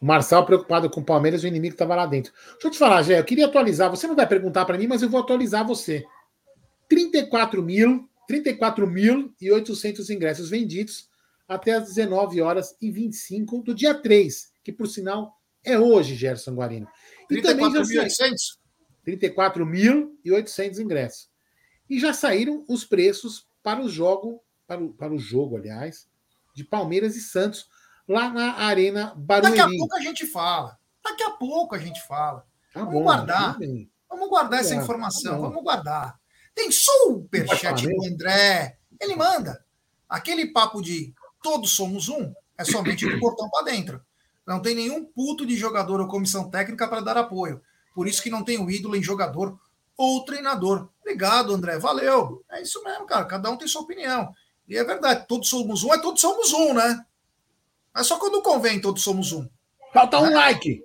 O 0.00 0.06
Marçal 0.06 0.46
preocupado 0.46 0.88
com 0.88 1.00
o 1.00 1.04
Palmeiras, 1.04 1.42
o 1.42 1.46
inimigo 1.46 1.74
estava 1.74 1.96
lá 1.96 2.06
dentro. 2.06 2.32
Deixa 2.52 2.68
eu 2.68 2.70
te 2.70 2.78
falar, 2.78 3.02
Gé, 3.02 3.18
eu 3.18 3.24
queria 3.24 3.46
atualizar. 3.46 3.90
Você 3.90 4.06
não 4.06 4.14
vai 4.14 4.26
perguntar 4.26 4.64
para 4.64 4.78
mim, 4.78 4.86
mas 4.86 5.02
eu 5.02 5.08
vou 5.08 5.20
atualizar 5.20 5.66
você. 5.66 6.04
34 6.88 7.62
mil 7.62 8.08
34.800 8.28 10.10
ingressos 10.10 10.50
vendidos 10.50 11.08
até 11.48 11.72
as 11.72 11.88
19 11.88 12.42
horas 12.42 12.76
e 12.80 12.90
25 12.90 13.62
do 13.62 13.74
dia 13.74 13.94
3, 13.94 14.52
que 14.62 14.70
por 14.70 14.86
sinal 14.86 15.34
é 15.64 15.78
hoje, 15.78 16.14
Gerson 16.14 16.54
Guarino. 16.54 16.86
E 17.30 17.34
34.800? 17.36 18.58
34.800 19.06 20.78
ingressos. 20.78 21.30
E 21.88 21.98
já 21.98 22.12
saíram 22.12 22.66
os 22.68 22.84
preços 22.84 23.48
para 23.62 23.80
o 23.80 23.88
jogo, 23.88 24.42
para 24.66 24.84
o, 24.84 24.92
para 24.92 25.14
o 25.14 25.18
jogo, 25.18 25.56
aliás, 25.56 26.06
de 26.54 26.64
Palmeiras 26.64 27.16
e 27.16 27.20
Santos, 27.22 27.66
lá 28.08 28.30
na 28.30 28.54
Arena 28.54 29.12
Barueri. 29.16 29.56
Daqui 29.56 29.74
a 29.74 29.78
pouco 29.78 29.96
a 29.96 30.00
gente 30.00 30.26
fala. 30.26 30.78
Daqui 31.04 31.22
a 31.22 31.30
pouco 31.30 31.74
a 31.74 31.78
gente 31.78 32.02
fala. 32.06 32.44
Tá 32.72 32.80
vamos 32.80 32.94
bom, 32.94 33.02
guardar. 33.02 33.58
Vamos 34.08 34.28
guardar 34.28 34.60
essa 34.60 34.74
informação. 34.74 35.32
Tá 35.32 35.48
vamos 35.48 35.62
guardar. 35.62 36.18
Tem 36.54 36.70
superchat 36.72 37.86
do 37.86 38.04
André. 38.06 38.78
Ele 39.00 39.14
manda. 39.14 39.64
Aquele 40.08 40.46
papo 40.46 40.80
de 40.80 41.14
todos 41.42 41.76
somos 41.76 42.08
um 42.08 42.32
é 42.56 42.64
somente 42.64 43.08
do 43.08 43.20
portão 43.20 43.48
para 43.50 43.66
dentro. 43.66 44.02
Não 44.46 44.60
tem 44.60 44.74
nenhum 44.74 45.04
puto 45.04 45.44
de 45.44 45.54
jogador 45.56 46.00
ou 46.00 46.08
comissão 46.08 46.50
técnica 46.50 46.88
para 46.88 47.02
dar 47.02 47.18
apoio. 47.18 47.60
Por 47.94 48.08
isso 48.08 48.22
que 48.22 48.30
não 48.30 48.42
tem 48.42 48.58
o 48.58 48.70
ídolo 48.70 48.96
em 48.96 49.02
jogador 49.02 49.58
ou 49.96 50.24
treinador. 50.24 50.88
Obrigado, 51.00 51.52
André. 51.52 51.78
Valeu. 51.78 52.42
É 52.50 52.62
isso 52.62 52.82
mesmo, 52.82 53.04
cara. 53.06 53.26
Cada 53.26 53.50
um 53.50 53.56
tem 53.56 53.68
sua 53.68 53.82
opinião. 53.82 54.32
E 54.66 54.76
é 54.76 54.84
verdade, 54.84 55.26
todos 55.26 55.48
somos 55.48 55.82
um, 55.82 55.94
é 55.94 56.00
todos 56.00 56.20
somos 56.20 56.52
um, 56.52 56.74
né? 56.74 57.04
É 57.96 58.02
só 58.02 58.18
quando 58.18 58.42
convém, 58.42 58.80
todos 58.80 59.02
somos 59.02 59.32
um. 59.32 59.48
Falta 59.92 60.18
um 60.18 60.32
like. 60.32 60.84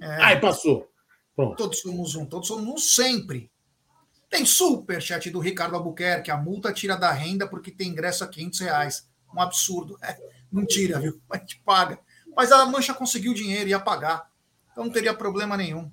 É. 0.00 0.22
Ai, 0.22 0.40
passou. 0.40 0.88
Pronto. 1.34 1.56
Todos 1.56 1.80
somos 1.80 2.14
um, 2.14 2.26
todos 2.26 2.46
somos 2.48 2.66
um 2.66 2.76
sempre. 2.76 3.50
Tem 4.30 4.44
super 4.44 5.00
chat 5.00 5.30
do 5.30 5.38
Ricardo 5.38 5.76
Albuquerque. 5.76 6.30
A 6.30 6.36
multa 6.36 6.72
tira 6.72 6.96
da 6.96 7.10
renda 7.12 7.48
porque 7.48 7.70
tem 7.70 7.88
ingresso 7.88 8.24
a 8.24 8.28
500 8.28 8.60
reais. 8.60 9.08
Um 9.32 9.40
absurdo. 9.40 9.96
É, 10.02 10.16
não 10.50 10.66
tira, 10.66 11.00
viu? 11.00 11.20
A 11.30 11.38
gente 11.38 11.60
paga. 11.64 11.98
Mas 12.36 12.52
a 12.52 12.64
Mancha 12.66 12.94
conseguiu 12.94 13.34
dinheiro, 13.34 13.68
ia 13.68 13.80
pagar. 13.80 14.30
Então 14.72 14.84
não 14.84 14.92
teria 14.92 15.14
problema 15.14 15.56
nenhum. 15.56 15.90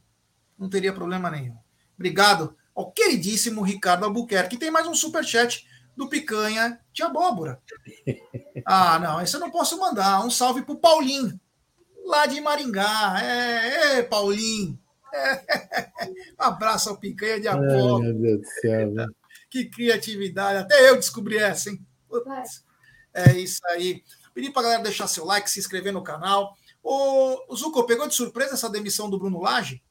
Não 0.57 0.69
teria 0.69 0.93
problema 0.93 1.29
nenhum. 1.29 1.55
Obrigado 1.95 2.55
ao 2.75 2.91
queridíssimo 2.91 3.61
Ricardo 3.61 4.05
Albuquerque. 4.05 4.57
Tem 4.57 4.71
mais 4.71 4.87
um 4.87 4.95
super 4.95 5.23
chat 5.23 5.67
do 5.95 6.07
Picanha 6.07 6.79
de 6.91 7.03
Abóbora. 7.03 7.61
Ah, 8.65 8.99
não, 8.99 9.21
esse 9.21 9.35
eu 9.35 9.39
não 9.39 9.51
posso 9.51 9.79
mandar. 9.79 10.25
Um 10.25 10.29
salve 10.29 10.63
pro 10.63 10.77
Paulinho, 10.77 11.39
lá 12.05 12.25
de 12.25 12.39
Maringá. 12.41 13.19
É, 13.23 13.97
é 13.97 14.03
Paulinho. 14.03 14.79
um 16.39 16.43
abraço 16.43 16.89
ao 16.89 16.97
Picanha 16.97 17.39
de 17.39 17.47
Apolo. 17.47 17.97
Ai, 17.97 18.11
meu 18.11 18.13
Deus 18.13 18.41
do 18.41 18.47
céu. 18.61 18.91
Que 19.49 19.65
criatividade. 19.65 20.59
Até 20.59 20.89
eu 20.89 20.95
descobri 20.95 21.37
essa, 21.37 21.69
hein? 21.69 21.85
É 23.13 23.33
isso 23.33 23.59
aí. 23.67 24.03
Pedir 24.33 24.51
para 24.51 24.63
galera 24.63 24.83
deixar 24.83 25.07
seu 25.07 25.25
like, 25.25 25.49
se 25.49 25.59
inscrever 25.59 25.91
no 25.91 26.03
canal. 26.03 26.55
O, 26.81 27.55
Zuko, 27.55 27.85
pegou 27.85 28.07
de 28.07 28.15
surpresa 28.15 28.53
essa 28.53 28.69
demissão 28.69 29.09
do 29.09 29.19
Bruno 29.19 29.41
Lage? 29.41 29.83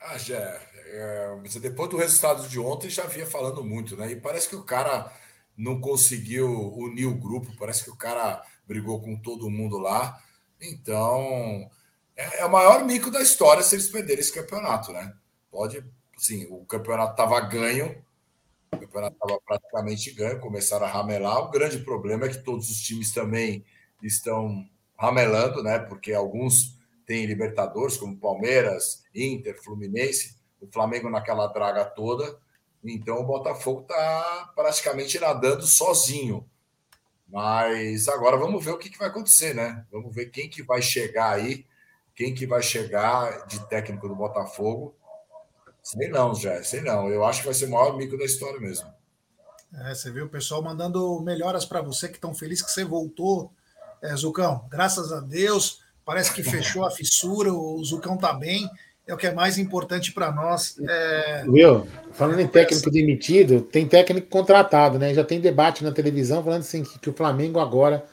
Ah, 0.00 0.16
já. 0.16 0.60
É, 0.90 1.36
depois 1.60 1.90
do 1.90 1.96
resultado 1.96 2.48
de 2.48 2.58
ontem 2.58 2.88
já 2.88 3.04
vinha 3.04 3.26
falando 3.26 3.62
muito, 3.64 3.96
né? 3.96 4.10
E 4.10 4.16
parece 4.16 4.48
que 4.48 4.56
o 4.56 4.64
cara 4.64 5.12
não 5.56 5.80
conseguiu 5.80 6.48
unir 6.74 7.06
o 7.06 7.18
grupo, 7.18 7.56
parece 7.58 7.84
que 7.84 7.90
o 7.90 7.96
cara 7.96 8.42
brigou 8.66 9.00
com 9.00 9.16
todo 9.16 9.50
mundo 9.50 9.78
lá. 9.78 10.18
Então, 10.60 11.68
é, 12.16 12.40
é 12.40 12.44
o 12.44 12.50
maior 12.50 12.84
mico 12.84 13.10
da 13.10 13.20
história 13.20 13.62
se 13.62 13.74
eles 13.74 13.88
perderem 13.88 14.20
esse 14.20 14.32
campeonato, 14.32 14.92
né? 14.92 15.14
Pode, 15.50 15.84
sim, 16.16 16.46
o 16.50 16.64
campeonato 16.64 17.12
estava 17.12 17.40
ganho, 17.40 18.04
o 18.72 18.78
campeonato 18.78 19.14
estava 19.14 19.40
praticamente 19.46 20.12
ganho, 20.12 20.40
começaram 20.40 20.86
a 20.86 20.90
ramelar. 20.90 21.38
O 21.40 21.50
grande 21.50 21.78
problema 21.78 22.26
é 22.26 22.28
que 22.28 22.42
todos 22.42 22.70
os 22.70 22.80
times 22.80 23.12
também 23.12 23.64
estão 24.02 24.68
ramelando, 24.96 25.62
né? 25.62 25.78
Porque 25.78 26.12
alguns 26.12 26.78
têm 27.06 27.26
Libertadores, 27.26 27.96
como 27.96 28.18
Palmeiras, 28.18 29.04
Inter, 29.14 29.60
Fluminense, 29.62 30.37
o 30.60 30.66
Flamengo 30.66 31.10
naquela 31.10 31.46
draga 31.46 31.84
toda. 31.84 32.38
Então 32.84 33.16
o 33.16 33.24
Botafogo 33.24 33.82
está 33.82 34.52
praticamente 34.54 35.18
nadando 35.18 35.66
sozinho. 35.66 36.48
Mas 37.28 38.08
agora 38.08 38.36
vamos 38.36 38.64
ver 38.64 38.70
o 38.70 38.78
que, 38.78 38.88
que 38.88 38.98
vai 38.98 39.08
acontecer, 39.08 39.54
né? 39.54 39.84
Vamos 39.92 40.14
ver 40.14 40.26
quem 40.26 40.48
que 40.48 40.62
vai 40.62 40.80
chegar 40.80 41.34
aí, 41.34 41.66
quem 42.14 42.34
que 42.34 42.46
vai 42.46 42.62
chegar 42.62 43.46
de 43.46 43.66
técnico 43.68 44.08
do 44.08 44.14
Botafogo. 44.14 44.94
Sei 45.82 46.08
não, 46.08 46.34
já, 46.34 46.62
sei 46.62 46.80
não. 46.80 47.08
Eu 47.08 47.24
acho 47.24 47.40
que 47.40 47.46
vai 47.46 47.54
ser 47.54 47.66
o 47.66 47.70
maior 47.70 47.96
mico 47.96 48.16
da 48.16 48.24
história 48.24 48.58
mesmo. 48.58 48.92
É, 49.74 49.94
você 49.94 50.10
viu 50.10 50.24
o 50.24 50.30
pessoal 50.30 50.62
mandando 50.62 51.20
melhoras 51.20 51.66
para 51.66 51.82
você, 51.82 52.08
que 52.08 52.14
estão 52.14 52.34
felizes 52.34 52.64
que 52.64 52.70
você 52.70 52.84
voltou, 52.84 53.52
é, 54.00 54.14
Zucão. 54.16 54.66
Graças 54.70 55.12
a 55.12 55.20
Deus, 55.20 55.82
parece 56.04 56.32
que 56.32 56.42
fechou 56.42 56.86
a 56.86 56.90
fissura, 56.90 57.52
o 57.52 57.82
Zucão 57.84 58.16
tá 58.16 58.32
bem 58.32 58.70
é 59.08 59.14
o 59.14 59.16
que 59.16 59.26
é 59.26 59.32
mais 59.32 59.56
importante 59.56 60.12
para 60.12 60.30
nós. 60.30 60.76
É... 60.86 61.44
Viu? 61.48 61.88
Falando 62.12 62.40
em 62.40 62.46
técnico 62.46 62.90
demitido, 62.90 63.62
tem 63.62 63.88
técnico 63.88 64.28
contratado, 64.28 64.98
né? 64.98 65.14
Já 65.14 65.24
tem 65.24 65.40
debate 65.40 65.82
na 65.82 65.90
televisão 65.90 66.44
falando 66.44 66.60
assim 66.60 66.84
que 66.84 67.08
o 67.08 67.14
Flamengo 67.14 67.58
agora 67.58 68.04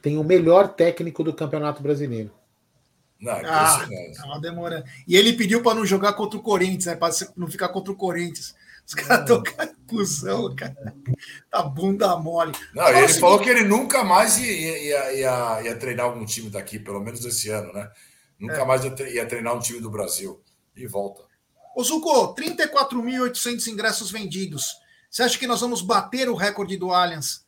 tem 0.00 0.16
o 0.16 0.22
melhor 0.22 0.68
técnico 0.68 1.24
do 1.24 1.34
Campeonato 1.34 1.82
Brasileiro. 1.82 2.30
Não, 3.20 3.32
é 3.32 3.42
ah, 3.44 3.86
tava 4.16 4.38
demorando. 4.40 4.84
E 5.08 5.16
ele 5.16 5.32
pediu 5.32 5.62
para 5.62 5.74
não 5.74 5.84
jogar 5.84 6.12
contra 6.12 6.38
o 6.38 6.42
Corinthians, 6.42 6.86
né? 6.86 6.94
Para 6.94 7.12
não 7.36 7.48
ficar 7.48 7.70
contra 7.70 7.90
o 7.90 7.96
Corinthians. 7.96 8.54
Os 8.86 8.94
caras 8.94 9.20
estão 9.20 9.42
conclusão, 9.86 10.54
cara. 10.54 10.94
Tá 11.50 11.62
bunda 11.62 12.16
mole. 12.16 12.52
Não, 12.74 12.86
ele 12.88 13.08
falou 13.08 13.40
que 13.40 13.48
ele 13.48 13.64
nunca 13.64 14.04
mais 14.04 14.38
ia, 14.38 14.78
ia, 14.78 15.12
ia, 15.14 15.62
ia, 15.62 15.76
treinar 15.76 16.06
algum 16.06 16.24
time 16.24 16.50
daqui, 16.50 16.78
pelo 16.78 17.00
menos 17.00 17.24
esse 17.24 17.48
ano, 17.48 17.72
né? 17.72 17.90
Nunca 18.44 18.62
é. 18.62 18.64
mais 18.64 18.84
ia 18.84 19.26
treinar 19.26 19.54
um 19.54 19.60
time 19.60 19.80
do 19.80 19.90
Brasil. 19.90 20.42
E 20.76 20.86
volta. 20.86 21.22
Ô, 21.74 21.82
Zuko, 21.82 22.34
34.800 22.34 23.66
ingressos 23.68 24.10
vendidos. 24.10 24.76
Você 25.10 25.22
acha 25.22 25.38
que 25.38 25.46
nós 25.46 25.60
vamos 25.60 25.82
bater 25.82 26.28
o 26.28 26.34
recorde 26.34 26.76
do 26.76 26.92
Allianz 26.92 27.44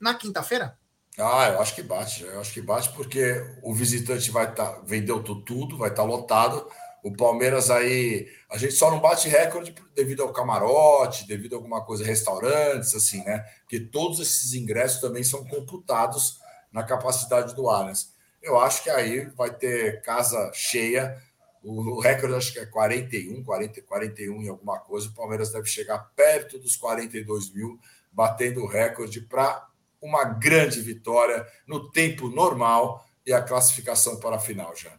na 0.00 0.14
quinta-feira? 0.14 0.78
Ah, 1.18 1.48
eu 1.48 1.60
acho 1.60 1.74
que 1.74 1.82
bate. 1.82 2.24
Eu 2.24 2.40
acho 2.40 2.52
que 2.52 2.60
bate 2.60 2.90
porque 2.90 3.42
o 3.62 3.72
visitante 3.72 4.30
vai 4.30 4.48
estar. 4.50 4.66
Tá, 4.66 4.80
vendeu 4.84 5.22
tudo, 5.22 5.76
vai 5.76 5.90
estar 5.90 6.02
tá 6.02 6.08
lotado. 6.08 6.66
O 7.02 7.12
Palmeiras 7.12 7.70
aí. 7.70 8.26
A 8.50 8.56
gente 8.56 8.74
só 8.74 8.90
não 8.90 9.00
bate 9.00 9.28
recorde 9.28 9.74
devido 9.94 10.22
ao 10.22 10.32
camarote, 10.32 11.26
devido 11.26 11.54
a 11.54 11.56
alguma 11.56 11.84
coisa, 11.84 12.04
restaurantes, 12.04 12.94
assim, 12.94 13.22
né? 13.24 13.40
Porque 13.60 13.78
todos 13.80 14.20
esses 14.20 14.54
ingressos 14.54 15.00
também 15.00 15.22
são 15.22 15.44
computados 15.46 16.38
na 16.72 16.82
capacidade 16.82 17.54
do 17.54 17.68
Allianz. 17.68 18.13
Eu 18.44 18.58
acho 18.58 18.82
que 18.82 18.90
aí 18.90 19.24
vai 19.30 19.52
ter 19.54 20.02
casa 20.02 20.52
cheia. 20.52 21.18
O, 21.62 21.98
recorde 21.98 22.34
acho 22.34 22.52
que 22.52 22.58
é 22.58 22.66
41, 22.66 23.42
40, 23.42 23.80
41 23.82 24.42
e 24.42 24.48
alguma 24.50 24.78
coisa. 24.78 25.08
O 25.08 25.14
Palmeiras 25.14 25.50
deve 25.50 25.66
chegar 25.66 25.98
perto 26.14 26.58
dos 26.58 26.76
42 26.76 27.50
mil, 27.54 27.80
batendo 28.12 28.60
o 28.60 28.66
recorde 28.66 29.22
para 29.22 29.66
uma 30.00 30.24
grande 30.24 30.82
vitória 30.82 31.46
no 31.66 31.90
tempo 31.90 32.28
normal 32.28 33.02
e 33.26 33.32
a 33.32 33.40
classificação 33.40 34.20
para 34.20 34.36
a 34.36 34.40
final 34.40 34.76
já. 34.76 34.92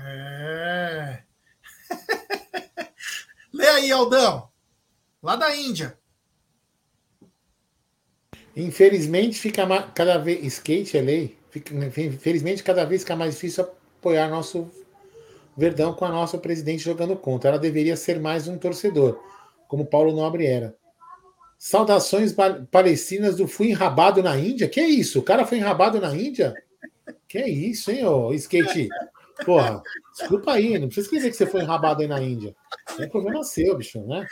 É. 0.00 1.22
Lê 3.52 3.68
aí, 3.68 3.92
Aldão. 3.92 4.50
Lá 5.22 5.36
da 5.36 5.54
Índia. 5.54 5.98
Infelizmente, 8.56 9.38
fica 9.38 9.66
cada 9.94 10.16
vez. 10.16 10.42
Skate 10.54 10.96
é 10.96 11.02
lei. 11.02 11.41
Infelizmente, 11.54 12.62
cada 12.62 12.84
vez 12.84 13.02
fica 13.02 13.16
mais 13.16 13.34
difícil 13.34 13.64
apoiar 13.64 14.28
nosso 14.28 14.70
Verdão 15.56 15.92
com 15.92 16.04
a 16.04 16.08
nossa 16.08 16.38
presidente 16.38 16.82
jogando 16.82 17.14
contra. 17.14 17.50
Ela 17.50 17.58
deveria 17.58 17.96
ser 17.96 18.18
mais 18.18 18.48
um 18.48 18.56
torcedor, 18.56 19.22
como 19.68 19.84
Paulo 19.84 20.12
Nobre 20.12 20.46
era. 20.46 20.74
Saudações 21.58 22.34
palestinas 22.70 23.36
do 23.36 23.46
fui 23.46 23.68
enrabado 23.68 24.22
na 24.22 24.36
Índia. 24.36 24.68
Que 24.68 24.80
é 24.80 24.88
isso? 24.88 25.20
O 25.20 25.22
cara 25.22 25.46
foi 25.46 25.58
enrabado 25.58 26.00
na 26.00 26.14
Índia? 26.14 26.54
Que 27.28 27.38
é 27.38 27.48
isso, 27.48 27.90
hein, 27.90 28.04
ô 28.06 28.32
skate? 28.32 28.88
Porra, 29.44 29.82
desculpa 30.18 30.52
aí, 30.52 30.78
não 30.78 30.86
precisa 30.86 31.06
escrever 31.06 31.30
que 31.30 31.36
você 31.36 31.46
foi 31.46 31.60
enrabado 31.60 32.00
aí 32.00 32.08
na 32.08 32.20
Índia. 32.20 32.56
É 32.98 33.06
problema 33.06 33.44
seu, 33.44 33.76
bicho, 33.76 34.00
né? 34.06 34.26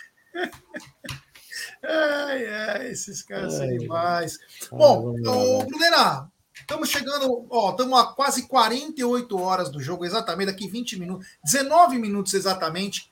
Ai, 1.83 2.47
ai, 2.47 2.91
esses 2.91 3.23
caras 3.23 3.55
são 3.55 3.67
demais. 3.67 4.39
Bom, 4.71 5.15
o 5.15 5.65
Brunera, 5.65 6.29
Estamos 6.71 6.89
chegando, 6.89 7.49
ó, 7.51 7.73
estamos 7.73 7.99
a 7.99 8.07
quase 8.13 8.47
48 8.47 9.37
horas 9.37 9.73
do 9.73 9.83
jogo, 9.83 10.05
exatamente, 10.05 10.53
daqui 10.53 10.69
20 10.69 11.01
minutos, 11.01 11.27
19 11.43 11.99
minutos 11.99 12.33
exatamente. 12.33 13.11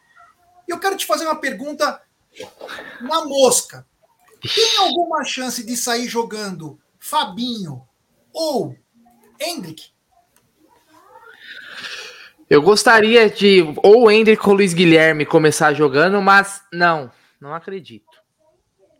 E 0.68 0.70
eu 0.70 0.78
quero 0.78 0.96
te 0.96 1.04
fazer 1.04 1.24
uma 1.24 1.40
pergunta 1.40 2.00
na 3.00 3.24
mosca. 3.24 3.84
Tem 4.40 4.76
alguma 4.78 5.24
chance 5.24 5.66
de 5.66 5.76
sair 5.76 6.06
jogando 6.06 6.78
Fabinho 7.00 7.82
ou 8.32 8.76
Hendrick? 9.40 9.90
Eu 12.48 12.62
gostaria 12.62 13.28
de 13.28 13.64
ou 13.82 14.08
Hendrick 14.08 14.48
ou 14.48 14.54
Luiz 14.54 14.72
Guilherme 14.72 15.26
começar 15.26 15.74
jogando, 15.74 16.22
mas 16.22 16.62
não, 16.72 17.10
não 17.40 17.52
acredito. 17.52 18.06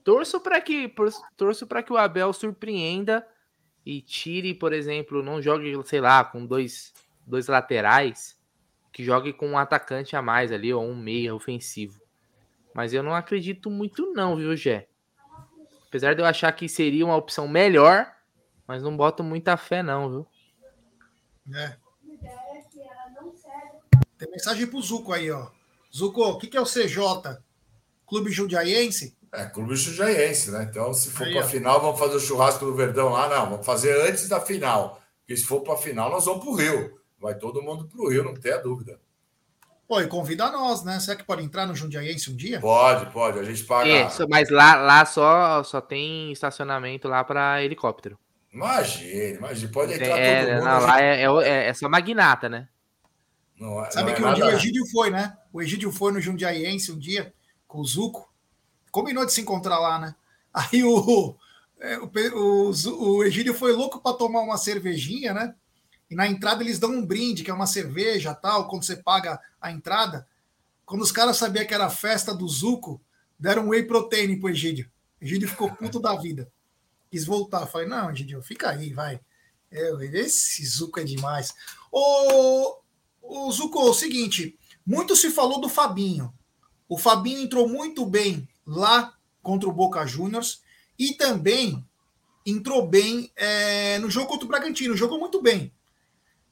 Torço 0.03 0.41
para 0.41 0.61
que 0.61 0.93
torço 1.37 1.65
para 1.65 1.81
que 1.81 1.93
o 1.93 1.97
Abel 1.97 2.33
surpreenda 2.33 3.25
e 3.89 4.03
tire, 4.03 4.53
por 4.53 4.75
exemplo, 4.75 5.23
não 5.23 5.41
jogue, 5.41 5.73
sei 5.87 5.99
lá, 5.99 6.23
com 6.23 6.45
dois, 6.45 6.93
dois 7.27 7.47
laterais, 7.47 8.39
que 8.93 9.03
jogue 9.03 9.33
com 9.33 9.49
um 9.49 9.57
atacante 9.57 10.15
a 10.15 10.21
mais 10.21 10.53
ali, 10.53 10.75
ou 10.75 10.85
um 10.85 10.95
meia 10.95 11.35
ofensivo. 11.35 11.99
Mas 12.75 12.93
eu 12.93 13.03
não 13.03 13.15
acredito 13.15 13.71
muito 13.71 14.13
não, 14.13 14.37
viu, 14.37 14.55
Gé? 14.55 14.89
Apesar 15.87 16.15
de 16.15 16.21
eu 16.21 16.27
achar 16.27 16.53
que 16.53 16.69
seria 16.69 17.03
uma 17.03 17.17
opção 17.17 17.49
melhor, 17.49 18.15
mas 18.67 18.83
não 18.83 18.95
boto 18.95 19.25
muita 19.25 19.57
fé 19.57 19.83
não, 19.83 20.11
viu? 20.11 20.27
É. 21.57 21.79
Tem 24.19 24.31
mensagem 24.31 24.67
pro 24.67 24.83
Zuco 24.83 25.15
aí, 25.15 25.31
ó. 25.31 25.49
Zuco, 25.91 26.23
o 26.23 26.37
que, 26.37 26.47
que 26.47 26.59
é 26.59 26.61
o 26.61 26.67
CJ? 26.67 27.39
Clube 28.07 28.31
Jundiaiense? 28.31 29.17
É, 29.33 29.45
Clube 29.45 29.77
Jundiaiense, 29.77 30.51
né? 30.51 30.67
Então, 30.71 30.93
se 30.95 31.11
for 31.11 31.29
para 31.31 31.41
a 31.41 31.47
final, 31.47 31.81
vamos 31.81 31.99
fazer 31.99 32.17
o 32.17 32.21
churrasco 32.21 32.65
do 32.65 32.75
Verdão 32.75 33.11
lá? 33.11 33.29
Não, 33.29 33.51
vamos 33.51 33.67
fazer 33.67 34.09
antes 34.09 34.29
da 34.29 34.41
final. 34.41 35.01
Porque 35.21 35.37
se 35.37 35.45
for 35.45 35.61
para 35.61 35.75
a 35.75 35.79
final, 35.79 36.11
nós 36.11 36.25
vamos 36.25 36.43
para 36.43 36.51
o 36.51 36.57
Rio. 36.57 36.99
Vai 37.21 37.35
todo 37.35 37.63
mundo 37.63 37.87
para 37.87 38.01
o 38.01 38.09
Rio, 38.09 38.25
não 38.25 38.35
tem 38.35 38.53
a 38.53 38.59
dúvida. 38.59 38.99
Pô, 39.87 40.01
e 40.01 40.07
convida 40.07 40.51
nós, 40.51 40.85
né? 40.85 41.01
Será 41.01 41.17
que 41.17 41.25
pode 41.25 41.43
entrar 41.43 41.67
no 41.67 41.75
Jundiaiense 41.75 42.31
um 42.31 42.37
dia? 42.37 42.61
Pode, 42.61 43.11
pode. 43.11 43.39
A 43.39 43.43
gente 43.43 43.65
paga. 43.65 43.89
Isso, 43.89 44.27
mas 44.29 44.51
lá, 44.51 44.77
lá 44.77 45.05
só, 45.07 45.63
só 45.65 45.81
tem 45.81 46.31
estacionamento 46.31 47.09
lá 47.09 47.25
para 47.25 47.63
helicóptero. 47.65 48.19
Imagina, 48.53 49.39
imagina. 49.39 49.73
Pode 49.73 49.95
entrar 49.95 50.19
é, 50.19 50.45
todo 50.45 50.55
mundo. 50.55 50.65
Não, 50.65 50.81
lá 50.81 51.03
é, 51.03 51.23
é, 51.23 51.69
é, 51.69 51.75
só 51.75 51.89
magnata, 51.89 52.51
né? 52.51 52.69
Não, 53.59 53.83
é, 53.83 53.91
Sabe 53.91 54.11
não 54.11 54.17
que 54.17 54.25
um 54.25 54.35
dia 54.35 54.47
o 54.47 54.51
Egídio 54.51 54.87
foi, 54.91 55.11
né? 55.11 55.37
O 55.53 55.63
Egídio 55.63 55.91
foi 55.91 56.13
no 56.13 56.21
Jundiaiense 56.21 56.93
um 56.93 56.99
dia 56.99 57.33
com 57.67 57.81
o 57.81 57.85
Zuco 57.85 58.31
combinou 58.91 59.25
de 59.25 59.33
se 59.33 59.41
encontrar 59.41 59.79
lá, 59.79 59.99
né? 59.99 60.15
Aí 60.53 60.83
o, 60.83 61.37
é, 61.81 61.99
o, 61.99 62.11
o, 62.73 63.17
o 63.17 63.25
Egílio 63.25 63.55
foi 63.55 63.73
louco 63.73 64.01
para 64.01 64.17
tomar 64.17 64.41
uma 64.41 64.59
cervejinha, 64.59 65.33
né? 65.33 65.55
E 66.11 66.15
na 66.15 66.27
entrada 66.27 66.63
eles 66.63 66.79
dão 66.79 66.91
um 66.91 67.05
brinde, 67.05 67.45
que 67.45 67.51
é 67.51 67.55
uma 67.55 67.67
cerveja 67.67 68.35
tal, 68.35 68.69
quando 68.69 68.85
você 68.85 68.97
paga 68.97 69.41
a 69.61 69.71
entrada. 69.71 70.27
Quando 70.87 71.03
os 71.03 71.13
caras 71.13 71.37
sabiam 71.37 71.67
que 71.67 71.75
era 71.75 71.91
festa 71.91 72.35
do 72.35 72.49
Zuco, 72.49 73.01
deram 73.39 73.69
whey 73.69 73.83
protein 73.83 74.41
pro 74.41 74.49
Egídio. 74.49 74.91
Egídio 75.21 75.49
ficou 75.49 75.71
puto 75.71 76.01
da 76.01 76.15
vida. 76.17 76.51
Quis 77.11 77.25
voltar. 77.25 77.67
Falei, 77.67 77.87
não, 77.87 78.11
Egídio, 78.11 78.43
fica 78.43 78.71
aí, 78.71 78.93
vai. 78.93 79.21
Eu, 79.71 80.01
esse 80.01 80.65
Zuco 80.65 80.99
é 80.99 81.05
demais. 81.05 81.55
O, 81.93 82.79
o 83.21 83.53
Zuco, 83.53 83.81
o 83.81 83.93
seguinte, 83.93 84.59
muito 84.85 85.15
se 85.15 85.31
falou 85.31 85.61
do 85.61 85.69
Fabinho. 85.69 86.33
O 86.89 86.97
Fabinho 86.97 87.43
entrou 87.43 87.69
muito 87.69 88.07
bem 88.07 88.49
lá 88.69 89.15
contra 89.43 89.69
o 89.69 89.73
Boca 89.73 90.07
Juniors 90.07 90.63
e 90.99 91.15
também 91.15 91.83
entrou 92.45 92.87
bem 92.87 93.33
é, 93.35 93.99
no 93.99 94.11
jogo 94.11 94.29
contra 94.29 94.45
o 94.45 94.49
Bragantino, 94.49 94.97
jogou 94.97 95.19
muito 95.19 95.41
bem. 95.41 95.73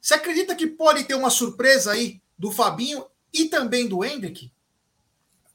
Você 0.01 0.15
acredita 0.15 0.55
que 0.55 0.67
pode 0.67 1.05
ter 1.05 1.15
uma 1.15 1.31
surpresa 1.31 1.93
aí 1.93 2.23
do 2.39 2.51
Fabinho 2.51 3.05
e 3.33 3.47
também 3.47 3.87
do 3.87 4.05
Hendrick? 4.05 4.51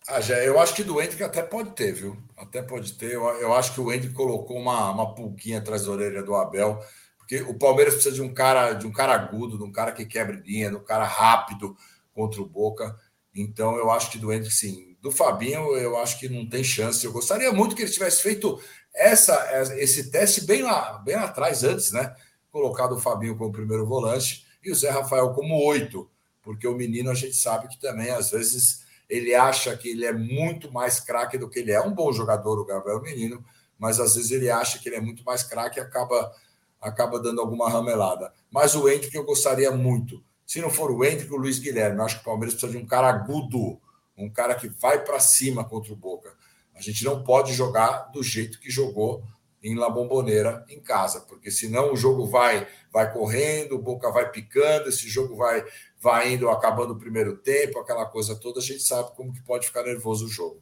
Ah, 0.07 0.19
já, 0.19 0.35
eu 0.43 0.59
acho 0.59 0.75
que 0.75 0.83
do 0.83 1.01
Hendrick 1.01 1.23
até 1.23 1.41
pode 1.41 1.71
ter, 1.71 1.93
viu? 1.93 2.17
Até 2.35 2.61
pode 2.61 2.93
ter. 2.93 3.13
Eu, 3.13 3.23
eu 3.39 3.53
acho 3.53 3.73
que 3.73 3.79
o 3.79 3.91
Hendrick 3.91 4.13
colocou 4.13 4.57
uma, 4.57 4.91
uma 4.91 5.13
pulguinha 5.13 5.59
atrás 5.59 5.85
da 5.85 5.91
orelha 5.91 6.23
do 6.23 6.35
Abel, 6.35 6.79
porque 7.17 7.41
o 7.43 7.53
Palmeiras 7.57 7.93
precisa 7.93 8.15
de 8.15 8.21
um 8.21 8.33
cara, 8.33 8.73
de 8.73 8.85
um 8.85 8.91
cara 8.91 9.13
agudo, 9.13 9.57
de 9.57 9.63
um 9.63 9.71
cara 9.71 9.91
que 9.91 10.05
quebre 10.05 10.37
linha, 10.37 10.69
de 10.69 10.75
um 10.75 10.83
cara 10.83 11.05
rápido 11.05 11.77
contra 12.13 12.41
o 12.41 12.45
Boca. 12.45 12.99
Então 13.33 13.77
eu 13.77 13.89
acho 13.91 14.11
que 14.11 14.17
do 14.17 14.33
Hendrick 14.33 14.53
sim. 14.53 14.90
Do 15.01 15.11
Fabinho, 15.11 15.75
eu 15.75 15.97
acho 15.97 16.19
que 16.19 16.29
não 16.29 16.47
tem 16.47 16.63
chance. 16.63 17.03
Eu 17.03 17.11
gostaria 17.11 17.51
muito 17.51 17.75
que 17.75 17.81
ele 17.81 17.91
tivesse 17.91 18.21
feito 18.21 18.61
essa, 18.93 19.35
esse 19.77 20.11
teste 20.11 20.45
bem 20.45 20.61
lá, 20.61 20.99
bem 20.99 21.15
lá 21.15 21.23
atrás, 21.23 21.63
antes, 21.63 21.91
né? 21.91 22.15
Colocado 22.51 22.93
o 22.93 22.99
Fabinho 22.99 23.35
como 23.35 23.51
primeiro 23.51 23.85
volante 23.85 24.45
e 24.63 24.71
o 24.71 24.75
Zé 24.75 24.89
Rafael 24.89 25.33
como 25.33 25.55
oito, 25.65 26.09
porque 26.43 26.67
o 26.67 26.75
menino 26.75 27.09
a 27.09 27.15
gente 27.15 27.35
sabe 27.35 27.67
que 27.67 27.79
também 27.79 28.11
às 28.11 28.29
vezes 28.29 28.85
ele 29.09 29.35
acha 29.35 29.75
que 29.75 29.89
ele 29.89 30.05
é 30.05 30.13
muito 30.13 30.71
mais 30.71 30.99
craque 30.99 31.37
do 31.37 31.49
que 31.49 31.59
ele 31.59 31.71
é. 31.71 31.81
Um 31.81 31.93
bom 31.93 32.11
jogador, 32.13 32.59
o 32.59 32.65
Gabriel 32.65 33.01
Menino, 33.01 33.43
mas 33.77 33.99
às 33.99 34.15
vezes 34.15 34.31
ele 34.31 34.49
acha 34.49 34.79
que 34.79 34.87
ele 34.87 34.95
é 34.95 35.01
muito 35.01 35.23
mais 35.25 35.43
craque 35.43 35.79
e 35.79 35.81
acaba, 35.81 36.31
acaba 36.79 37.19
dando 37.19 37.41
alguma 37.41 37.69
ramelada. 37.69 38.31
Mas 38.49 38.75
o 38.75 38.87
Hendrick 38.87 39.15
eu 39.15 39.25
gostaria 39.25 39.71
muito. 39.71 40.23
Se 40.45 40.61
não 40.61 40.69
for 40.69 40.91
o 40.91 41.03
Hendrick, 41.03 41.33
o 41.33 41.37
Luiz 41.37 41.59
Guilherme. 41.59 41.97
Eu 41.97 42.05
acho 42.05 42.15
que 42.15 42.21
o 42.21 42.25
Palmeiras 42.25 42.53
precisa 42.53 42.71
de 42.71 42.77
um 42.77 42.87
cara 42.87 43.09
agudo, 43.09 43.81
um 44.23 44.29
cara 44.29 44.55
que 44.55 44.67
vai 44.67 45.03
para 45.03 45.19
cima 45.19 45.63
contra 45.63 45.91
o 45.91 45.95
Boca. 45.95 46.33
A 46.75 46.81
gente 46.81 47.03
não 47.03 47.23
pode 47.23 47.53
jogar 47.53 48.11
do 48.11 48.23
jeito 48.23 48.59
que 48.59 48.69
jogou 48.69 49.23
em 49.63 49.75
La 49.75 49.89
Bombonera 49.89 50.65
em 50.67 50.79
casa, 50.79 51.21
porque 51.21 51.51
senão 51.51 51.93
o 51.93 51.95
jogo 51.95 52.25
vai 52.25 52.67
vai 52.91 53.11
correndo, 53.13 53.75
o 53.75 53.81
Boca 53.81 54.11
vai 54.11 54.31
picando, 54.31 54.89
esse 54.89 55.07
jogo 55.07 55.35
vai 55.35 55.63
vai 55.99 56.33
indo, 56.33 56.49
acabando 56.49 56.93
o 56.93 56.99
primeiro 56.99 57.37
tempo, 57.37 57.79
aquela 57.79 58.05
coisa 58.05 58.35
toda, 58.35 58.59
a 58.59 58.63
gente 58.63 58.81
sabe 58.81 59.11
como 59.15 59.31
que 59.31 59.41
pode 59.43 59.67
ficar 59.67 59.83
nervoso 59.83 60.25
o 60.25 60.29
jogo. 60.29 60.61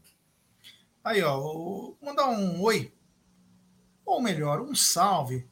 Aí, 1.02 1.24
ó, 1.24 1.94
mandar 2.02 2.28
um 2.28 2.62
oi, 2.62 2.94
ou 4.06 4.22
melhor, 4.22 4.60
um 4.62 4.76
salve 4.76 5.48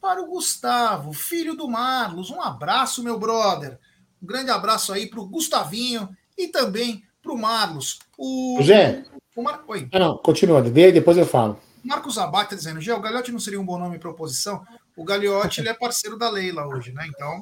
para 0.00 0.20
o 0.20 0.26
Gustavo, 0.26 1.12
filho 1.12 1.54
do 1.54 1.68
Marlos. 1.68 2.30
Um 2.30 2.40
abraço, 2.40 3.02
meu 3.02 3.18
brother. 3.18 3.78
Um 4.20 4.26
grande 4.26 4.50
abraço 4.50 4.92
aí 4.92 5.06
para 5.08 5.20
o 5.20 5.28
Gustavinho 5.28 6.08
e 6.36 6.48
também 6.48 7.04
para 7.28 7.34
o 7.34 7.38
Marlos. 7.38 7.98
O... 8.16 8.58
Zé. 8.62 9.04
O 9.36 9.42
Mar... 9.42 9.62
Oi. 9.68 9.86
Ah, 9.92 9.98
não, 9.98 10.16
continua, 10.16 10.62
depois 10.62 11.18
eu 11.18 11.26
falo. 11.26 11.60
Marcos 11.84 12.18
Abate 12.18 12.54
está 12.54 12.56
dizendo, 12.56 12.80
Gê, 12.80 12.92
o 12.92 13.00
Gagliotti 13.00 13.30
não 13.30 13.38
seria 13.38 13.60
um 13.60 13.64
bom 13.64 13.78
nome 13.78 13.98
para 13.98 14.10
oposição? 14.10 14.62
O 14.96 15.04
Gagliotti 15.04 15.60
ele 15.60 15.68
é 15.68 15.74
parceiro 15.74 16.18
da 16.18 16.28
Leila 16.28 16.66
hoje, 16.66 16.92
né? 16.92 17.06
Então, 17.06 17.40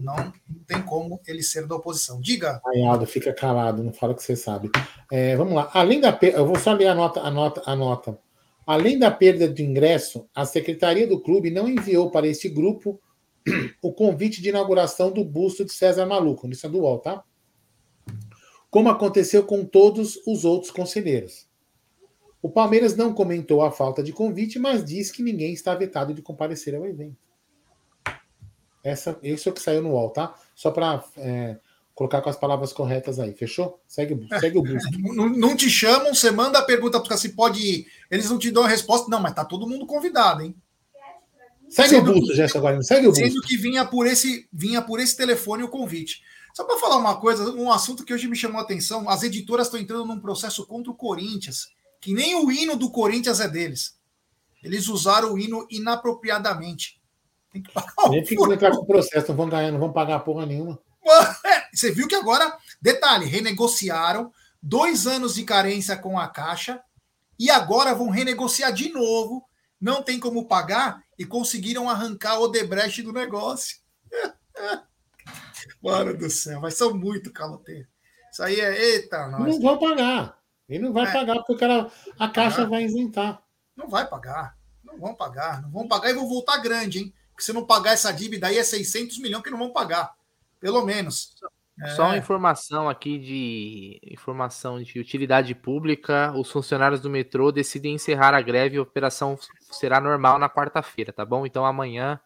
não 0.00 0.32
tem 0.66 0.80
como 0.80 1.20
ele 1.26 1.42
ser 1.42 1.66
da 1.66 1.74
oposição. 1.74 2.20
Diga. 2.20 2.60
Aldo, 2.88 3.06
fica 3.06 3.32
calado, 3.32 3.82
não 3.82 3.92
fala 3.92 4.12
o 4.12 4.16
que 4.16 4.22
você 4.22 4.34
sabe. 4.34 4.70
É, 5.12 5.36
vamos 5.36 5.54
lá. 5.54 5.70
Além 5.74 6.00
da 6.00 6.12
perda, 6.12 6.38
eu 6.38 6.46
vou 6.46 6.58
só 6.58 6.72
ler 6.72 6.86
a 6.86 6.94
nota, 6.94 7.20
a 7.20 7.30
nota, 7.30 7.62
a 7.66 7.76
nota. 7.76 8.18
Além 8.66 8.98
da 8.98 9.10
perda 9.10 9.48
de 9.48 9.62
ingresso, 9.62 10.26
a 10.34 10.44
secretaria 10.44 11.06
do 11.06 11.20
clube 11.20 11.50
não 11.50 11.68
enviou 11.68 12.10
para 12.10 12.26
este 12.26 12.48
grupo 12.48 12.98
o 13.82 13.92
convite 13.92 14.40
de 14.40 14.48
inauguração 14.48 15.12
do 15.12 15.22
busto 15.22 15.64
de 15.64 15.72
César 15.72 16.06
Maluco, 16.06 16.48
isso 16.48 16.66
é 16.66 16.70
do 16.70 16.78
UOL, 16.78 16.98
tá? 16.98 17.22
Como 18.76 18.90
aconteceu 18.90 19.42
com 19.42 19.64
todos 19.64 20.20
os 20.26 20.44
outros 20.44 20.70
conselheiros. 20.70 21.48
O 22.42 22.50
Palmeiras 22.50 22.94
não 22.94 23.10
comentou 23.10 23.62
a 23.62 23.72
falta 23.72 24.02
de 24.02 24.12
convite, 24.12 24.58
mas 24.58 24.84
diz 24.84 25.10
que 25.10 25.22
ninguém 25.22 25.54
está 25.54 25.74
vetado 25.74 26.12
de 26.12 26.20
comparecer 26.20 26.74
ao 26.74 26.84
evento. 26.84 27.16
Essa, 28.84 29.18
isso 29.22 29.48
é 29.48 29.52
o 29.52 29.54
que 29.54 29.62
saiu 29.62 29.80
no 29.80 29.92
UOL, 29.92 30.10
tá? 30.10 30.34
Só 30.54 30.70
para 30.70 31.02
é, 31.16 31.56
colocar 31.94 32.20
com 32.20 32.28
as 32.28 32.36
palavras 32.36 32.70
corretas 32.70 33.18
aí, 33.18 33.32
fechou? 33.32 33.80
Segue, 33.88 34.28
segue 34.38 34.58
o 34.58 34.62
busco. 34.62 34.90
Não, 35.16 35.26
não, 35.26 35.56
te 35.56 35.70
chamam, 35.70 36.14
você 36.14 36.30
manda 36.30 36.58
a 36.58 36.62
pergunta 36.62 37.00
para 37.00 37.16
se 37.16 37.30
pode 37.30 37.58
ir. 37.58 37.86
Eles 38.10 38.28
não 38.28 38.38
te 38.38 38.50
dão 38.50 38.64
a 38.64 38.68
resposta. 38.68 39.08
Não, 39.08 39.20
mas 39.20 39.32
tá 39.32 39.42
todo 39.42 39.66
mundo 39.66 39.86
convidado, 39.86 40.42
hein? 40.42 40.54
Segue 41.70 41.88
sendo 41.88 42.10
o 42.10 42.14
busto, 42.14 42.34
Gerson 42.34 42.60
Guarino, 42.60 42.82
segue 42.82 43.06
o 43.06 43.10
busto. 43.10 43.26
Sendo 43.26 43.40
que 43.40 43.56
vinha 43.56 43.86
por 43.86 44.06
esse, 44.06 44.46
vinha 44.52 44.82
por 44.82 45.00
esse 45.00 45.16
telefone 45.16 45.62
o 45.62 45.68
convite. 45.68 46.20
Só 46.56 46.64
para 46.64 46.78
falar 46.78 46.96
uma 46.96 47.20
coisa, 47.20 47.52
um 47.52 47.70
assunto 47.70 48.02
que 48.02 48.14
hoje 48.14 48.26
me 48.26 48.34
chamou 48.34 48.58
a 48.58 48.62
atenção: 48.62 49.10
as 49.10 49.22
editoras 49.22 49.66
estão 49.66 49.78
entrando 49.78 50.06
num 50.06 50.18
processo 50.18 50.66
contra 50.66 50.90
o 50.90 50.94
Corinthians, 50.94 51.68
que 52.00 52.14
nem 52.14 52.34
o 52.34 52.50
hino 52.50 52.76
do 52.76 52.90
Corinthians 52.90 53.40
é 53.40 53.46
deles. 53.46 54.00
Eles 54.62 54.88
usaram 54.88 55.34
o 55.34 55.38
hino 55.38 55.66
inapropriadamente. 55.70 56.98
Tem 57.52 57.62
que 57.62 57.70
pagar 57.70 57.92
o 57.98 58.10
que 58.10 58.54
entrar 58.54 58.70
com 58.70 58.84
o 58.84 58.86
processo, 58.86 59.28
não 59.28 59.36
vão 59.36 59.50
ganhar, 59.50 59.70
não 59.70 59.78
vão 59.78 59.92
pagar 59.92 60.20
porra 60.20 60.46
nenhuma. 60.46 60.80
É, 61.44 61.68
você 61.72 61.92
viu 61.92 62.08
que 62.08 62.14
agora, 62.14 62.56
detalhe, 62.80 63.26
renegociaram 63.26 64.32
dois 64.62 65.06
anos 65.06 65.34
de 65.34 65.44
carência 65.44 65.94
com 65.94 66.18
a 66.18 66.26
Caixa 66.26 66.80
e 67.38 67.50
agora 67.50 67.94
vão 67.94 68.08
renegociar 68.08 68.72
de 68.72 68.88
novo. 68.88 69.44
Não 69.78 70.02
tem 70.02 70.18
como 70.18 70.48
pagar 70.48 71.04
e 71.18 71.26
conseguiram 71.26 71.88
arrancar 71.88 72.40
o 72.40 72.48
Debrecht 72.48 73.02
do 73.02 73.12
negócio. 73.12 73.76
Mano 75.82 76.16
do 76.16 76.30
céu, 76.30 76.60
mas 76.60 76.74
são 76.74 76.94
muito 76.94 77.32
caloteiros. 77.32 77.88
Isso 78.32 78.42
aí 78.42 78.60
é. 78.60 78.94
Eita, 78.94 79.28
nós. 79.28 79.54
Não 79.54 79.60
vão 79.60 79.78
pagar. 79.78 80.38
Ele 80.68 80.84
não 80.84 80.92
vai 80.92 81.08
é. 81.08 81.12
pagar 81.12 81.36
porque 81.36 81.52
o 81.52 81.58
cara, 81.58 81.90
a 82.18 82.28
Caixa 82.28 82.66
vai 82.66 82.84
isentar. 82.84 83.42
Não 83.76 83.88
vai 83.88 84.06
pagar. 84.06 84.56
Não 84.84 84.98
vão 84.98 85.14
pagar. 85.14 85.62
Não 85.62 85.70
vão 85.70 85.86
pagar 85.86 86.10
e 86.10 86.14
vão 86.14 86.28
voltar 86.28 86.58
grande, 86.58 86.98
hein? 86.98 87.14
que 87.36 87.44
se 87.44 87.52
não 87.52 87.64
pagar 87.64 87.92
essa 87.92 88.12
dívida 88.12 88.46
aí 88.46 88.56
é 88.56 88.64
600 88.64 89.18
milhões 89.18 89.42
que 89.42 89.50
não 89.50 89.58
vão 89.58 89.72
pagar, 89.72 90.14
pelo 90.58 90.84
menos. 90.84 91.34
Só 91.94 92.04
uma 92.04 92.14
é. 92.14 92.18
informação 92.18 92.88
aqui 92.88 93.18
de 93.18 94.00
informação 94.10 94.82
de 94.82 94.98
utilidade 94.98 95.54
pública. 95.54 96.32
Os 96.34 96.50
funcionários 96.50 97.02
do 97.02 97.10
metrô 97.10 97.52
decidem 97.52 97.94
encerrar 97.94 98.34
a 98.34 98.40
greve 98.40 98.76
e 98.76 98.78
a 98.78 98.82
operação 98.82 99.38
será 99.70 100.00
normal 100.00 100.38
na 100.38 100.48
quarta-feira, 100.48 101.12
tá 101.12 101.24
bom? 101.24 101.44
Então 101.44 101.66
amanhã. 101.66 102.18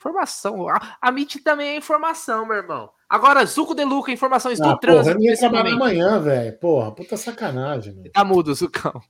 Informação. 0.00 0.66
A, 0.66 0.96
a 0.98 1.08
MIT 1.10 1.40
também 1.40 1.68
é 1.68 1.76
informação, 1.76 2.46
meu 2.46 2.56
irmão. 2.56 2.90
Agora, 3.06 3.44
Zuco 3.44 3.74
de 3.74 3.84
Luca, 3.84 4.10
informações 4.10 4.58
ah, 4.58 4.64
do 4.64 4.68
porra, 4.70 4.80
trânsito. 4.80 5.18
Eu 5.18 5.22
ia 5.22 5.36
trabalhar 5.36 5.74
amanhã, 5.74 6.18
velho. 6.18 6.58
Porra, 6.58 6.92
puta 6.92 7.18
sacanagem. 7.18 7.94
Mano. 7.94 8.10
Tá 8.10 8.24
mudo, 8.24 8.54
Zucão. 8.54 9.02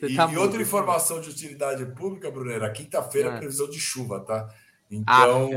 E, 0.00 0.16
tá 0.16 0.26
e 0.32 0.38
outra 0.38 0.62
informação 0.62 1.20
de 1.20 1.28
utilidade 1.28 1.84
pública, 1.86 2.30
Brunera, 2.30 2.70
quinta-feira 2.70 3.30
é. 3.30 3.36
previsão 3.36 3.68
de 3.68 3.78
chuva, 3.78 4.20
tá? 4.20 4.48
Então, 4.90 5.50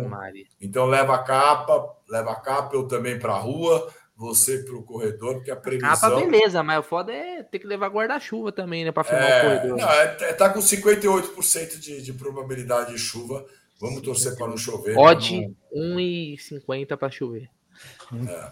então 0.59 0.85
leva 0.87 1.15
a 1.15 1.23
capa, 1.23 1.95
leva 2.09 2.31
a 2.31 2.35
capa, 2.35 2.75
eu 2.75 2.85
também 2.85 3.17
para 3.17 3.31
a 3.31 3.39
rua, 3.39 3.89
você 4.13 4.57
para 4.57 4.75
o 4.75 4.83
corredor, 4.83 5.35
porque 5.35 5.51
a 5.51 5.55
previsão. 5.55 5.89
Capa, 5.89 6.15
beleza, 6.15 6.61
mas 6.61 6.79
o 6.79 6.83
foda 6.83 7.13
é 7.13 7.43
ter 7.43 7.59
que 7.59 7.67
levar 7.67 7.87
guarda-chuva 7.87 8.51
também, 8.51 8.83
né, 8.83 8.91
para 8.91 9.05
filmar 9.05 9.29
é, 9.29 9.37
o 9.37 9.41
corredor. 9.41 9.77
Não, 9.77 9.89
é, 9.89 10.17
é 10.21 10.33
tá 10.33 10.49
com 10.49 10.59
58% 10.59 11.79
de, 11.79 12.01
de 12.01 12.13
probabilidade 12.13 12.91
de 12.91 12.99
chuva. 12.99 13.45
Vamos 13.81 14.03
torcer 14.03 14.35
para 14.35 14.47
não 14.47 14.57
chover. 14.57 14.93
Pode 14.93 15.41
não... 15.73 15.95
1,50 15.97 16.95
para 16.95 17.09
chover. 17.09 17.49
É. 18.13 18.51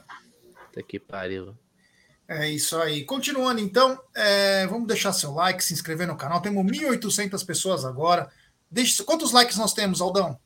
Puta 0.65 0.83
que 0.83 0.99
pariu. 0.99 1.55
É 2.27 2.49
isso 2.49 2.75
aí. 2.77 3.05
Continuando, 3.05 3.61
então, 3.61 3.99
é, 4.15 4.65
vamos 4.65 4.87
deixar 4.87 5.13
seu 5.13 5.31
like, 5.33 5.63
se 5.63 5.73
inscrever 5.73 6.07
no 6.07 6.17
canal. 6.17 6.41
Temos 6.41 6.65
1.800 6.65 7.45
pessoas 7.45 7.85
agora. 7.85 8.31
Deixe, 8.71 9.03
quantos 9.03 9.31
likes 9.31 9.57
nós 9.57 9.73
temos, 9.73 10.01
Aldão? 10.01 10.39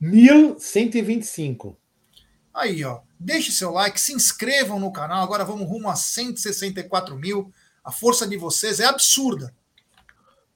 1.125. 0.00 1.76
Aí, 2.54 2.84
ó. 2.84 3.00
Deixe 3.18 3.50
seu 3.50 3.72
like, 3.72 4.00
se 4.00 4.12
inscrevam 4.12 4.78
no 4.78 4.92
canal. 4.92 5.24
Agora 5.24 5.44
vamos 5.44 5.68
rumo 5.68 5.88
a 5.88 5.96
164 5.96 7.16
mil. 7.16 7.52
A 7.84 7.90
força 7.90 8.26
de 8.28 8.36
vocês 8.36 8.78
é 8.78 8.84
absurda. 8.84 9.54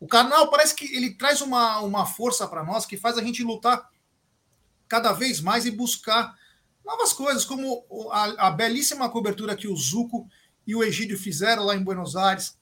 O 0.04 0.06
canal 0.06 0.50
parece 0.50 0.74
que 0.74 0.94
ele 0.94 1.14
traz 1.14 1.40
uma, 1.40 1.80
uma 1.80 2.04
força 2.04 2.46
para 2.46 2.62
nós 2.62 2.84
que 2.84 2.94
faz 2.94 3.16
a 3.16 3.22
gente 3.22 3.42
lutar 3.42 3.88
cada 4.86 5.14
vez 5.14 5.40
mais 5.40 5.64
e 5.64 5.70
buscar 5.70 6.38
novas 6.84 7.14
coisas, 7.14 7.42
como 7.42 7.86
a, 8.12 8.48
a 8.48 8.50
belíssima 8.50 9.08
cobertura 9.08 9.56
que 9.56 9.66
o 9.66 9.74
Zuco 9.74 10.28
e 10.66 10.76
o 10.76 10.84
Egídio 10.84 11.18
fizeram 11.18 11.64
lá 11.64 11.74
em 11.74 11.82
Buenos 11.82 12.16
Aires, 12.16 12.58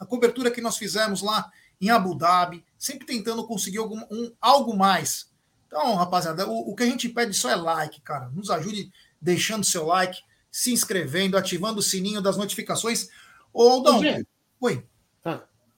a 0.00 0.06
cobertura 0.06 0.50
que 0.50 0.62
nós 0.62 0.78
fizemos 0.78 1.20
lá 1.20 1.52
em 1.78 1.90
Abu 1.90 2.14
Dhabi, 2.14 2.64
sempre 2.78 3.06
tentando 3.06 3.46
conseguir 3.46 3.76
algum, 3.76 4.00
um, 4.10 4.32
algo 4.40 4.74
mais. 4.74 5.30
Então, 5.66 5.94
rapaziada, 5.96 6.48
o, 6.48 6.70
o, 6.70 6.74
que 6.74 6.84
a 6.84 6.86
gente 6.86 7.10
pede 7.10 7.34
só 7.34 7.50
é 7.50 7.56
like, 7.56 8.00
cara. 8.00 8.30
Nos 8.30 8.48
ajude 8.48 8.90
deixando 9.20 9.64
seu 9.64 9.84
like, 9.84 10.18
se 10.50 10.72
inscrevendo, 10.72 11.36
ativando 11.36 11.80
o 11.80 11.82
sininho 11.82 12.22
das 12.22 12.38
notificações. 12.38 13.10
Ô, 13.52 13.68
Aldão, 13.68 14.00
oi. 14.62 14.88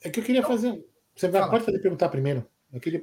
Ah, 0.05 0.09
é 0.09 0.11
que 0.11 0.21
eu 0.21 0.25
queria 0.25 0.43
fazer. 0.43 0.85
Você 1.15 1.29
vai, 1.29 1.49
pode 1.49 1.65
fazer 1.65 1.79
perguntar 1.79 2.09
primeiro. 2.09 2.47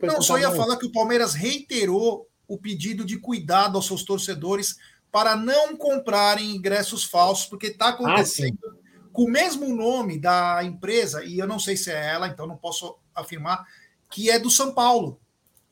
Não, 0.04 0.22
só 0.22 0.38
ia 0.38 0.48
mais. 0.48 0.60
falar 0.60 0.78
que 0.78 0.86
o 0.86 0.92
Palmeiras 0.92 1.34
reiterou 1.34 2.28
o 2.48 2.58
pedido 2.58 3.04
de 3.06 3.18
cuidado 3.18 3.78
aos 3.78 3.88
seus 3.88 4.04
torcedores 4.04 4.78
para 5.12 5.36
não 5.36 5.76
comprarem 5.76 6.56
ingressos 6.56 7.04
falsos, 7.04 7.46
porque 7.46 7.68
está 7.68 7.90
acontecendo 7.90 8.58
ah, 8.66 8.74
com 9.12 9.26
o 9.26 9.30
mesmo 9.30 9.74
nome 9.74 10.20
da 10.20 10.64
empresa, 10.64 11.24
e 11.24 11.38
eu 11.38 11.48
não 11.48 11.60
sei 11.60 11.78
se 11.78 11.92
é 11.92 12.14
ela, 12.14 12.28
então 12.28 12.48
não 12.48 12.58
posso 12.58 12.98
afirmar, 13.14 13.66
que 14.10 14.30
é 14.30 14.40
do 14.40 14.50
São 14.50 14.74
Paulo, 14.74 15.20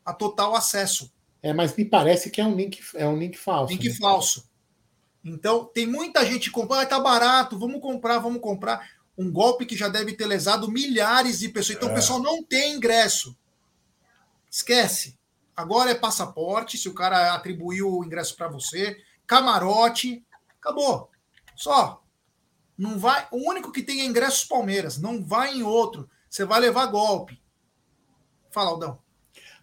a 0.05 0.13
total 0.13 0.55
acesso. 0.55 1.11
É, 1.41 1.51
mas 1.53 1.76
me 1.76 1.84
parece 1.84 2.30
que 2.30 2.39
é 2.39 2.45
um 2.45 2.55
link, 2.55 2.80
é 2.93 3.07
um 3.07 3.17
link 3.17 3.36
falso. 3.36 3.74
Link 3.74 3.89
né? 3.89 3.95
falso. 3.95 4.47
Então, 5.24 5.65
tem 5.65 5.88
muita 5.88 6.26
gente 6.26 6.51
comprando, 6.51 6.82
ah, 6.82 6.86
tá 6.86 6.99
barato, 6.99 7.57
vamos 7.57 7.82
comprar, 7.82 8.19
vamos 8.19 8.41
comprar. 8.41 8.89
Um 9.22 9.32
golpe 9.32 9.65
que 9.65 9.76
já 9.78 9.88
deve 9.88 10.13
ter 10.13 10.26
lesado 10.26 10.72
milhares 10.72 11.39
de 11.39 11.49
pessoas. 11.49 11.78
Então, 11.78 11.89
É. 11.89 11.91
o 11.91 11.95
pessoal 11.95 12.19
não 12.19 12.43
tem 12.43 12.74
ingresso. 12.76 13.38
Esquece. 14.49 15.17
Agora 15.55 15.91
é 15.91 15.95
passaporte, 15.95 16.78
se 16.78 16.89
o 16.89 16.93
cara 16.93 17.34
atribuiu 17.36 17.89
o 17.99 18.03
ingresso 18.05 18.36
para 18.36 18.47
você, 18.47 18.97
camarote, 19.28 20.26
acabou. 20.59 21.09
Só. 21.55 22.01
Não 22.78 22.97
vai, 22.97 23.28
o 23.32 23.47
único 23.49 23.72
que 23.72 23.84
tem 23.84 24.01
é 24.01 24.05
ingressos 24.05 24.43
Palmeiras, 24.45 24.97
não 24.97 25.24
vai 25.24 25.55
em 25.55 25.61
outro. 25.61 26.09
Você 26.30 26.45
vai 26.45 26.59
levar 26.59 26.88
golpe. 26.88 27.39
Fala, 28.49 28.72
Aldão. 28.72 28.99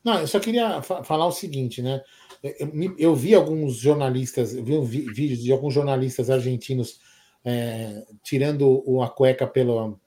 Não, 0.04 0.20
eu 0.20 0.28
só 0.28 0.38
queria 0.38 0.80
fa- 0.82 1.02
falar 1.02 1.26
o 1.26 1.32
seguinte, 1.32 1.82
né? 1.82 2.00
Eu, 2.42 2.94
eu- 2.96 3.16
vi 3.16 3.34
alguns 3.34 3.74
jornalistas, 3.76 4.54
eu 4.54 4.62
vi 4.64 4.76
um 4.76 4.84
vi- 4.84 5.12
vídeos 5.12 5.40
de 5.42 5.50
alguns 5.50 5.74
jornalistas 5.74 6.30
argentinos 6.30 7.00
é, 7.48 8.04
tirando 8.22 8.82
a 9.02 9.08
cueca 9.08 9.46
pelo, 9.46 9.98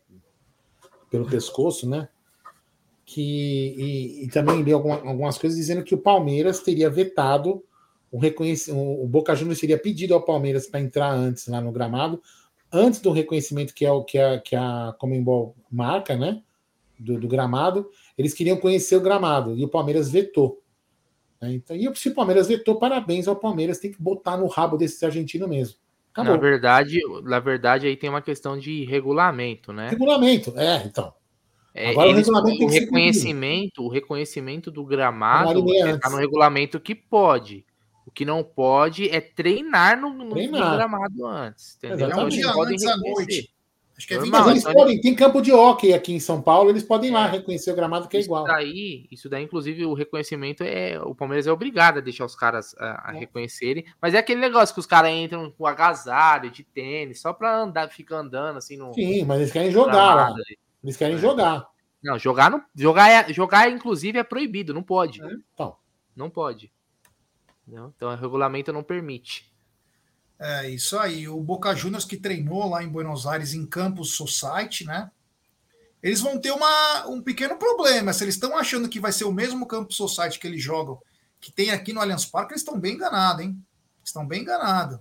pelo 1.09 1.25
pescoço, 1.27 1.89
né? 1.89 2.07
Que, 3.05 3.75
e, 3.77 4.23
e 4.25 4.27
também 4.29 4.61
li 4.61 4.71
alguma- 4.71 5.01
algumas 5.01 5.37
coisas 5.37 5.57
dizendo 5.57 5.83
que 5.83 5.95
o 5.95 5.97
Palmeiras 5.97 6.59
teria 6.61 6.89
vetado 6.89 7.63
o 8.11 8.19
reconhecimento, 8.19 9.01
o 9.01 9.07
Boca 9.07 9.35
Juniors 9.35 9.59
teria 9.59 9.77
pedido 9.77 10.13
ao 10.13 10.21
Palmeiras 10.21 10.67
para 10.67 10.81
entrar 10.81 11.11
antes 11.11 11.47
lá 11.47 11.59
no 11.61 11.71
gramado, 11.71 12.21
antes 12.71 12.99
do 12.99 13.11
reconhecimento 13.11 13.73
que 13.73 13.85
é 13.85 13.91
o 13.91 14.03
que 14.03 14.17
a, 14.17 14.39
que 14.39 14.55
a 14.55 14.95
Comembol 14.99 15.55
marca, 15.69 16.15
né? 16.15 16.41
Do, 16.99 17.19
do 17.19 17.27
gramado, 17.27 17.89
eles 18.17 18.33
queriam 18.33 18.57
conhecer 18.57 18.95
o 18.95 19.01
gramado 19.01 19.57
e 19.57 19.65
o 19.65 19.69
Palmeiras 19.69 20.11
vetou. 20.11 20.61
né? 21.41 21.53
Então, 21.53 21.75
e 21.75 21.91
se 21.95 22.09
o 22.09 22.13
Palmeiras 22.13 22.47
vetou, 22.47 22.75
parabéns 22.77 23.27
ao 23.27 23.35
Palmeiras, 23.35 23.79
tem 23.79 23.91
que 23.91 24.01
botar 24.01 24.37
no 24.37 24.45
rabo 24.47 24.77
desses 24.77 25.01
argentinos 25.01 25.49
mesmo. 25.49 25.77
Acabou. 26.12 26.34
Na 26.36 26.39
verdade, 26.41 26.99
na 27.24 27.39
verdade, 27.39 27.88
aí 27.88 27.95
tem 27.95 28.09
uma 28.09 28.22
questão 28.22 28.57
de 28.57 28.84
regulamento, 28.86 29.72
né? 29.74 29.89
Regulamento, 29.89 30.53
é, 30.57 30.84
então. 30.86 31.14
É, 31.74 31.91
Agora 31.91 32.07
o 32.09 32.12
eles- 32.12 32.28
regulamento 32.28 32.57
tem 32.57 32.66
o 32.68 32.70
que 32.70 32.74
ser 32.76 32.80
reconhecimento, 32.82 33.84
o 33.84 33.88
reconhecimento 33.89 34.70
do 34.70 34.84
gramado 34.86 35.66
está 35.74 35.88
antes. 35.93 36.12
no 36.12 36.18
regulamento 36.18 36.80
que 36.80 36.93
pode. 36.93 37.66
O 38.05 38.12
que 38.12 38.26
não 38.26 38.43
pode 38.43 39.07
é 39.09 39.22
treinar 39.22 39.99
no, 39.99 40.09
no- 40.09 40.26
no 40.26 40.32
Treinar. 40.32 40.76
gramado 40.76 41.26
antes. 41.28 41.76
Entendeu? 41.78 42.07
Exatamente. 42.07 42.12
Então, 42.12 42.20
É 42.20 42.24
um 42.24 42.28
eles 42.28 42.36
dia 42.36 42.53
podem 42.53 42.74
antes 42.74 42.86
à 42.88 42.95
reconhecer. 42.95 43.14
noite. 43.16 43.53
Acho 43.97 44.07
que 44.07 44.13
é 44.15 44.17
20 44.17 44.31
Normal, 44.31 44.41
Mas 44.41 44.51
eles 44.51 44.63
então 44.63 44.73
podem, 44.73 45.01
tem 45.01 45.13
campo 45.15 45.41
de 45.41 45.51
hóquei 45.51 45.93
aqui 45.93 46.13
em 46.13 46.19
São 46.19 46.41
Paulo, 46.41 46.69
eles 46.71 46.81
podem 46.83 47.09
ir 47.09 47.13
lá 47.13 47.27
reconhecer 47.27 47.71
o 47.71 47.75
gramado 47.75 48.07
que 48.07 48.17
é 48.17 48.19
Isso 48.19 48.27
igual. 48.27 48.45
daí, 48.45 49.05
isso 49.11 49.29
daí, 49.29 49.43
inclusive, 49.43 49.85
o 49.85 49.93
reconhecimento 49.93 50.63
é. 50.63 50.99
O 51.03 51.13
Palmeiras 51.13 51.45
é 51.45 51.51
obrigado 51.51 51.97
a 51.97 52.01
deixar 52.01 52.25
os 52.25 52.35
caras 52.35 52.73
a, 52.79 53.11
a 53.11 53.15
É. 53.15 53.19
reconhecerem. 53.19 53.85
Mas 54.01 54.13
é 54.13 54.17
aquele 54.17 54.39
negócio 54.41 54.73
que 54.73 54.79
os 54.79 54.85
caras 54.87 55.11
entram 55.11 55.51
com 55.51 55.67
agasalho 55.67 56.49
de 56.49 56.63
tênis, 56.63 57.21
só 57.21 57.31
pra 57.33 57.55
andar, 57.59 57.89
ficar 57.89 58.17
andando 58.17 58.57
assim 58.57 58.75
no. 58.77 58.93
Sim, 58.93 59.23
mas 59.25 59.39
eles 59.39 59.51
querem 59.51 59.69
jogar 59.71 60.15
lá. 60.15 60.33
Eles 60.83 60.97
querem 60.97 61.15
É. 61.15 61.19
jogar. 61.19 61.67
Não, 62.03 62.17
jogar 62.17 62.49
não. 62.49 62.63
Jogar, 62.73 63.09
é, 63.09 63.31
jogar, 63.31 63.69
inclusive, 63.69 64.17
é 64.17 64.23
proibido, 64.23 64.73
não 64.73 64.81
pode. 64.81 65.21
Então, 65.53 65.75
Não 66.15 66.29
pode. 66.29 66.71
Entendeu? 67.67 67.93
Então 67.95 68.09
o 68.11 68.15
regulamento 68.15 68.73
não 68.73 68.81
permite. 68.81 69.50
É 70.43 70.67
isso 70.69 70.97
aí. 70.97 71.27
O 71.29 71.39
Boca 71.39 71.75
Juniors 71.75 72.03
que 72.05 72.17
treinou 72.17 72.67
lá 72.67 72.83
em 72.83 72.89
Buenos 72.89 73.27
Aires 73.27 73.53
em 73.53 73.65
Campus 73.65 74.15
Society, 74.15 74.85
né? 74.85 75.11
Eles 76.01 76.19
vão 76.19 76.39
ter 76.39 76.51
uma, 76.51 77.05
um 77.07 77.21
pequeno 77.21 77.57
problema. 77.57 78.11
Se 78.11 78.23
eles 78.23 78.33
estão 78.33 78.57
achando 78.57 78.89
que 78.89 78.99
vai 78.99 79.11
ser 79.11 79.25
o 79.25 79.31
mesmo 79.31 79.67
Campus 79.67 79.95
Society 79.97 80.39
que 80.39 80.47
eles 80.47 80.61
jogam, 80.63 80.99
que 81.39 81.51
tem 81.51 81.69
aqui 81.69 81.93
no 81.93 81.99
Allianz 82.01 82.25
Parque, 82.25 82.53
eles 82.53 82.61
estão 82.61 82.79
bem 82.79 82.95
enganados, 82.95 83.45
hein? 83.45 83.63
Estão 84.03 84.25
bem 84.25 84.41
enganados. 84.41 84.99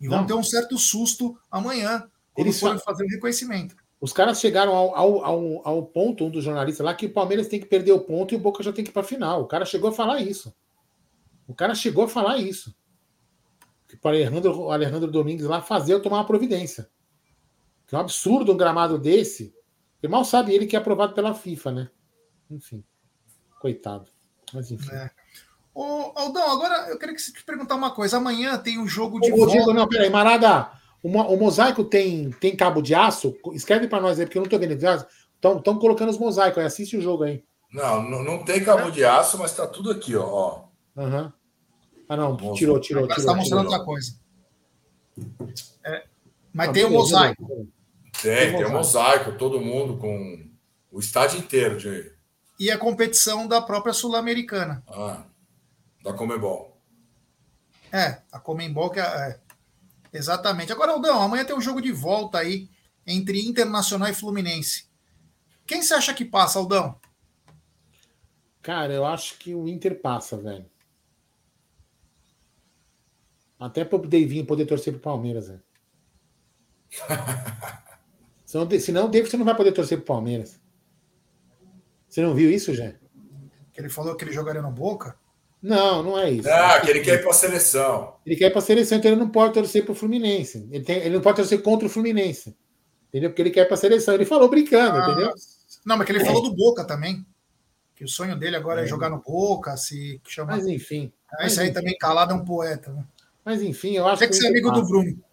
E 0.00 0.08
vão 0.08 0.20
Não. 0.20 0.26
ter 0.26 0.32
um 0.34 0.42
certo 0.42 0.78
susto 0.78 1.38
amanhã, 1.50 2.08
quando 2.32 2.46
Eles 2.46 2.58
forem 2.58 2.78
fa- 2.78 2.84
fazer 2.84 3.04
o 3.04 3.08
reconhecimento. 3.08 3.76
os 4.00 4.12
caras 4.12 4.40
chegaram 4.40 4.74
ao, 4.74 4.94
ao, 4.96 5.24
ao, 5.24 5.68
ao 5.68 5.82
ponto, 5.86 6.24
um 6.24 6.30
dos 6.30 6.44
jornalistas 6.44 6.82
lá, 6.84 6.94
que 6.94 7.06
o 7.06 7.12
Palmeiras 7.12 7.48
tem 7.48 7.60
que 7.60 7.66
perder 7.66 7.92
o 7.92 8.00
ponto 8.00 8.32
e 8.32 8.36
o 8.36 8.40
Boca 8.40 8.62
já 8.62 8.72
tem 8.72 8.84
que 8.84 8.90
ir 8.90 8.94
para 8.94 9.02
final. 9.02 9.42
O 9.42 9.46
cara 9.46 9.66
chegou 9.66 9.90
a 9.90 9.92
falar 9.92 10.20
isso. 10.22 10.54
O 11.46 11.54
cara 11.54 11.74
chegou 11.74 12.04
a 12.04 12.08
falar 12.08 12.38
isso. 12.38 12.74
Para 14.00 14.16
Alejandro, 14.16 14.60
o 14.60 14.70
Alejandro 14.72 15.10
Domingues 15.10 15.46
lá 15.46 15.60
fazer 15.60 15.92
eu 15.94 16.02
tomar 16.02 16.18
uma 16.18 16.26
providência. 16.26 16.88
Que 17.86 17.94
é 17.94 17.98
um 17.98 18.02
absurdo 18.02 18.52
um 18.52 18.56
gramado 18.56 18.98
desse. 18.98 19.54
E 20.02 20.06
mal 20.06 20.24
sabe 20.24 20.54
ele 20.54 20.66
que 20.66 20.76
é 20.76 20.78
aprovado 20.78 21.14
pela 21.14 21.34
FIFA, 21.34 21.72
né? 21.72 21.90
Enfim. 22.50 22.84
Coitado. 23.60 24.08
Mas 24.52 24.70
enfim. 24.70 24.92
É. 24.92 25.10
Ô, 25.74 26.12
Aldão, 26.14 26.50
agora 26.50 26.90
eu 26.90 26.98
queria 26.98 27.14
que 27.14 27.20
você 27.20 27.32
te 27.32 27.44
perguntar 27.44 27.74
uma 27.74 27.90
coisa. 27.90 28.16
Amanhã 28.16 28.56
tem 28.58 28.78
um 28.78 28.86
jogo 28.86 29.20
de 29.20 29.32
Ô. 29.32 29.46
Diego, 29.46 29.72
não, 29.72 29.88
peraí, 29.88 30.10
Marada, 30.10 30.70
o, 31.02 31.08
mo- 31.08 31.26
o 31.28 31.36
mosaico 31.38 31.84
tem, 31.84 32.30
tem 32.30 32.56
cabo 32.56 32.82
de 32.82 32.94
aço? 32.94 33.36
Escreve 33.52 33.88
para 33.88 34.00
nós 34.00 34.18
aí, 34.18 34.26
porque 34.26 34.38
eu 34.38 34.42
não 34.42 34.48
tô 34.48 34.58
vendo. 34.58 34.72
Estão 34.74 35.78
colocando 35.78 36.10
os 36.10 36.18
mosaicos 36.18 36.58
aí, 36.58 36.66
assiste 36.66 36.96
o 36.96 37.00
jogo 37.00 37.24
aí. 37.24 37.44
Não, 37.72 38.02
não, 38.02 38.22
não 38.24 38.44
tem 38.44 38.62
cabo 38.64 38.90
de 38.90 39.04
aço, 39.04 39.38
mas 39.38 39.54
tá 39.54 39.66
tudo 39.66 39.90
aqui, 39.90 40.16
ó. 40.16 40.24
ó. 40.26 40.64
Ah, 42.08 42.16
não, 42.16 42.36
Moço. 42.36 42.54
tirou, 42.54 42.80
tirou, 42.80 43.02
você 43.06 43.14
tirou. 43.14 43.18
está 43.20 43.34
mostrando 43.34 43.60
tirou. 43.60 43.72
outra 43.72 43.84
coisa. 43.84 44.18
É, 45.84 46.06
mas 46.52 46.68
Ah, 46.68 46.72
tem 46.72 46.84
o 46.84 46.88
beleza, 46.88 46.98
mosaico. 47.14 47.68
Tem, 48.22 48.56
tem 48.56 48.66
um 48.66 48.72
mosaico, 48.72 49.32
todo 49.38 49.60
mundo 49.60 49.98
com 49.98 50.48
o 50.90 50.98
estádio 51.00 51.38
inteiro 51.38 51.76
de, 51.78 52.12
E 52.58 52.70
a 52.70 52.78
competição 52.78 53.46
da 53.46 53.60
própria 53.60 53.92
Sul-Americana. 53.92 54.82
ah, 54.88 55.24
da 56.02 56.12
Comebol. 56.12 56.80
É, 57.92 58.22
a 58.32 58.38
Comembol 58.40 58.90
que 58.90 59.00
é, 59.00 59.02
é. 59.02 59.40
Exatamente. 60.12 60.72
Agora, 60.72 60.92
Aldão, 60.92 61.20
amanhã 61.20 61.44
tem 61.44 61.54
um 61.56 61.60
jogo 61.60 61.80
de 61.82 61.92
volta 61.92 62.38
aí 62.38 62.68
entre 63.06 63.46
Internacional 63.46 64.08
e 64.08 64.14
Fluminense. 64.14 64.88
Quem 65.66 65.82
você 65.82 65.94
acha 65.94 66.14
que 66.14 66.24
passa, 66.24 66.58
Aldão? 66.58 66.98
Cara, 68.62 68.92
eu 68.92 69.04
acho 69.04 69.38
que 69.38 69.54
o 69.54 69.68
Inter 69.68 70.00
passa, 70.00 70.36
velho. 70.36 70.66
Até 73.58 73.84
pro 73.84 73.98
Davinho 73.98 74.46
poder 74.46 74.66
torcer 74.66 74.92
pro 74.92 75.02
Palmeiras, 75.02 75.48
velho. 75.48 75.62
Senão, 78.44 79.06
o 79.06 79.08
David 79.08 79.30
você 79.30 79.36
não 79.36 79.44
vai 79.44 79.54
poder 79.56 79.72
torcer 79.72 79.98
pro 79.98 80.06
Palmeiras. 80.06 80.58
Você 82.08 82.22
não 82.22 82.34
viu 82.34 82.50
isso, 82.50 82.74
Jé? 82.74 82.96
Que 83.72 83.80
ele 83.80 83.88
falou 83.90 84.16
que 84.16 84.24
ele 84.24 84.32
jogaria 84.32 84.62
no 84.62 84.70
Boca. 84.70 85.16
Não, 85.60 86.02
não 86.02 86.18
é 86.18 86.30
isso. 86.30 86.48
Ah, 86.48 86.80
que 86.80 86.88
ele 86.90 87.00
quer 87.00 87.14
ir 87.16 87.22
para 87.22 87.30
a 87.30 87.34
seleção. 87.34 88.16
Ele 88.24 88.36
quer 88.36 88.46
ir 88.46 88.50
pra 88.52 88.60
seleção, 88.60 88.96
então 88.98 89.10
ele 89.10 89.20
não 89.20 89.28
pode 89.28 89.54
torcer 89.54 89.84
pro 89.84 89.94
Fluminense. 89.94 90.66
Ele, 90.70 90.84
tem- 90.84 90.98
ele 90.98 91.16
não 91.16 91.20
pode 91.20 91.36
torcer 91.36 91.60
contra 91.62 91.86
o 91.86 91.90
Fluminense. 91.90 92.56
Entendeu? 93.08 93.30
Porque 93.30 93.42
ele 93.42 93.50
quer 93.50 93.62
ir 93.62 93.68
pra 93.68 93.76
seleção. 93.76 94.14
Ele 94.14 94.24
falou 94.24 94.48
brincando, 94.48 94.98
Ah, 94.98 95.02
entendeu? 95.10 95.32
Não, 95.84 95.96
mas 95.96 96.06
que 96.06 96.12
ele 96.12 96.24
falou 96.24 96.42
do 96.42 96.54
Boca 96.54 96.84
também. 96.84 97.26
Que 97.94 98.04
o 98.04 98.08
sonho 98.08 98.38
dele 98.38 98.54
agora 98.56 98.82
é, 98.82 98.84
É. 98.84 98.86
jogar 98.86 99.10
no 99.10 99.20
Boca, 99.20 99.76
se 99.76 100.20
chama. 100.26 100.52
Mas 100.52 100.66
enfim. 100.66 101.12
Esse 101.40 101.60
aí 101.60 101.72
também 101.72 101.96
calado 101.98 102.32
é 102.32 102.36
um 102.36 102.44
poeta. 102.44 102.92
Né? 102.92 103.04
Mas 103.48 103.62
enfim, 103.62 103.92
eu 103.96 104.06
acho 104.06 104.18
Tem 104.18 104.28
que 104.28 104.34
ser 104.34 104.50
Inter 104.50 104.60
amigo 104.60 104.70
do 104.72 104.80
passa. 104.80 104.88
Bruno. 104.92 105.24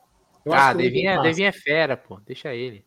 Eu 0.46 0.54
Ah, 0.54 0.72
Devinho 0.72 1.10
é, 1.10 1.16
passa. 1.18 1.28
Devinho 1.28 1.48
é 1.50 1.52
fera, 1.52 1.98
pô. 1.98 2.18
Deixa 2.26 2.56
ele. 2.56 2.86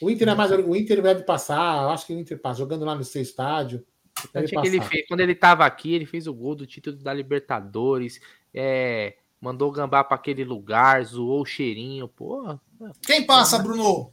O 0.00 0.08
Inter 0.08 0.28
é 0.28 0.34
mais. 0.36 0.52
O 0.52 0.76
Inter 0.76 1.02
deve 1.02 1.24
passar. 1.24 1.82
Eu 1.82 1.88
acho 1.88 2.06
que 2.06 2.14
o 2.14 2.18
Inter 2.20 2.38
passa. 2.40 2.60
Jogando 2.60 2.84
lá 2.84 2.94
no 2.94 3.02
seu 3.02 3.20
estádio. 3.20 3.84
Deve 4.32 4.46
Tanto 4.46 4.58
é 4.60 4.62
que 4.62 4.68
ele 4.68 4.80
fez, 4.82 5.08
quando 5.08 5.18
ele 5.18 5.34
tava 5.34 5.66
aqui, 5.66 5.92
ele 5.92 6.06
fez 6.06 6.28
o 6.28 6.32
gol 6.32 6.54
do 6.54 6.64
título 6.64 6.96
da 6.96 7.12
Libertadores. 7.12 8.20
É, 8.54 9.16
mandou 9.40 9.68
o 9.68 9.72
gambá 9.72 10.04
pra 10.04 10.14
aquele 10.14 10.44
lugar, 10.44 11.04
zoou 11.04 11.42
o 11.42 11.44
cheirinho. 11.44 12.06
Pô, 12.06 12.56
Quem 13.04 13.26
passa, 13.26 13.58
Bruno? 13.58 14.12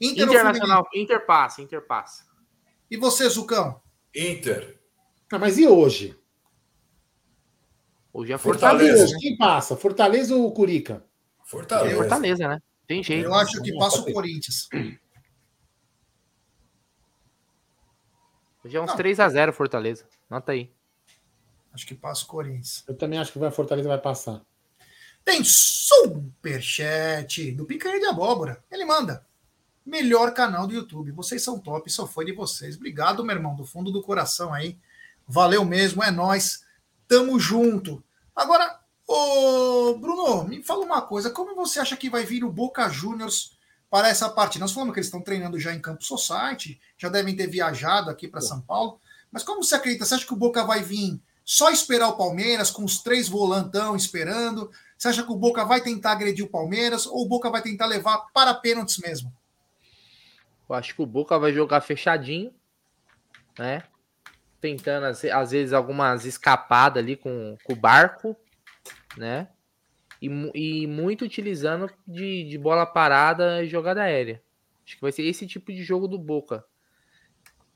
Inter? 0.00 0.24
Internacional, 0.24 0.88
Inter 0.92 1.24
passa, 1.24 1.62
Inter 1.62 1.86
passa. 1.86 2.26
E 2.90 2.96
você, 2.96 3.28
Zucão? 3.28 3.80
Inter. 4.12 4.80
Ah, 5.30 5.38
mas 5.38 5.58
e 5.58 5.68
hoje? 5.68 6.18
Hoje 8.18 8.32
é 8.32 8.38
Fortaleza. 8.38 8.92
Fortaleza. 8.92 9.18
Quem 9.18 9.36
passa? 9.36 9.76
Fortaleza 9.76 10.34
ou 10.34 10.50
Curica? 10.50 11.04
Fortaleza. 11.44 11.92
É 11.92 11.96
Fortaleza, 11.98 12.48
né? 12.48 12.62
Tem 12.86 13.02
jeito. 13.02 13.26
Eu 13.26 13.34
acho 13.34 13.60
que 13.60 13.76
passa 13.76 14.00
o 14.00 14.10
Corinthians. 14.10 14.70
Hoje 18.64 18.74
é 18.74 18.80
uns 18.80 18.86
Não. 18.86 18.96
3x0 18.96 19.52
Fortaleza. 19.52 20.06
Nota 20.30 20.52
aí. 20.52 20.72
Acho 21.74 21.86
que 21.86 21.94
passa 21.94 22.24
o 22.24 22.26
Corinthians. 22.26 22.82
Eu 22.88 22.96
também 22.96 23.18
acho 23.18 23.30
que 23.30 23.38
vai 23.38 23.50
Fortaleza 23.50 23.86
vai 23.86 24.00
passar. 24.00 24.40
Tem 25.22 25.42
superchat 25.44 27.52
do 27.52 27.66
Picanha 27.66 28.00
de 28.00 28.06
Abóbora. 28.06 28.64
Ele 28.70 28.86
manda. 28.86 29.26
Melhor 29.84 30.32
canal 30.32 30.66
do 30.66 30.72
YouTube. 30.72 31.12
Vocês 31.12 31.44
são 31.44 31.60
top, 31.60 31.92
só 31.92 32.06
foi 32.06 32.24
de 32.24 32.32
vocês. 32.32 32.76
Obrigado, 32.76 33.22
meu 33.22 33.36
irmão, 33.36 33.54
do 33.54 33.66
fundo 33.66 33.92
do 33.92 34.00
coração 34.00 34.54
aí. 34.54 34.78
Valeu 35.28 35.66
mesmo, 35.66 36.02
é 36.02 36.10
nós. 36.10 36.64
Tamo 37.06 37.38
junto. 37.38 38.02
Agora, 38.36 38.78
ô 39.08 39.94
Bruno, 39.94 40.44
me 40.44 40.62
fala 40.62 40.84
uma 40.84 41.00
coisa. 41.00 41.30
Como 41.30 41.54
você 41.54 41.80
acha 41.80 41.96
que 41.96 42.10
vai 42.10 42.26
vir 42.26 42.44
o 42.44 42.52
Boca 42.52 42.86
Juniors 42.90 43.56
para 43.88 44.08
essa 44.08 44.28
partida? 44.28 44.62
Nós 44.62 44.72
falamos 44.72 44.92
que 44.92 45.00
eles 45.00 45.06
estão 45.06 45.22
treinando 45.22 45.58
já 45.58 45.72
em 45.72 45.80
Campo 45.80 46.04
Society, 46.04 46.78
já 46.98 47.08
devem 47.08 47.34
ter 47.34 47.46
viajado 47.46 48.10
aqui 48.10 48.28
para 48.28 48.42
São 48.42 48.60
Paulo. 48.60 49.00
Mas 49.32 49.42
como 49.42 49.64
você 49.64 49.74
acredita? 49.74 50.04
Você 50.04 50.14
acha 50.14 50.26
que 50.26 50.34
o 50.34 50.36
Boca 50.36 50.62
vai 50.64 50.82
vir 50.82 51.18
só 51.44 51.70
esperar 51.70 52.08
o 52.08 52.16
Palmeiras, 52.16 52.70
com 52.70 52.84
os 52.84 52.98
três 52.98 53.26
volantão 53.26 53.96
esperando? 53.96 54.70
Você 54.98 55.08
acha 55.08 55.22
que 55.22 55.32
o 55.32 55.36
Boca 55.36 55.64
vai 55.64 55.80
tentar 55.80 56.12
agredir 56.12 56.44
o 56.44 56.50
Palmeiras 56.50 57.06
ou 57.06 57.24
o 57.24 57.28
Boca 57.28 57.48
vai 57.48 57.62
tentar 57.62 57.86
levar 57.86 58.18
para 58.34 58.52
pênaltis 58.52 58.98
mesmo? 58.98 59.32
Eu 60.68 60.74
acho 60.74 60.94
que 60.94 61.02
o 61.02 61.06
Boca 61.06 61.38
vai 61.38 61.54
jogar 61.54 61.80
fechadinho, 61.80 62.52
né? 63.58 63.84
Tentando, 64.60 65.04
às 65.04 65.50
vezes, 65.50 65.72
algumas 65.72 66.24
escapadas 66.24 67.02
ali 67.02 67.16
com, 67.16 67.56
com 67.62 67.72
o 67.72 67.76
barco, 67.76 68.36
né? 69.16 69.48
E, 70.20 70.28
e 70.54 70.86
muito 70.86 71.24
utilizando 71.24 71.90
de, 72.06 72.44
de 72.44 72.58
bola 72.58 72.86
parada 72.86 73.62
e 73.62 73.68
jogada 73.68 74.02
aérea. 74.02 74.42
Acho 74.84 74.96
que 74.96 75.02
vai 75.02 75.12
ser 75.12 75.22
esse 75.22 75.46
tipo 75.46 75.72
de 75.72 75.82
jogo 75.82 76.08
do 76.08 76.18
Boca. 76.18 76.64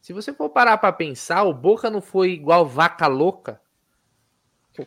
Se 0.00 0.12
você 0.12 0.32
for 0.32 0.48
parar 0.48 0.78
para 0.78 0.92
pensar, 0.92 1.42
o 1.42 1.52
Boca 1.52 1.90
não 1.90 2.00
foi 2.00 2.30
igual 2.30 2.66
vaca 2.66 3.06
louca 3.06 3.60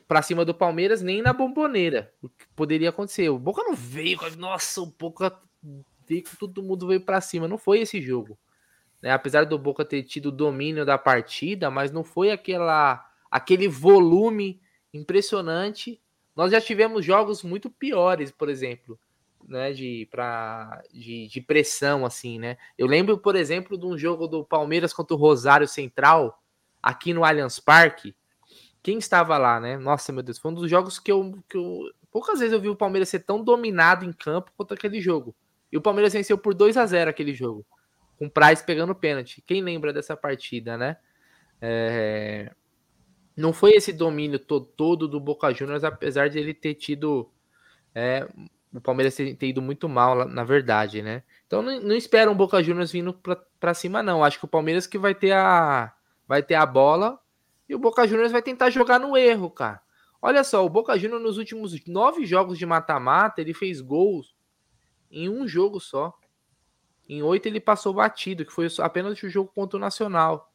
para 0.07 0.21
cima 0.21 0.43
do 0.43 0.53
Palmeiras 0.53 1.01
nem 1.01 1.21
na 1.21 1.33
bomboneira. 1.33 2.11
O 2.21 2.29
que 2.29 2.47
poderia 2.55 2.89
acontecer? 2.89 3.29
O 3.29 3.37
Boca 3.37 3.61
não 3.63 3.75
veio, 3.75 4.17
nossa, 4.37 4.81
o 4.81 4.87
Boca 4.87 5.37
veio, 6.07 6.23
todo 6.39 6.63
mundo 6.63 6.87
veio 6.87 7.01
para 7.01 7.21
cima. 7.21 7.47
Não 7.47 7.57
foi 7.57 7.79
esse 7.79 8.01
jogo. 8.01 8.37
Né? 9.03 9.11
Apesar 9.11 9.45
do 9.45 9.59
Boca 9.59 9.85
ter 9.85 10.01
tido 10.01 10.27
o 10.27 10.31
domínio 10.31 10.85
da 10.85 10.97
partida, 10.97 11.69
mas 11.69 11.91
não 11.91 12.03
foi 12.03 12.31
aquela 12.31 13.05
aquele 13.29 13.67
volume 13.67 14.59
impressionante. 14.93 16.01
Nós 16.35 16.51
já 16.51 16.61
tivemos 16.61 17.05
jogos 17.05 17.43
muito 17.43 17.69
piores, 17.69 18.31
por 18.31 18.47
exemplo 18.47 18.97
né, 19.47 19.71
de, 19.73 20.07
pra, 20.09 20.81
de, 20.91 21.27
de, 21.27 21.41
pressão, 21.41 22.05
assim, 22.05 22.39
né? 22.39 22.57
Eu 22.77 22.87
lembro, 22.87 23.17
por 23.17 23.35
exemplo, 23.35 23.77
de 23.77 23.85
um 23.85 23.97
jogo 23.97 24.27
do 24.27 24.43
Palmeiras 24.43 24.93
contra 24.93 25.15
o 25.15 25.19
Rosário 25.19 25.67
Central, 25.67 26.41
aqui 26.81 27.13
no 27.13 27.23
Allianz 27.23 27.59
Parque. 27.59 28.15
Quem 28.81 28.97
estava 28.97 29.37
lá, 29.37 29.59
né? 29.59 29.77
Nossa, 29.77 30.11
meu 30.11 30.23
Deus, 30.23 30.37
foi 30.37 30.51
um 30.51 30.55
dos 30.55 30.69
jogos 30.69 30.99
que 30.99 31.11
eu, 31.11 31.37
que 31.49 31.57
eu. 31.57 31.91
Poucas 32.11 32.39
vezes 32.39 32.53
eu 32.53 32.61
vi 32.61 32.69
o 32.69 32.75
Palmeiras 32.75 33.09
ser 33.09 33.19
tão 33.19 33.43
dominado 33.43 34.05
em 34.05 34.13
campo 34.13 34.51
quanto 34.55 34.73
aquele 34.73 34.99
jogo. 34.99 35.35
E 35.71 35.77
o 35.77 35.81
Palmeiras 35.81 36.13
venceu 36.13 36.37
por 36.37 36.53
2 36.53 36.77
a 36.77 36.85
0 36.85 37.09
aquele 37.09 37.33
jogo. 37.33 37.65
Com 38.23 38.27
o 38.27 38.31
Price 38.31 38.63
pegando 38.63 38.95
pênalti. 38.95 39.41
Quem 39.45 39.61
lembra 39.61 39.91
dessa 39.91 40.15
partida, 40.15 40.77
né? 40.77 40.97
É... 41.61 42.51
Não 43.35 43.51
foi 43.51 43.71
esse 43.71 43.91
domínio 43.91 44.39
todo, 44.39 44.65
todo 44.65 45.07
do 45.07 45.19
Boca 45.19 45.51
Juniors, 45.51 45.83
apesar 45.83 46.29
de 46.29 46.39
ele 46.39 46.53
ter 46.53 46.75
tido 46.75 47.29
é, 47.93 48.27
o 48.73 48.79
Palmeiras 48.79 49.15
ter, 49.15 49.35
ter 49.35 49.47
ido 49.47 49.61
muito 49.61 49.89
mal, 49.89 50.27
na 50.27 50.43
verdade, 50.43 51.01
né? 51.01 51.23
Então 51.47 51.61
não, 51.61 51.81
não 51.81 51.95
espera 51.95 52.31
um 52.31 52.35
Boca 52.35 52.61
Juniors 52.63 52.91
vindo 52.91 53.19
para 53.59 53.73
cima, 53.73 54.03
não. 54.03 54.23
Acho 54.23 54.39
que 54.39 54.45
o 54.45 54.47
Palmeiras 54.47 54.87
que 54.87 54.97
vai 54.97 55.15
ter 55.15 55.31
a 55.33 55.93
vai 56.25 56.41
ter 56.41 56.55
a 56.55 56.65
bola 56.65 57.19
e 57.67 57.75
o 57.75 57.79
Boca 57.79 58.07
Juniors 58.07 58.31
vai 58.31 58.41
tentar 58.41 58.69
jogar 58.69 58.99
no 58.99 59.17
erro, 59.17 59.49
cara. 59.49 59.81
Olha 60.21 60.43
só, 60.43 60.65
o 60.65 60.69
Boca 60.69 60.97
Juniors 60.97 61.21
nos 61.21 61.37
últimos 61.37 61.73
nove 61.85 62.25
jogos 62.25 62.57
de 62.57 62.65
mata-mata, 62.65 63.41
ele 63.41 63.53
fez 63.53 63.81
gols 63.81 64.33
em 65.11 65.27
um 65.27 65.45
jogo 65.45 65.81
só. 65.81 66.17
Em 67.13 67.21
oito 67.21 67.45
ele 67.45 67.59
passou 67.59 67.93
batido, 67.93 68.45
que 68.45 68.51
foi 68.51 68.67
apenas 68.79 69.21
o 69.21 69.29
jogo 69.29 69.51
contra 69.53 69.77
o 69.77 69.79
Nacional. 69.79 70.51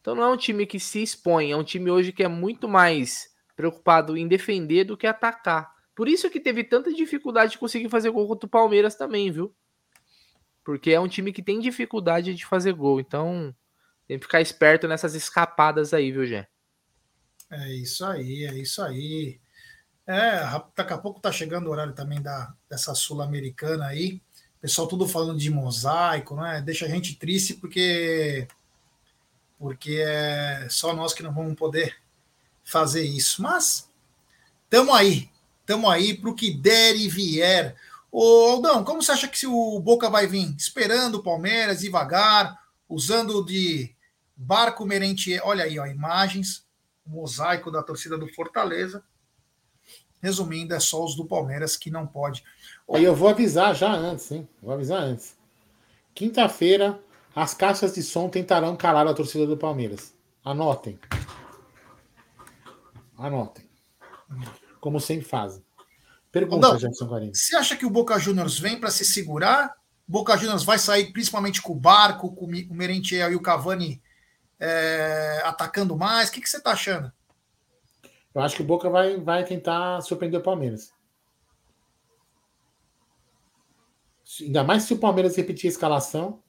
Então 0.00 0.14
não 0.14 0.22
é 0.22 0.28
um 0.28 0.36
time 0.36 0.66
que 0.66 0.80
se 0.80 1.02
expõe, 1.02 1.52
é 1.52 1.56
um 1.56 1.64
time 1.64 1.90
hoje 1.90 2.12
que 2.12 2.22
é 2.22 2.28
muito 2.28 2.68
mais 2.68 3.30
preocupado 3.54 4.16
em 4.16 4.26
defender 4.26 4.84
do 4.84 4.96
que 4.96 5.06
atacar. 5.06 5.70
Por 5.94 6.08
isso 6.08 6.30
que 6.30 6.40
teve 6.40 6.64
tanta 6.64 6.92
dificuldade 6.92 7.52
de 7.52 7.58
conseguir 7.58 7.90
fazer 7.90 8.10
gol 8.10 8.26
contra 8.26 8.46
o 8.46 8.50
Palmeiras 8.50 8.94
também, 8.94 9.30
viu? 9.30 9.54
Porque 10.64 10.90
é 10.90 11.00
um 11.00 11.08
time 11.08 11.32
que 11.32 11.42
tem 11.42 11.60
dificuldade 11.60 12.34
de 12.34 12.46
fazer 12.46 12.72
gol. 12.72 13.00
Então, 13.00 13.54
tem 14.06 14.18
que 14.18 14.24
ficar 14.24 14.40
esperto 14.40 14.88
nessas 14.88 15.14
escapadas 15.14 15.92
aí, 15.92 16.10
viu, 16.10 16.26
Gé? 16.26 16.48
É 17.50 17.68
isso 17.74 18.04
aí, 18.04 18.44
é 18.44 18.54
isso 18.54 18.82
aí. 18.82 19.38
É, 20.06 20.40
daqui 20.74 20.92
a 20.92 20.98
pouco 20.98 21.20
tá 21.20 21.30
chegando 21.30 21.66
o 21.66 21.70
horário 21.70 21.92
também 21.92 22.20
da, 22.20 22.52
dessa 22.68 22.94
Sul-Americana 22.94 23.86
aí. 23.86 24.22
Pessoal 24.60 24.86
tudo 24.86 25.08
falando 25.08 25.38
de 25.38 25.50
mosaico, 25.50 26.36
né? 26.36 26.62
Deixa 26.64 26.86
a 26.86 26.88
gente 26.88 27.16
triste 27.16 27.54
porque 27.54 28.46
porque 29.58 30.02
é 30.06 30.66
só 30.70 30.94
nós 30.94 31.12
que 31.12 31.22
não 31.22 31.34
vamos 31.34 31.54
poder 31.54 31.96
fazer 32.64 33.02
isso. 33.02 33.42
Mas 33.42 33.90
estamos 34.64 34.94
aí, 34.94 35.30
Estamos 35.70 35.88
aí 35.88 36.14
para 36.14 36.30
o 36.30 36.34
que 36.34 36.52
der 36.52 36.96
e 36.96 37.08
vier. 37.08 37.76
Ô 38.10 38.48
Aldão, 38.50 38.82
como 38.82 39.00
você 39.00 39.12
acha 39.12 39.28
que 39.28 39.38
se 39.38 39.46
o 39.46 39.78
Boca 39.78 40.10
vai 40.10 40.26
vir? 40.26 40.52
Esperando 40.58 41.14
o 41.18 41.22
Palmeiras 41.22 41.78
devagar, 41.78 42.58
usando 42.88 43.44
de 43.44 43.94
barco 44.34 44.84
Merentier. 44.84 45.40
Olha 45.44 45.62
aí, 45.62 45.78
ó, 45.78 45.86
imagens, 45.86 46.66
mosaico 47.06 47.70
da 47.70 47.84
torcida 47.84 48.18
do 48.18 48.26
Fortaleza. 48.34 49.04
Resumindo, 50.20 50.74
é 50.74 50.80
só 50.80 51.04
os 51.04 51.16
do 51.16 51.24
Palmeiras 51.24 51.76
que 51.76 51.90
não 51.90 52.06
pode. 52.06 52.44
Aí 52.92 53.04
eu 53.04 53.14
vou 53.14 53.28
avisar 53.28 53.74
já 53.74 53.90
antes, 53.92 54.30
hein? 54.30 54.48
Vou 54.62 54.74
avisar 54.74 55.02
antes. 55.02 55.36
Quinta-feira, 56.14 57.00
as 57.34 57.54
caixas 57.54 57.94
de 57.94 58.02
som 58.02 58.28
tentarão 58.28 58.76
calar 58.76 59.06
a 59.06 59.14
torcida 59.14 59.46
do 59.46 59.56
Palmeiras. 59.56 60.14
Anotem. 60.44 60.98
Anotem 63.16 63.70
como 64.80 64.98
sempre 64.98 65.26
fazem. 65.26 65.62
Pergunta, 66.32 66.68
Não, 66.68 66.78
Jefferson. 66.78 67.30
Você 67.32 67.56
acha 67.56 67.76
que 67.76 67.84
o 67.84 67.90
Boca 67.90 68.18
Juniors 68.18 68.58
vem 68.58 68.80
para 68.80 68.90
se 68.90 69.04
segurar? 69.04 69.74
Boca 70.06 70.36
Juniors 70.36 70.64
vai 70.64 70.78
sair 70.78 71.12
principalmente 71.12 71.60
com 71.60 71.72
o 71.72 71.76
Barco, 71.76 72.34
com 72.34 72.46
o 72.46 72.74
Merentiel 72.74 73.32
e 73.32 73.36
o 73.36 73.42
Cavani 73.42 74.02
é, 74.58 75.42
atacando 75.44 75.96
mais? 75.96 76.28
O 76.28 76.32
que, 76.32 76.40
que 76.40 76.48
você 76.48 76.56
está 76.56 76.72
achando? 76.72 77.12
Eu 78.34 78.40
acho 78.42 78.56
que 78.56 78.62
o 78.62 78.64
Boca 78.64 78.88
vai, 78.88 79.18
vai 79.18 79.44
tentar 79.44 80.00
surpreender 80.02 80.40
o 80.40 80.42
Palmeiras. 80.42 80.92
Ainda 84.40 84.62
mais 84.62 84.84
se 84.84 84.94
o 84.94 84.98
Palmeiras 84.98 85.36
repetir 85.36 85.68
a 85.68 85.72
escalação. 85.72 86.40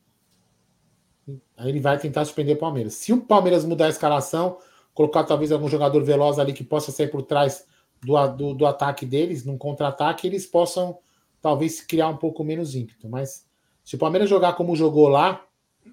Aí 1.57 1.69
ele 1.69 1.79
vai 1.79 1.97
tentar 1.97 2.25
surpreender 2.25 2.55
o 2.55 2.59
Palmeiras. 2.59 2.93
Se 2.93 3.11
o 3.11 3.21
Palmeiras 3.21 3.65
mudar 3.65 3.85
a 3.85 3.89
escalação, 3.89 4.59
colocar 4.93 5.23
talvez 5.23 5.51
algum 5.51 5.67
jogador 5.67 6.03
veloz 6.03 6.37
ali 6.37 6.53
que 6.53 6.63
possa 6.63 6.91
sair 6.91 7.07
por 7.07 7.23
trás 7.23 7.65
do, 8.03 8.27
do, 8.27 8.53
do 8.53 8.65
ataque 8.65 9.05
deles, 9.05 9.43
num 9.45 9.57
contra-ataque, 9.57 10.27
eles 10.27 10.45
possam 10.45 10.99
talvez 11.41 11.81
criar 11.81 12.09
um 12.09 12.17
pouco 12.17 12.43
menos 12.43 12.75
ímpeto. 12.75 13.09
Mas 13.09 13.47
se 13.83 13.95
o 13.95 13.99
Palmeiras 13.99 14.29
jogar 14.29 14.53
como 14.53 14.75
jogou 14.75 15.07
lá, 15.07 15.43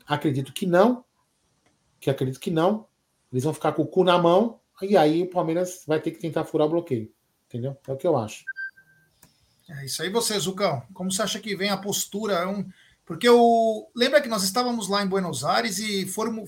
acredito 0.07 0.53
que 0.53 0.66
não. 0.66 1.05
Que 1.99 2.11
acredito 2.11 2.41
que 2.41 2.51
não. 2.51 2.86
Eles 3.32 3.45
vão 3.45 3.55
ficar 3.55 3.72
com 3.72 3.82
o 3.82 3.86
cu 3.86 4.05
na 4.05 4.18
mão. 4.18 4.61
E 4.82 4.96
aí 4.96 5.22
o 5.22 5.30
Palmeiras 5.30 5.82
vai 5.86 6.00
ter 6.00 6.10
que 6.10 6.18
tentar 6.18 6.44
furar 6.44 6.66
o 6.66 6.70
bloqueio. 6.70 7.12
Entendeu? 7.46 7.76
É 7.86 7.92
o 7.92 7.96
que 7.96 8.06
eu 8.06 8.16
acho. 8.16 8.44
É 9.68 9.84
isso 9.84 10.02
aí, 10.02 10.10
você, 10.10 10.38
Zucão. 10.38 10.82
Como 10.94 11.10
você 11.10 11.22
acha 11.22 11.40
que 11.40 11.56
vem 11.56 11.70
a 11.70 11.76
postura? 11.76 12.34
É 12.34 12.46
um... 12.46 12.68
Porque 13.08 13.26
o. 13.26 13.90
Lembra 13.96 14.20
que 14.20 14.28
nós 14.28 14.42
estávamos 14.42 14.86
lá 14.86 15.02
em 15.02 15.06
Buenos 15.06 15.42
Aires 15.42 15.78
e 15.78 16.06
foram. 16.06 16.44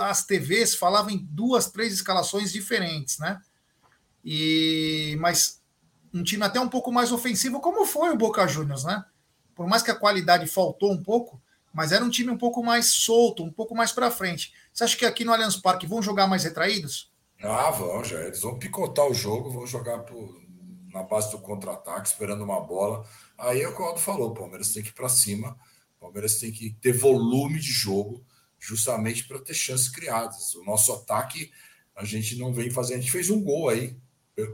As 0.00 0.24
TVs 0.24 0.76
falavam 0.76 1.10
em 1.10 1.26
duas, 1.28 1.72
três 1.72 1.92
escalações 1.92 2.52
diferentes, 2.52 3.18
né? 3.18 3.40
E 4.24 5.16
mas 5.18 5.60
um 6.14 6.22
time 6.22 6.44
até 6.44 6.60
um 6.60 6.68
pouco 6.68 6.92
mais 6.92 7.10
ofensivo, 7.10 7.60
como 7.60 7.84
foi 7.84 8.10
o 8.10 8.16
Boca 8.16 8.46
Juniors, 8.46 8.84
né? 8.84 9.04
Por 9.56 9.66
mais 9.66 9.82
que 9.82 9.90
a 9.90 9.94
qualidade 9.94 10.46
faltou 10.46 10.92
um 10.92 11.02
pouco, 11.02 11.42
mas 11.72 11.90
era 11.90 12.04
um 12.04 12.10
time 12.10 12.30
um 12.30 12.38
pouco 12.38 12.62
mais 12.62 12.92
solto, 12.92 13.42
um 13.42 13.52
pouco 13.52 13.74
mais 13.74 13.90
para 13.90 14.08
frente. 14.08 14.52
Você 14.72 14.84
acha 14.84 14.96
que 14.96 15.04
aqui 15.04 15.24
no 15.24 15.32
Allianz 15.32 15.56
Parque 15.56 15.84
vão 15.84 16.00
jogar 16.00 16.28
mais 16.28 16.44
retraídos? 16.44 17.10
Ah, 17.42 17.70
vão, 17.70 18.02
já. 18.02 18.20
Eles 18.22 18.40
vão 18.40 18.58
picotar 18.58 19.06
o 19.06 19.14
jogo, 19.14 19.50
vão 19.50 19.66
jogar 19.66 20.00
por, 20.00 20.40
na 20.92 21.02
base 21.02 21.30
do 21.30 21.38
contra-ataque, 21.38 22.08
esperando 22.08 22.42
uma 22.42 22.60
bola. 22.60 23.06
Aí 23.36 23.62
é 23.62 23.68
o 23.68 23.74
que 23.74 23.82
o 23.82 23.84
Aldo 23.84 24.00
falou: 24.00 24.30
o 24.30 24.34
Palmeiras 24.34 24.72
tem 24.72 24.82
que 24.82 24.90
ir 24.90 24.94
para 24.94 25.08
cima, 25.08 25.56
o 25.96 26.00
Palmeiras 26.00 26.40
tem 26.40 26.50
que 26.50 26.70
ter 26.80 26.92
volume 26.92 27.60
de 27.60 27.70
jogo, 27.70 28.24
justamente 28.58 29.26
para 29.26 29.38
ter 29.38 29.54
chances 29.54 29.88
criadas. 29.88 30.54
O 30.56 30.64
nosso 30.64 30.92
ataque, 30.92 31.50
a 31.94 32.04
gente 32.04 32.36
não 32.36 32.52
vem 32.52 32.70
fazendo. 32.70 32.98
A 32.98 33.00
gente 33.00 33.12
fez 33.12 33.30
um 33.30 33.42
gol 33.42 33.68
aí, 33.68 33.96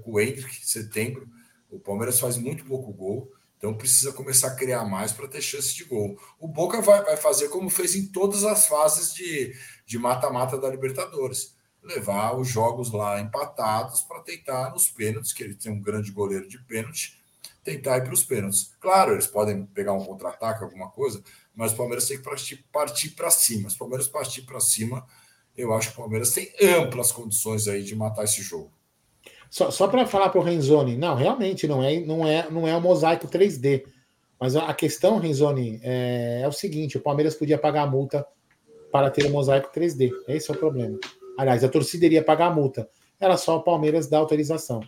com 0.03 0.13
o 0.13 0.21
Hendrick 0.21 0.61
em 0.61 0.65
setembro. 0.65 1.29
O 1.71 1.81
Palmeiras 1.81 2.21
faz 2.21 2.37
muito 2.37 2.65
pouco 2.67 2.93
gol, 2.93 3.33
então 3.57 3.77
precisa 3.77 4.13
começar 4.13 4.49
a 4.49 4.55
criar 4.55 4.85
mais 4.85 5.11
para 5.11 5.27
ter 5.27 5.41
chance 5.41 5.75
de 5.75 5.85
gol. 5.85 6.19
O 6.39 6.47
Boca 6.47 6.81
vai, 6.83 7.03
vai 7.03 7.17
fazer 7.17 7.49
como 7.49 7.71
fez 7.71 7.95
em 7.95 8.07
todas 8.07 8.45
as 8.45 8.67
fases 8.67 9.13
de 9.13 9.99
mata-mata 9.99 10.59
da 10.59 10.69
Libertadores. 10.69 11.55
Levar 11.85 12.35
os 12.37 12.49
jogos 12.49 12.91
lá 12.91 13.21
empatados 13.21 14.03
para 14.03 14.21
tentar 14.21 14.71
nos 14.71 14.89
pênaltis, 14.89 15.33
que 15.33 15.45
ele 15.45 15.55
tem 15.55 15.71
um 15.71 15.81
grande 15.81 16.11
goleiro 16.11 16.49
de 16.49 16.59
pênalti, 16.59 17.23
tentar 17.63 17.99
ir 17.99 18.05
para 18.05 18.15
os 18.15 18.25
pênaltis. 18.25 18.73
Claro, 18.81 19.13
eles 19.13 19.27
podem 19.27 19.67
pegar 19.67 19.93
um 19.93 20.05
contra-ataque, 20.05 20.65
alguma 20.65 20.91
coisa, 20.91 21.23
mas 21.55 21.73
o 21.73 21.77
Palmeiras 21.77 22.07
tem 22.07 22.17
que 22.17 22.25
partir, 22.73 23.11
para 23.11 23.31
cima. 23.31 23.69
Se 23.69 23.77
o 23.77 23.79
Palmeiras 23.79 24.09
partir 24.09 24.43
para 24.43 24.61
cima, 24.61 25.07
eu 25.57 25.73
acho 25.73 25.89
que 25.89 25.95
o 25.95 26.03
Palmeiras 26.03 26.33
tem 26.33 26.51
amplas 26.61 27.13
condições 27.13 27.69
aí 27.69 27.83
de 27.83 27.95
matar 27.95 28.25
esse 28.25 28.43
jogo. 28.43 28.73
Só, 29.51 29.71
só 29.71 29.87
para 29.87 30.07
falar 30.07 30.31
para 30.31 30.41
o 30.41 30.43
Renzoni, 30.43 30.97
não, 30.97 31.15
realmente 31.15 31.69
não 31.69 31.83
é, 31.83 32.01
não 32.01 32.27
é, 32.27 32.51
não 32.51 32.67
é 32.67 32.77
um 32.77 32.81
mosaico 32.81 33.29
3D. 33.29 33.85
Mas 34.41 34.57
a 34.57 34.75
questão, 34.75 35.19
Renzoni, 35.19 35.81
é, 35.83 36.41
é 36.43 36.49
o 36.49 36.53
seguinte: 36.53 36.97
o 36.99 37.01
Palmeiras 37.01 37.35
podia 37.35 37.57
pagar 37.57 37.83
a 37.83 37.87
multa 37.87 38.27
para 38.91 39.11
ter 39.11 39.27
o 39.27 39.29
um 39.29 39.33
mosaico 39.33 39.73
3D. 39.73 40.11
Esse 40.29 40.51
é 40.51 40.55
o 40.55 40.59
problema. 40.59 40.99
Aliás, 41.39 41.65
a 41.65 41.69
torcida 41.69 42.07
iria 42.07 42.25
pagar 42.25 42.47
a 42.47 42.55
multa. 42.55 42.89
Era 43.19 43.37
só 43.37 43.57
o 43.57 43.63
Palmeiras 43.63 44.09
dar 44.09 44.19
autorização. 44.19 44.81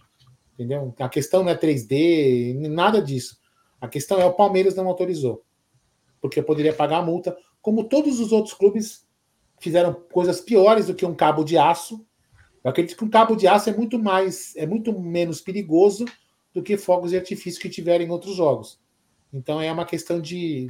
Entendeu? 0.55 0.95
A 0.99 1.09
questão 1.09 1.43
não 1.43 1.51
é 1.51 1.57
3D, 1.57 2.69
nada 2.69 3.01
disso. 3.01 3.39
A 3.81 3.89
questão 3.89 4.21
é 4.21 4.25
o 4.25 4.33
Palmeiras 4.33 4.75
não 4.75 4.89
autorizou. 4.89 5.45
Porque 6.21 6.43
poderia 6.43 6.73
pagar 6.73 6.99
a 6.99 7.03
multa, 7.03 7.37
como 7.61 7.85
todos 7.85 8.21
os 8.21 8.33
outros 8.33 8.55
clubes 8.55 9.07
fizeram 9.61 9.95
coisas 10.13 10.41
piores 10.41 10.87
do 10.87 10.95
que 10.95 11.05
um 11.05 11.15
cabo 11.15 11.45
de 11.45 11.59
aço. 11.59 12.05
Eu 12.65 12.71
acredito 12.71 12.97
que 12.97 13.05
um 13.05 13.11
cabo 13.11 13.37
de 13.37 13.47
aço 13.47 13.71
é 13.71 13.77
muito 13.77 13.99
mais, 13.99 14.55
é 14.57 14.67
muito 14.67 14.99
menos 14.99 15.41
perigoso 15.41 16.05
do 16.53 16.63
que 16.63 16.77
fogos 16.77 17.11
de 17.11 17.17
artifício 17.17 17.61
que 17.61 17.69
tiveram 17.69 18.05
em 18.05 18.11
outros 18.11 18.35
jogos. 18.35 18.81
Então 19.33 19.61
é 19.61 19.71
uma 19.71 19.85
questão 19.85 20.21
de 20.21 20.69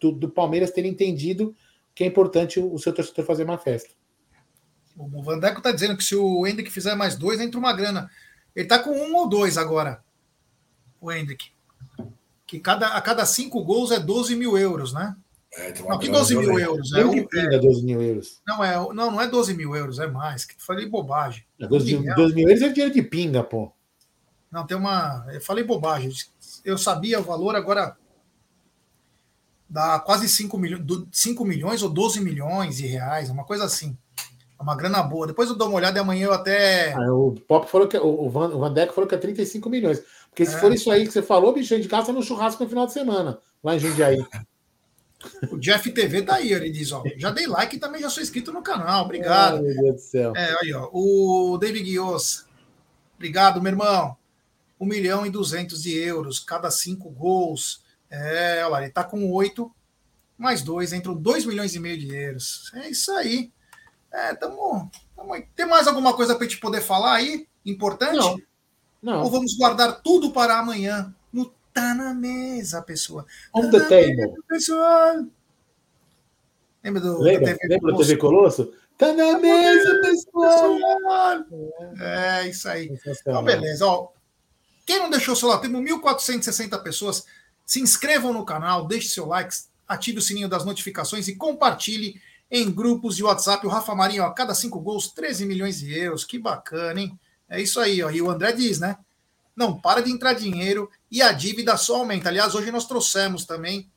do, 0.00 0.12
do 0.12 0.28
Palmeiras 0.28 0.70
ter 0.70 0.84
entendido 0.84 1.54
que 1.94 2.04
é 2.04 2.06
importante 2.06 2.60
o, 2.60 2.72
o 2.72 2.78
seu 2.78 2.92
torcedor 2.92 3.24
fazer 3.24 3.44
uma 3.44 3.58
festa. 3.58 3.90
O 4.98 5.22
Vandeco 5.22 5.58
está 5.58 5.70
dizendo 5.70 5.96
que 5.96 6.02
se 6.02 6.16
o 6.16 6.44
Hendrick 6.44 6.70
fizer 6.70 6.96
mais 6.96 7.14
dois, 7.14 7.40
entra 7.40 7.58
uma 7.58 7.72
grana. 7.72 8.10
Ele 8.54 8.64
está 8.64 8.80
com 8.80 8.90
um 8.90 9.14
ou 9.14 9.28
dois 9.28 9.56
agora, 9.56 10.02
o 11.00 11.12
Hendrick. 11.12 11.52
Que 12.44 12.58
cada, 12.58 12.88
a 12.88 13.00
cada 13.00 13.24
cinco 13.24 13.62
gols 13.62 13.92
é 13.92 14.00
12 14.00 14.34
mil 14.34 14.58
euros, 14.58 14.92
né? 14.92 15.14
É, 15.54 15.72
não, 15.80 15.98
que 15.98 16.08
12 16.08 16.36
mil 16.36 16.58
euros? 16.58 16.92
É, 16.92 17.04
o, 17.04 17.14
é, 17.14 17.58
12 17.58 17.84
mil 17.84 18.02
euros. 18.02 18.40
Não, 18.46 18.64
é, 18.64 18.74
não, 18.74 19.10
não 19.12 19.20
é 19.20 19.28
12 19.28 19.54
mil 19.54 19.76
euros, 19.76 19.98
é 19.98 20.06
mais. 20.06 20.44
Que 20.44 20.54
falei 20.58 20.86
bobagem. 20.86 21.44
É 21.60 21.66
12, 21.66 21.96
12 22.14 22.34
mil 22.34 22.48
euros 22.48 22.62
é 22.62 22.68
dinheiro 22.68 22.92
de 22.92 23.02
pinga, 23.02 23.44
pô. 23.44 23.72
Não, 24.50 24.66
tem 24.66 24.76
uma. 24.76 25.26
Eu 25.32 25.40
falei 25.40 25.62
bobagem. 25.62 26.10
Eu 26.64 26.76
sabia 26.76 27.20
o 27.20 27.24
valor, 27.24 27.54
agora 27.54 27.96
dá 29.68 30.00
quase 30.00 30.28
5 30.28 30.56
milhões, 30.58 30.84
5 31.12 31.44
milhões 31.44 31.82
ou 31.82 31.90
12 31.90 32.20
milhões 32.20 32.78
de 32.78 32.86
reais, 32.86 33.30
uma 33.30 33.44
coisa 33.44 33.64
assim. 33.64 33.96
É 34.58 34.62
uma 34.62 34.76
grana 34.76 35.02
boa. 35.02 35.26
Depois 35.26 35.48
eu 35.48 35.56
dou 35.56 35.68
uma 35.68 35.76
olhada 35.76 35.98
e 35.98 36.00
amanhã 36.00 36.26
eu 36.26 36.32
até. 36.32 36.92
Ah, 36.92 37.12
o 37.12 37.32
Pop 37.46 37.70
falou 37.70 37.86
que 37.86 37.96
o 37.96 38.28
Van, 38.28 38.48
o 38.48 38.58
Van 38.58 38.72
Deck 38.72 38.92
falou 38.92 39.08
que 39.08 39.14
é 39.14 39.18
35 39.18 39.70
milhões. 39.70 40.02
Porque 40.30 40.44
se 40.44 40.54
é. 40.54 40.58
for 40.58 40.72
isso 40.72 40.90
aí 40.90 41.06
que 41.06 41.12
você 41.12 41.22
falou, 41.22 41.52
bicho, 41.52 41.72
a 41.72 41.76
gente 41.76 41.88
gasta 41.88 42.12
no 42.12 42.22
churrasco 42.22 42.62
no 42.62 42.68
final 42.68 42.86
de 42.86 42.92
semana, 42.92 43.38
lá 43.62 43.76
em 43.76 43.78
Jundiaí. 43.78 44.18
O 45.50 45.58
Jeff 45.58 45.90
TV 45.90 46.22
tá 46.22 46.36
aí, 46.36 46.52
ele 46.52 46.70
diz, 46.70 46.92
ó. 46.92 47.02
Já 47.16 47.32
dei 47.32 47.44
like 47.48 47.74
e 47.74 47.80
também 47.80 48.00
já 48.00 48.08
sou 48.08 48.22
inscrito 48.22 48.52
no 48.52 48.62
canal. 48.62 49.04
Obrigado. 49.04 49.60
Meu 49.60 49.74
Deus 49.74 49.94
do 49.96 50.00
céu. 50.00 50.32
É, 50.36 50.54
aí, 50.62 50.72
ó. 50.72 50.88
O 50.92 51.58
David 51.58 51.82
Guios. 51.82 52.46
Obrigado, 53.16 53.60
meu 53.60 53.72
irmão. 53.72 54.16
1 54.80 54.86
milhão 54.86 55.26
e 55.26 55.30
200 55.30 55.82
de 55.82 55.98
euros, 55.98 56.38
cada 56.38 56.70
cinco 56.70 57.10
gols. 57.10 57.82
É, 58.08 58.60
olha 58.62 58.68
lá, 58.68 58.82
ele 58.82 58.92
tá 58.92 59.02
com 59.02 59.28
oito, 59.32 59.74
mais 60.36 60.62
dois, 60.62 60.92
entram 60.92 61.14
2 61.14 61.44
milhões 61.44 61.74
e 61.74 61.80
meio 61.80 61.98
de 61.98 62.14
euros. 62.14 62.70
É 62.74 62.88
isso 62.88 63.10
aí. 63.12 63.50
É, 64.12 64.34
tamo, 64.34 64.90
tamo 65.14 65.42
Tem 65.54 65.66
mais 65.66 65.86
alguma 65.86 66.14
coisa 66.14 66.34
para 66.34 66.44
gente 66.46 66.60
poder 66.60 66.80
falar 66.80 67.14
aí? 67.14 67.46
Importante? 67.64 68.16
Não. 68.16 68.36
Não. 69.02 69.22
Ou 69.22 69.30
vamos 69.30 69.56
guardar 69.56 70.00
tudo 70.02 70.30
para 70.32 70.58
amanhã? 70.58 71.14
No 71.32 71.52
Tá 71.72 71.94
na 71.94 72.12
Mesa, 72.12 72.82
pessoa. 72.82 73.24
On 73.54 73.70
tá 73.70 73.78
the 73.78 73.80
table. 73.80 74.16
Mesa, 74.16 74.34
pessoal. 74.48 75.24
Lembra 76.82 77.00
do, 77.00 77.20
lembra, 77.20 77.54
TV, 77.54 77.68
lembra 77.68 77.92
do 77.92 77.98
TV 77.98 78.16
Colosso? 78.16 78.72
Tá 78.96 79.12
na 79.12 79.32
tá 79.32 79.38
mesa, 79.38 80.00
pessoal. 80.02 80.76
É, 82.00 82.48
isso 82.48 82.68
aí. 82.68 82.90
Então, 83.20 83.44
beleza. 83.44 83.86
Ó, 83.86 84.08
quem 84.84 84.98
não 84.98 85.08
deixou 85.08 85.36
seu 85.36 85.48
like, 85.48 85.62
temos 85.62 85.80
1.460 85.82 86.82
pessoas. 86.82 87.24
Se 87.64 87.80
inscrevam 87.80 88.32
no 88.32 88.44
canal, 88.44 88.86
deixe 88.86 89.08
seu 89.08 89.26
like, 89.26 89.54
ative 89.86 90.18
o 90.18 90.22
sininho 90.22 90.48
das 90.48 90.64
notificações 90.64 91.28
e 91.28 91.36
compartilhe 91.36 92.20
em 92.50 92.70
grupos 92.70 93.16
de 93.16 93.24
WhatsApp. 93.24 93.66
O 93.66 93.70
Rafa 93.70 93.94
Marinho, 93.94 94.24
ó, 94.24 94.30
cada 94.30 94.54
cinco 94.54 94.80
gols, 94.80 95.08
13 95.08 95.44
milhões 95.46 95.78
de 95.78 95.96
euros. 95.96 96.24
Que 96.24 96.38
bacana, 96.38 97.00
hein? 97.00 97.18
É 97.48 97.60
isso 97.60 97.80
aí, 97.80 98.02
ó. 98.02 98.10
E 98.10 98.20
o 98.20 98.30
André 98.30 98.52
diz, 98.52 98.78
né? 98.78 98.96
Não 99.54 99.78
para 99.78 100.02
de 100.02 100.10
entrar 100.10 100.34
dinheiro 100.34 100.90
e 101.10 101.20
a 101.20 101.32
dívida 101.32 101.76
só 101.76 101.96
aumenta. 101.96 102.28
Aliás, 102.28 102.54
hoje 102.54 102.70
nós 102.70 102.86
trouxemos 102.86 103.44
também 103.44 103.90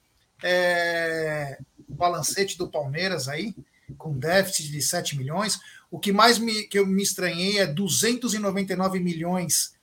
é, 0.43 1.59
o 1.87 1.93
balancete 1.93 2.57
do 2.57 2.67
Palmeiras 2.67 3.27
aí, 3.27 3.55
com 3.97 4.17
déficit 4.17 4.71
de 4.71 4.81
7 4.81 5.17
milhões. 5.17 5.59
O 5.91 5.99
que 5.99 6.11
mais 6.11 6.39
me, 6.39 6.63
que 6.63 6.79
eu 6.79 6.85
me 6.87 7.03
estranhei 7.03 7.59
é 7.59 7.67
299 7.67 8.99
milhões 8.99 9.73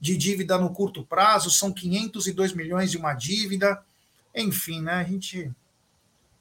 de 0.00 0.16
dívida 0.16 0.58
no 0.58 0.74
curto 0.74 1.06
prazo, 1.06 1.48
são 1.48 1.72
502 1.72 2.52
milhões 2.52 2.90
de 2.90 2.98
uma 2.98 3.14
dívida. 3.14 3.80
Enfim, 4.34 4.82
né? 4.82 4.94
A 4.94 5.04
gente 5.04 5.50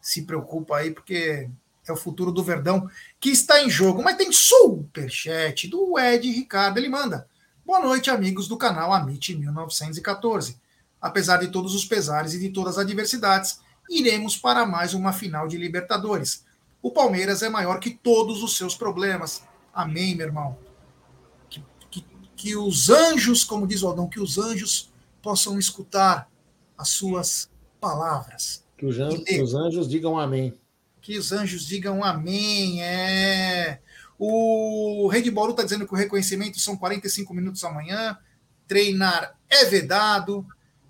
se 0.01 0.23
preocupa 0.23 0.77
aí 0.77 0.89
porque 0.89 1.47
é 1.87 1.91
o 1.91 1.97
futuro 1.97 2.31
do 2.31 2.43
Verdão 2.43 2.89
que 3.19 3.29
está 3.29 3.63
em 3.63 3.69
jogo. 3.69 4.03
Mas 4.03 4.17
tem 4.17 4.31
superchat 4.31 5.67
do 5.67 5.97
Ed 5.97 6.29
Ricardo. 6.29 6.77
Ele 6.77 6.89
manda. 6.89 7.27
Boa 7.65 7.79
noite, 7.79 8.09
amigos 8.09 8.47
do 8.47 8.57
canal 8.57 8.91
Amit 8.93 9.35
1914. 9.35 10.57
Apesar 11.01 11.37
de 11.37 11.47
todos 11.47 11.73
os 11.73 11.85
pesares 11.85 12.33
e 12.33 12.39
de 12.39 12.49
todas 12.49 12.77
as 12.77 12.85
adversidades, 12.85 13.59
iremos 13.89 14.37
para 14.37 14.65
mais 14.65 14.93
uma 14.93 15.13
final 15.13 15.47
de 15.47 15.57
Libertadores. 15.57 16.45
O 16.81 16.91
Palmeiras 16.91 17.41
é 17.41 17.49
maior 17.49 17.79
que 17.79 17.91
todos 17.91 18.43
os 18.43 18.57
seus 18.57 18.75
problemas. 18.75 19.43
Amém, 19.73 20.15
meu 20.15 20.27
irmão. 20.27 20.57
Que, 21.49 21.63
que, 21.89 22.05
que 22.35 22.55
os 22.55 22.89
anjos, 22.89 23.43
como 23.43 23.67
diz 23.67 23.83
o 23.83 23.87
Aldão, 23.87 24.09
que 24.09 24.19
os 24.19 24.37
anjos 24.37 24.91
possam 25.21 25.59
escutar 25.59 26.29
as 26.77 26.89
suas 26.89 27.49
palavras. 27.79 28.63
Que 28.77 28.85
os 28.85 28.99
anjos, 28.99 29.23
que 29.23 29.41
os 29.41 29.53
anjos 29.53 29.87
digam 29.87 30.19
amém. 30.19 30.53
Que 31.01 31.17
os 31.17 31.31
anjos 31.31 31.65
digam 31.65 32.03
amém. 32.03 32.83
É. 32.83 33.79
O 34.17 35.07
Rei 35.07 35.21
de 35.21 35.31
Bauru 35.31 35.51
está 35.51 35.63
dizendo 35.63 35.87
que 35.87 35.93
o 35.93 35.97
reconhecimento 35.97 36.59
são 36.59 36.77
45 36.77 37.33
minutos 37.33 37.63
amanhã. 37.63 38.17
Treinar 38.67 39.35
é 39.49 39.65
vedado. 39.65 40.39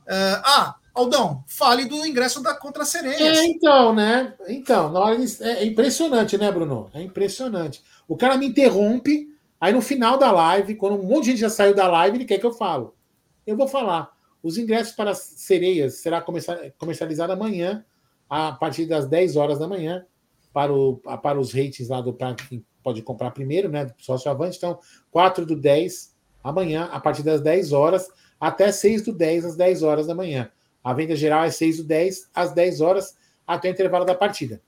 Uh, 0.02 0.42
ah, 0.44 0.76
Aldão, 0.94 1.44
fale 1.48 1.86
do 1.86 2.06
ingresso 2.06 2.44
da 2.44 2.54
Contra 2.54 2.84
Sereias. 2.84 3.38
É, 3.38 3.46
então, 3.46 3.96
né? 3.96 4.34
Então, 4.48 4.92
na 4.92 5.00
hora 5.00 5.18
de... 5.18 5.42
é 5.42 5.66
impressionante, 5.66 6.38
né, 6.38 6.52
Bruno? 6.52 6.90
É 6.94 7.02
impressionante. 7.02 7.82
O 8.08 8.18
cara 8.18 8.36
me 8.36 8.46
interrompe, 8.46 9.30
aí 9.60 9.72
no 9.72 9.82
final 9.82 10.18
da 10.18 10.32
live, 10.32 10.76
quando 10.76 11.00
um 11.00 11.04
monte 11.04 11.26
de 11.26 11.32
gente 11.32 11.40
já 11.40 11.50
saiu 11.50 11.74
da 11.74 11.88
live, 11.88 12.18
ele 12.18 12.26
quer 12.26 12.38
que 12.38 12.46
eu 12.46 12.52
falo. 12.52 12.94
Eu 13.48 13.56
vou 13.56 13.68
falar. 13.68 14.12
Os 14.44 14.58
ingressos 14.58 14.94
para 14.94 15.14
Sereias 15.14 15.96
será 15.96 16.22
comercializado 16.78 17.32
amanhã, 17.32 17.86
a 18.32 18.54
partir 18.54 18.86
das 18.86 19.06
10 19.08 19.36
horas 19.36 19.60
da 19.60 19.68
manhã, 19.68 20.06
para, 20.54 20.74
o, 20.74 20.96
para 21.22 21.38
os 21.38 21.52
ratings 21.52 21.90
lá 21.90 22.00
do 22.00 22.14
Parque 22.14 22.64
pode 22.82 23.02
comprar 23.02 23.32
primeiro, 23.32 23.68
né? 23.68 23.94
Sócio 23.98 24.32
avante. 24.32 24.58
Então, 24.58 24.80
4 25.12 25.46
do 25.46 25.54
10 25.54 26.16
amanhã, 26.42 26.86
a 26.94 27.00
partir 27.02 27.24
das 27.24 27.42
10 27.42 27.74
horas, 27.74 28.08
até 28.40 28.72
6 28.72 29.02
do 29.04 29.12
10 29.12 29.46
às 29.46 29.56
10 29.58 29.84
horas 29.84 30.08
da 30.08 30.16
manhã. 30.16 30.50
A 30.82 30.94
venda 30.94 31.14
geral 31.14 31.44
é 31.44 31.52
6 31.52 31.78
do 31.78 31.84
10 31.84 32.30
às 32.34 32.54
10 32.54 32.80
horas, 32.80 33.18
até 33.46 33.68
o 33.68 33.72
intervalo 33.74 34.06
da 34.06 34.16
partida. 34.16 34.62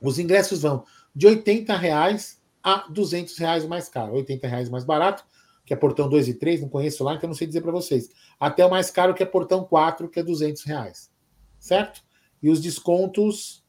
Os 0.00 0.18
ingressos 0.18 0.62
vão 0.62 0.82
de 1.14 1.26
80 1.26 1.76
reais 1.76 2.40
a 2.62 2.86
200 2.88 3.36
reais 3.36 3.64
o 3.64 3.68
mais 3.68 3.86
caro. 3.90 4.14
80 4.14 4.48
reais 4.48 4.70
mais 4.70 4.82
barato, 4.82 5.26
que 5.66 5.74
é 5.74 5.76
portão 5.76 6.08
2 6.08 6.28
e 6.28 6.34
3, 6.34 6.62
não 6.62 6.70
conheço 6.70 7.04
lá, 7.04 7.14
então 7.14 7.28
não 7.28 7.34
sei 7.34 7.46
dizer 7.46 7.60
para 7.60 7.70
vocês. 7.70 8.08
Até 8.40 8.64
o 8.64 8.70
mais 8.70 8.90
caro, 8.90 9.12
que 9.12 9.22
é 9.22 9.26
portão 9.26 9.62
4, 9.62 10.08
que 10.08 10.20
é 10.20 10.22
200 10.22 10.62
reais. 10.62 11.10
Certo? 11.58 12.06
E 12.42 12.50
os 12.50 12.60
descontos 12.60 13.64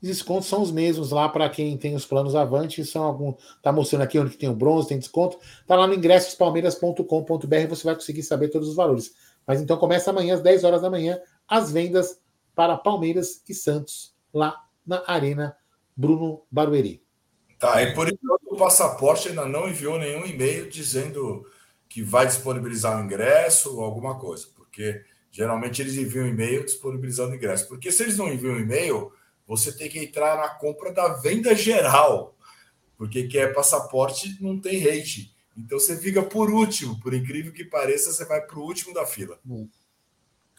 os 0.00 0.08
descontos 0.08 0.48
são 0.48 0.62
os 0.62 0.70
mesmos 0.70 1.10
lá 1.10 1.28
para 1.28 1.48
quem 1.50 1.76
tem 1.76 1.94
os 1.94 2.06
planos 2.06 2.36
Avante. 2.36 2.84
São 2.84 3.02
algum. 3.02 3.34
Tá 3.62 3.72
mostrando 3.72 4.02
aqui 4.02 4.18
onde 4.18 4.36
tem 4.36 4.48
o 4.48 4.54
bronze, 4.54 4.88
tem 4.88 4.98
desconto. 4.98 5.38
Tá 5.66 5.74
lá 5.74 5.86
no 5.86 5.94
ingressospalmeiras.com.br, 5.94 7.68
você 7.68 7.84
vai 7.84 7.94
conseguir 7.94 8.22
saber 8.22 8.48
todos 8.48 8.68
os 8.68 8.76
valores. 8.76 9.12
Mas 9.46 9.60
então 9.60 9.76
começa 9.76 10.10
amanhã 10.10 10.34
às 10.34 10.40
10 10.40 10.64
horas 10.64 10.82
da 10.82 10.90
manhã 10.90 11.20
as 11.48 11.72
vendas 11.72 12.20
para 12.54 12.76
Palmeiras 12.76 13.42
e 13.48 13.54
Santos 13.54 14.14
lá 14.32 14.62
na 14.86 15.02
Arena 15.06 15.56
Bruno 15.96 16.42
Barueri. 16.50 17.02
Tá, 17.58 17.82
e 17.82 17.92
por 17.92 18.08
enquanto 18.08 18.52
o 18.52 18.56
passaporte 18.56 19.28
ainda 19.28 19.46
não 19.46 19.68
enviou 19.68 19.98
nenhum 19.98 20.24
e-mail 20.24 20.70
dizendo 20.70 21.44
que 21.88 22.02
vai 22.02 22.26
disponibilizar 22.26 23.00
o 23.00 23.04
ingresso 23.04 23.76
ou 23.76 23.82
alguma 23.82 24.16
coisa, 24.18 24.46
porque 24.54 25.02
geralmente 25.38 25.80
eles 25.80 25.94
enviam 25.94 26.26
e-mail 26.26 26.64
disponibilizando 26.64 27.36
ingresso. 27.36 27.68
Porque 27.68 27.92
se 27.92 28.02
eles 28.02 28.18
não 28.18 28.26
enviam 28.26 28.58
e-mail, 28.58 29.12
você 29.46 29.70
tem 29.70 29.88
que 29.88 30.00
entrar 30.00 30.36
na 30.36 30.48
compra 30.48 30.92
da 30.92 31.10
venda 31.14 31.54
geral, 31.54 32.36
porque 32.96 33.28
quem 33.28 33.42
é 33.42 33.46
passaporte 33.46 34.36
não 34.40 34.58
tem 34.58 34.80
rate. 34.80 35.32
Então 35.56 35.78
você 35.78 35.96
fica 35.96 36.24
por 36.24 36.50
último, 36.50 36.98
por 36.98 37.14
incrível 37.14 37.52
que 37.52 37.64
pareça, 37.64 38.10
você 38.10 38.24
vai 38.24 38.40
para 38.40 38.58
o 38.58 38.64
último 38.64 38.92
da 38.92 39.06
fila. 39.06 39.38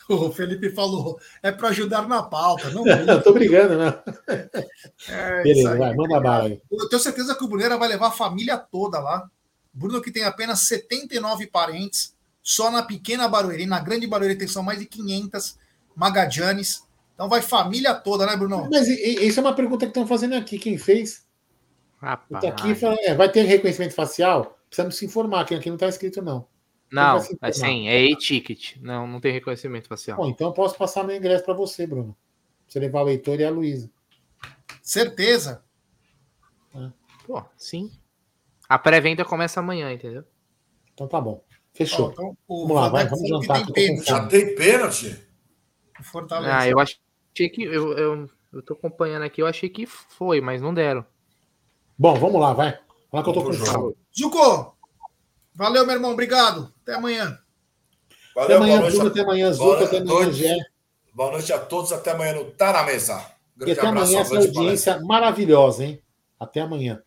O 0.08 0.32
Felipe 0.32 0.72
falou, 0.72 1.20
é 1.44 1.52
para 1.52 1.68
ajudar 1.68 2.08
na 2.08 2.24
pauta, 2.24 2.72
não? 2.72 2.84
Estou 3.16 3.34
brigando, 3.34 3.78
né? 3.78 4.02
É, 5.08 5.44
Beleza, 5.44 5.78
vai, 5.78 5.94
manda 5.94 6.20
bala. 6.20 6.58
Eu 6.72 6.90
tenho 6.90 7.02
certeza 7.02 7.36
que 7.36 7.44
o 7.44 7.48
Bruneira 7.48 7.78
vai 7.78 7.88
levar 7.90 8.08
a 8.08 8.12
família 8.12 8.58
toda 8.58 9.00
lá. 9.00 9.30
Bruno 9.72 10.02
que 10.02 10.12
tem 10.12 10.24
apenas 10.24 10.62
79 10.62 11.46
parentes, 11.48 12.16
só 12.50 12.72
na 12.72 12.82
pequena 12.82 13.28
Barueri, 13.28 13.68
na 13.68 13.80
grande 13.80 14.08
Barueri 14.08 14.36
tem 14.36 14.48
são 14.48 14.64
mais 14.64 14.80
de 14.80 14.86
500 14.88 15.56
Magadianes. 15.96 16.84
Então 17.14 17.30
vai 17.30 17.44
família 17.44 17.94
toda, 17.94 18.26
né, 18.26 18.36
Bruno? 18.36 18.68
Mas 18.72 18.88
isso 18.88 19.40
é 19.40 19.44
uma 19.44 19.54
pergunta 19.54 19.86
que 19.86 19.92
estão 19.92 20.08
fazendo 20.08 20.34
aqui. 20.34 20.58
Quem 20.58 20.76
fez? 20.76 21.28
Rapaz. 22.02 22.42
Tá 22.42 22.50
aqui, 22.50 22.74
fala, 22.74 22.98
é, 23.02 23.14
vai 23.14 23.32
ter 23.32 23.44
reconhecimento 23.44 23.94
facial? 23.94 24.58
Precisamos 24.68 24.96
se 24.96 25.06
informar, 25.06 25.46
que 25.46 25.54
aqui 25.54 25.70
não 25.70 25.76
está 25.76 25.88
escrito, 25.88 26.24
não. 26.24 26.48
Não, 26.92 27.18
informar. 27.18 27.50
assim, 27.50 27.88
é 27.88 28.02
e-ticket. 28.02 28.78
Não, 28.82 29.06
não 29.06 29.20
tem 29.20 29.32
reconhecimento 29.32 29.88
facial. 29.88 30.18
Bom, 30.18 30.28
então 30.28 30.48
eu 30.48 30.54
posso 30.54 30.76
passar 30.76 31.04
meu 31.04 31.16
ingresso 31.16 31.46
para 31.46 31.54
você, 31.54 31.86
Bruno. 31.86 32.18
Pra 32.64 32.74
Você 32.74 32.80
levar 32.80 33.04
o 33.04 33.10
Heitor 33.10 33.40
e 33.40 33.46
a 33.46 33.52
Luísa. 33.52 33.92
Certeza. 34.82 35.64
Pô, 37.28 37.44
sim. 37.56 37.92
A 38.68 38.80
pré-venda 38.80 39.24
começa 39.24 39.60
amanhã, 39.60 39.94
entendeu? 39.94 40.24
Então 40.96 41.08
tá 41.08 41.22
bom. 41.22 41.44
Ó, 41.80 41.86
Fechou. 41.86 42.12
então, 42.12 42.38
o 42.48 42.68
Vamos 42.68 42.76
lá, 42.82 42.90
vai, 42.90 43.08
vamos 43.08 43.28
jantar, 43.30 43.66
tem 43.68 43.74
pênalti. 43.74 44.08
Já 44.08 44.26
tem 44.28 44.56
pênalti? 44.56 45.28
o 46.00 46.04
Fortaleza. 46.04 46.56
Ah, 46.58 46.68
eu 46.68 46.80
achei 46.80 47.50
que. 47.50 47.64
Eu, 47.64 47.98
eu, 47.98 48.30
eu 48.54 48.62
tô 48.62 48.74
acompanhando 48.74 49.24
aqui, 49.24 49.42
eu 49.42 49.48
achei 49.48 49.70
que 49.70 49.86
foi, 49.86 50.42
mas 50.42 50.62
não 50.62 50.74
deram. 50.74 51.06
Bom, 51.98 52.16
vamos 52.16 52.40
lá, 52.42 52.54
vai. 52.54 52.78
Lá 53.14 53.24
que 53.24 53.30
eu 53.30 53.34
tô 53.34 53.44
com 53.44 53.54
jogo. 53.54 53.96
Zuco, 54.18 54.78
valeu, 55.54 55.86
meu 55.86 55.96
irmão. 55.96 56.12
Obrigado. 56.12 56.74
Até 56.84 56.96
amanhã. 56.96 57.38
Até 58.36 58.56
Valeu, 58.56 58.58
amanhã, 58.58 58.78
boa 58.80 58.90
Bruno. 58.90 59.04
noite. 59.04 59.12
Até 59.12 59.22
amanhã, 59.22 59.46
Boa 59.46 59.54
Zuca. 59.54 59.68
noite 59.80 59.86
Até 59.96 59.98
a 59.98 60.02
amanhã. 60.02 60.32
Gé. 60.32 60.58
Boa 61.14 61.32
noite 61.32 61.54
a 61.54 61.60
todos. 61.60 61.92
Até 61.92 62.12
amanhã 62.12 62.34
no 62.36 62.46
Tá 62.52 62.72
na 62.74 62.84
Mesa. 62.84 63.26
E 63.56 63.60
Grande 63.60 63.80
até 63.80 63.88
abraço. 63.88 64.06
amanhã 64.06 64.22
essa 64.22 64.36
audiência 64.38 65.00
maravilhosa, 65.02 65.84
hein? 65.84 66.02
Até 66.40 66.62
amanhã. 66.62 67.02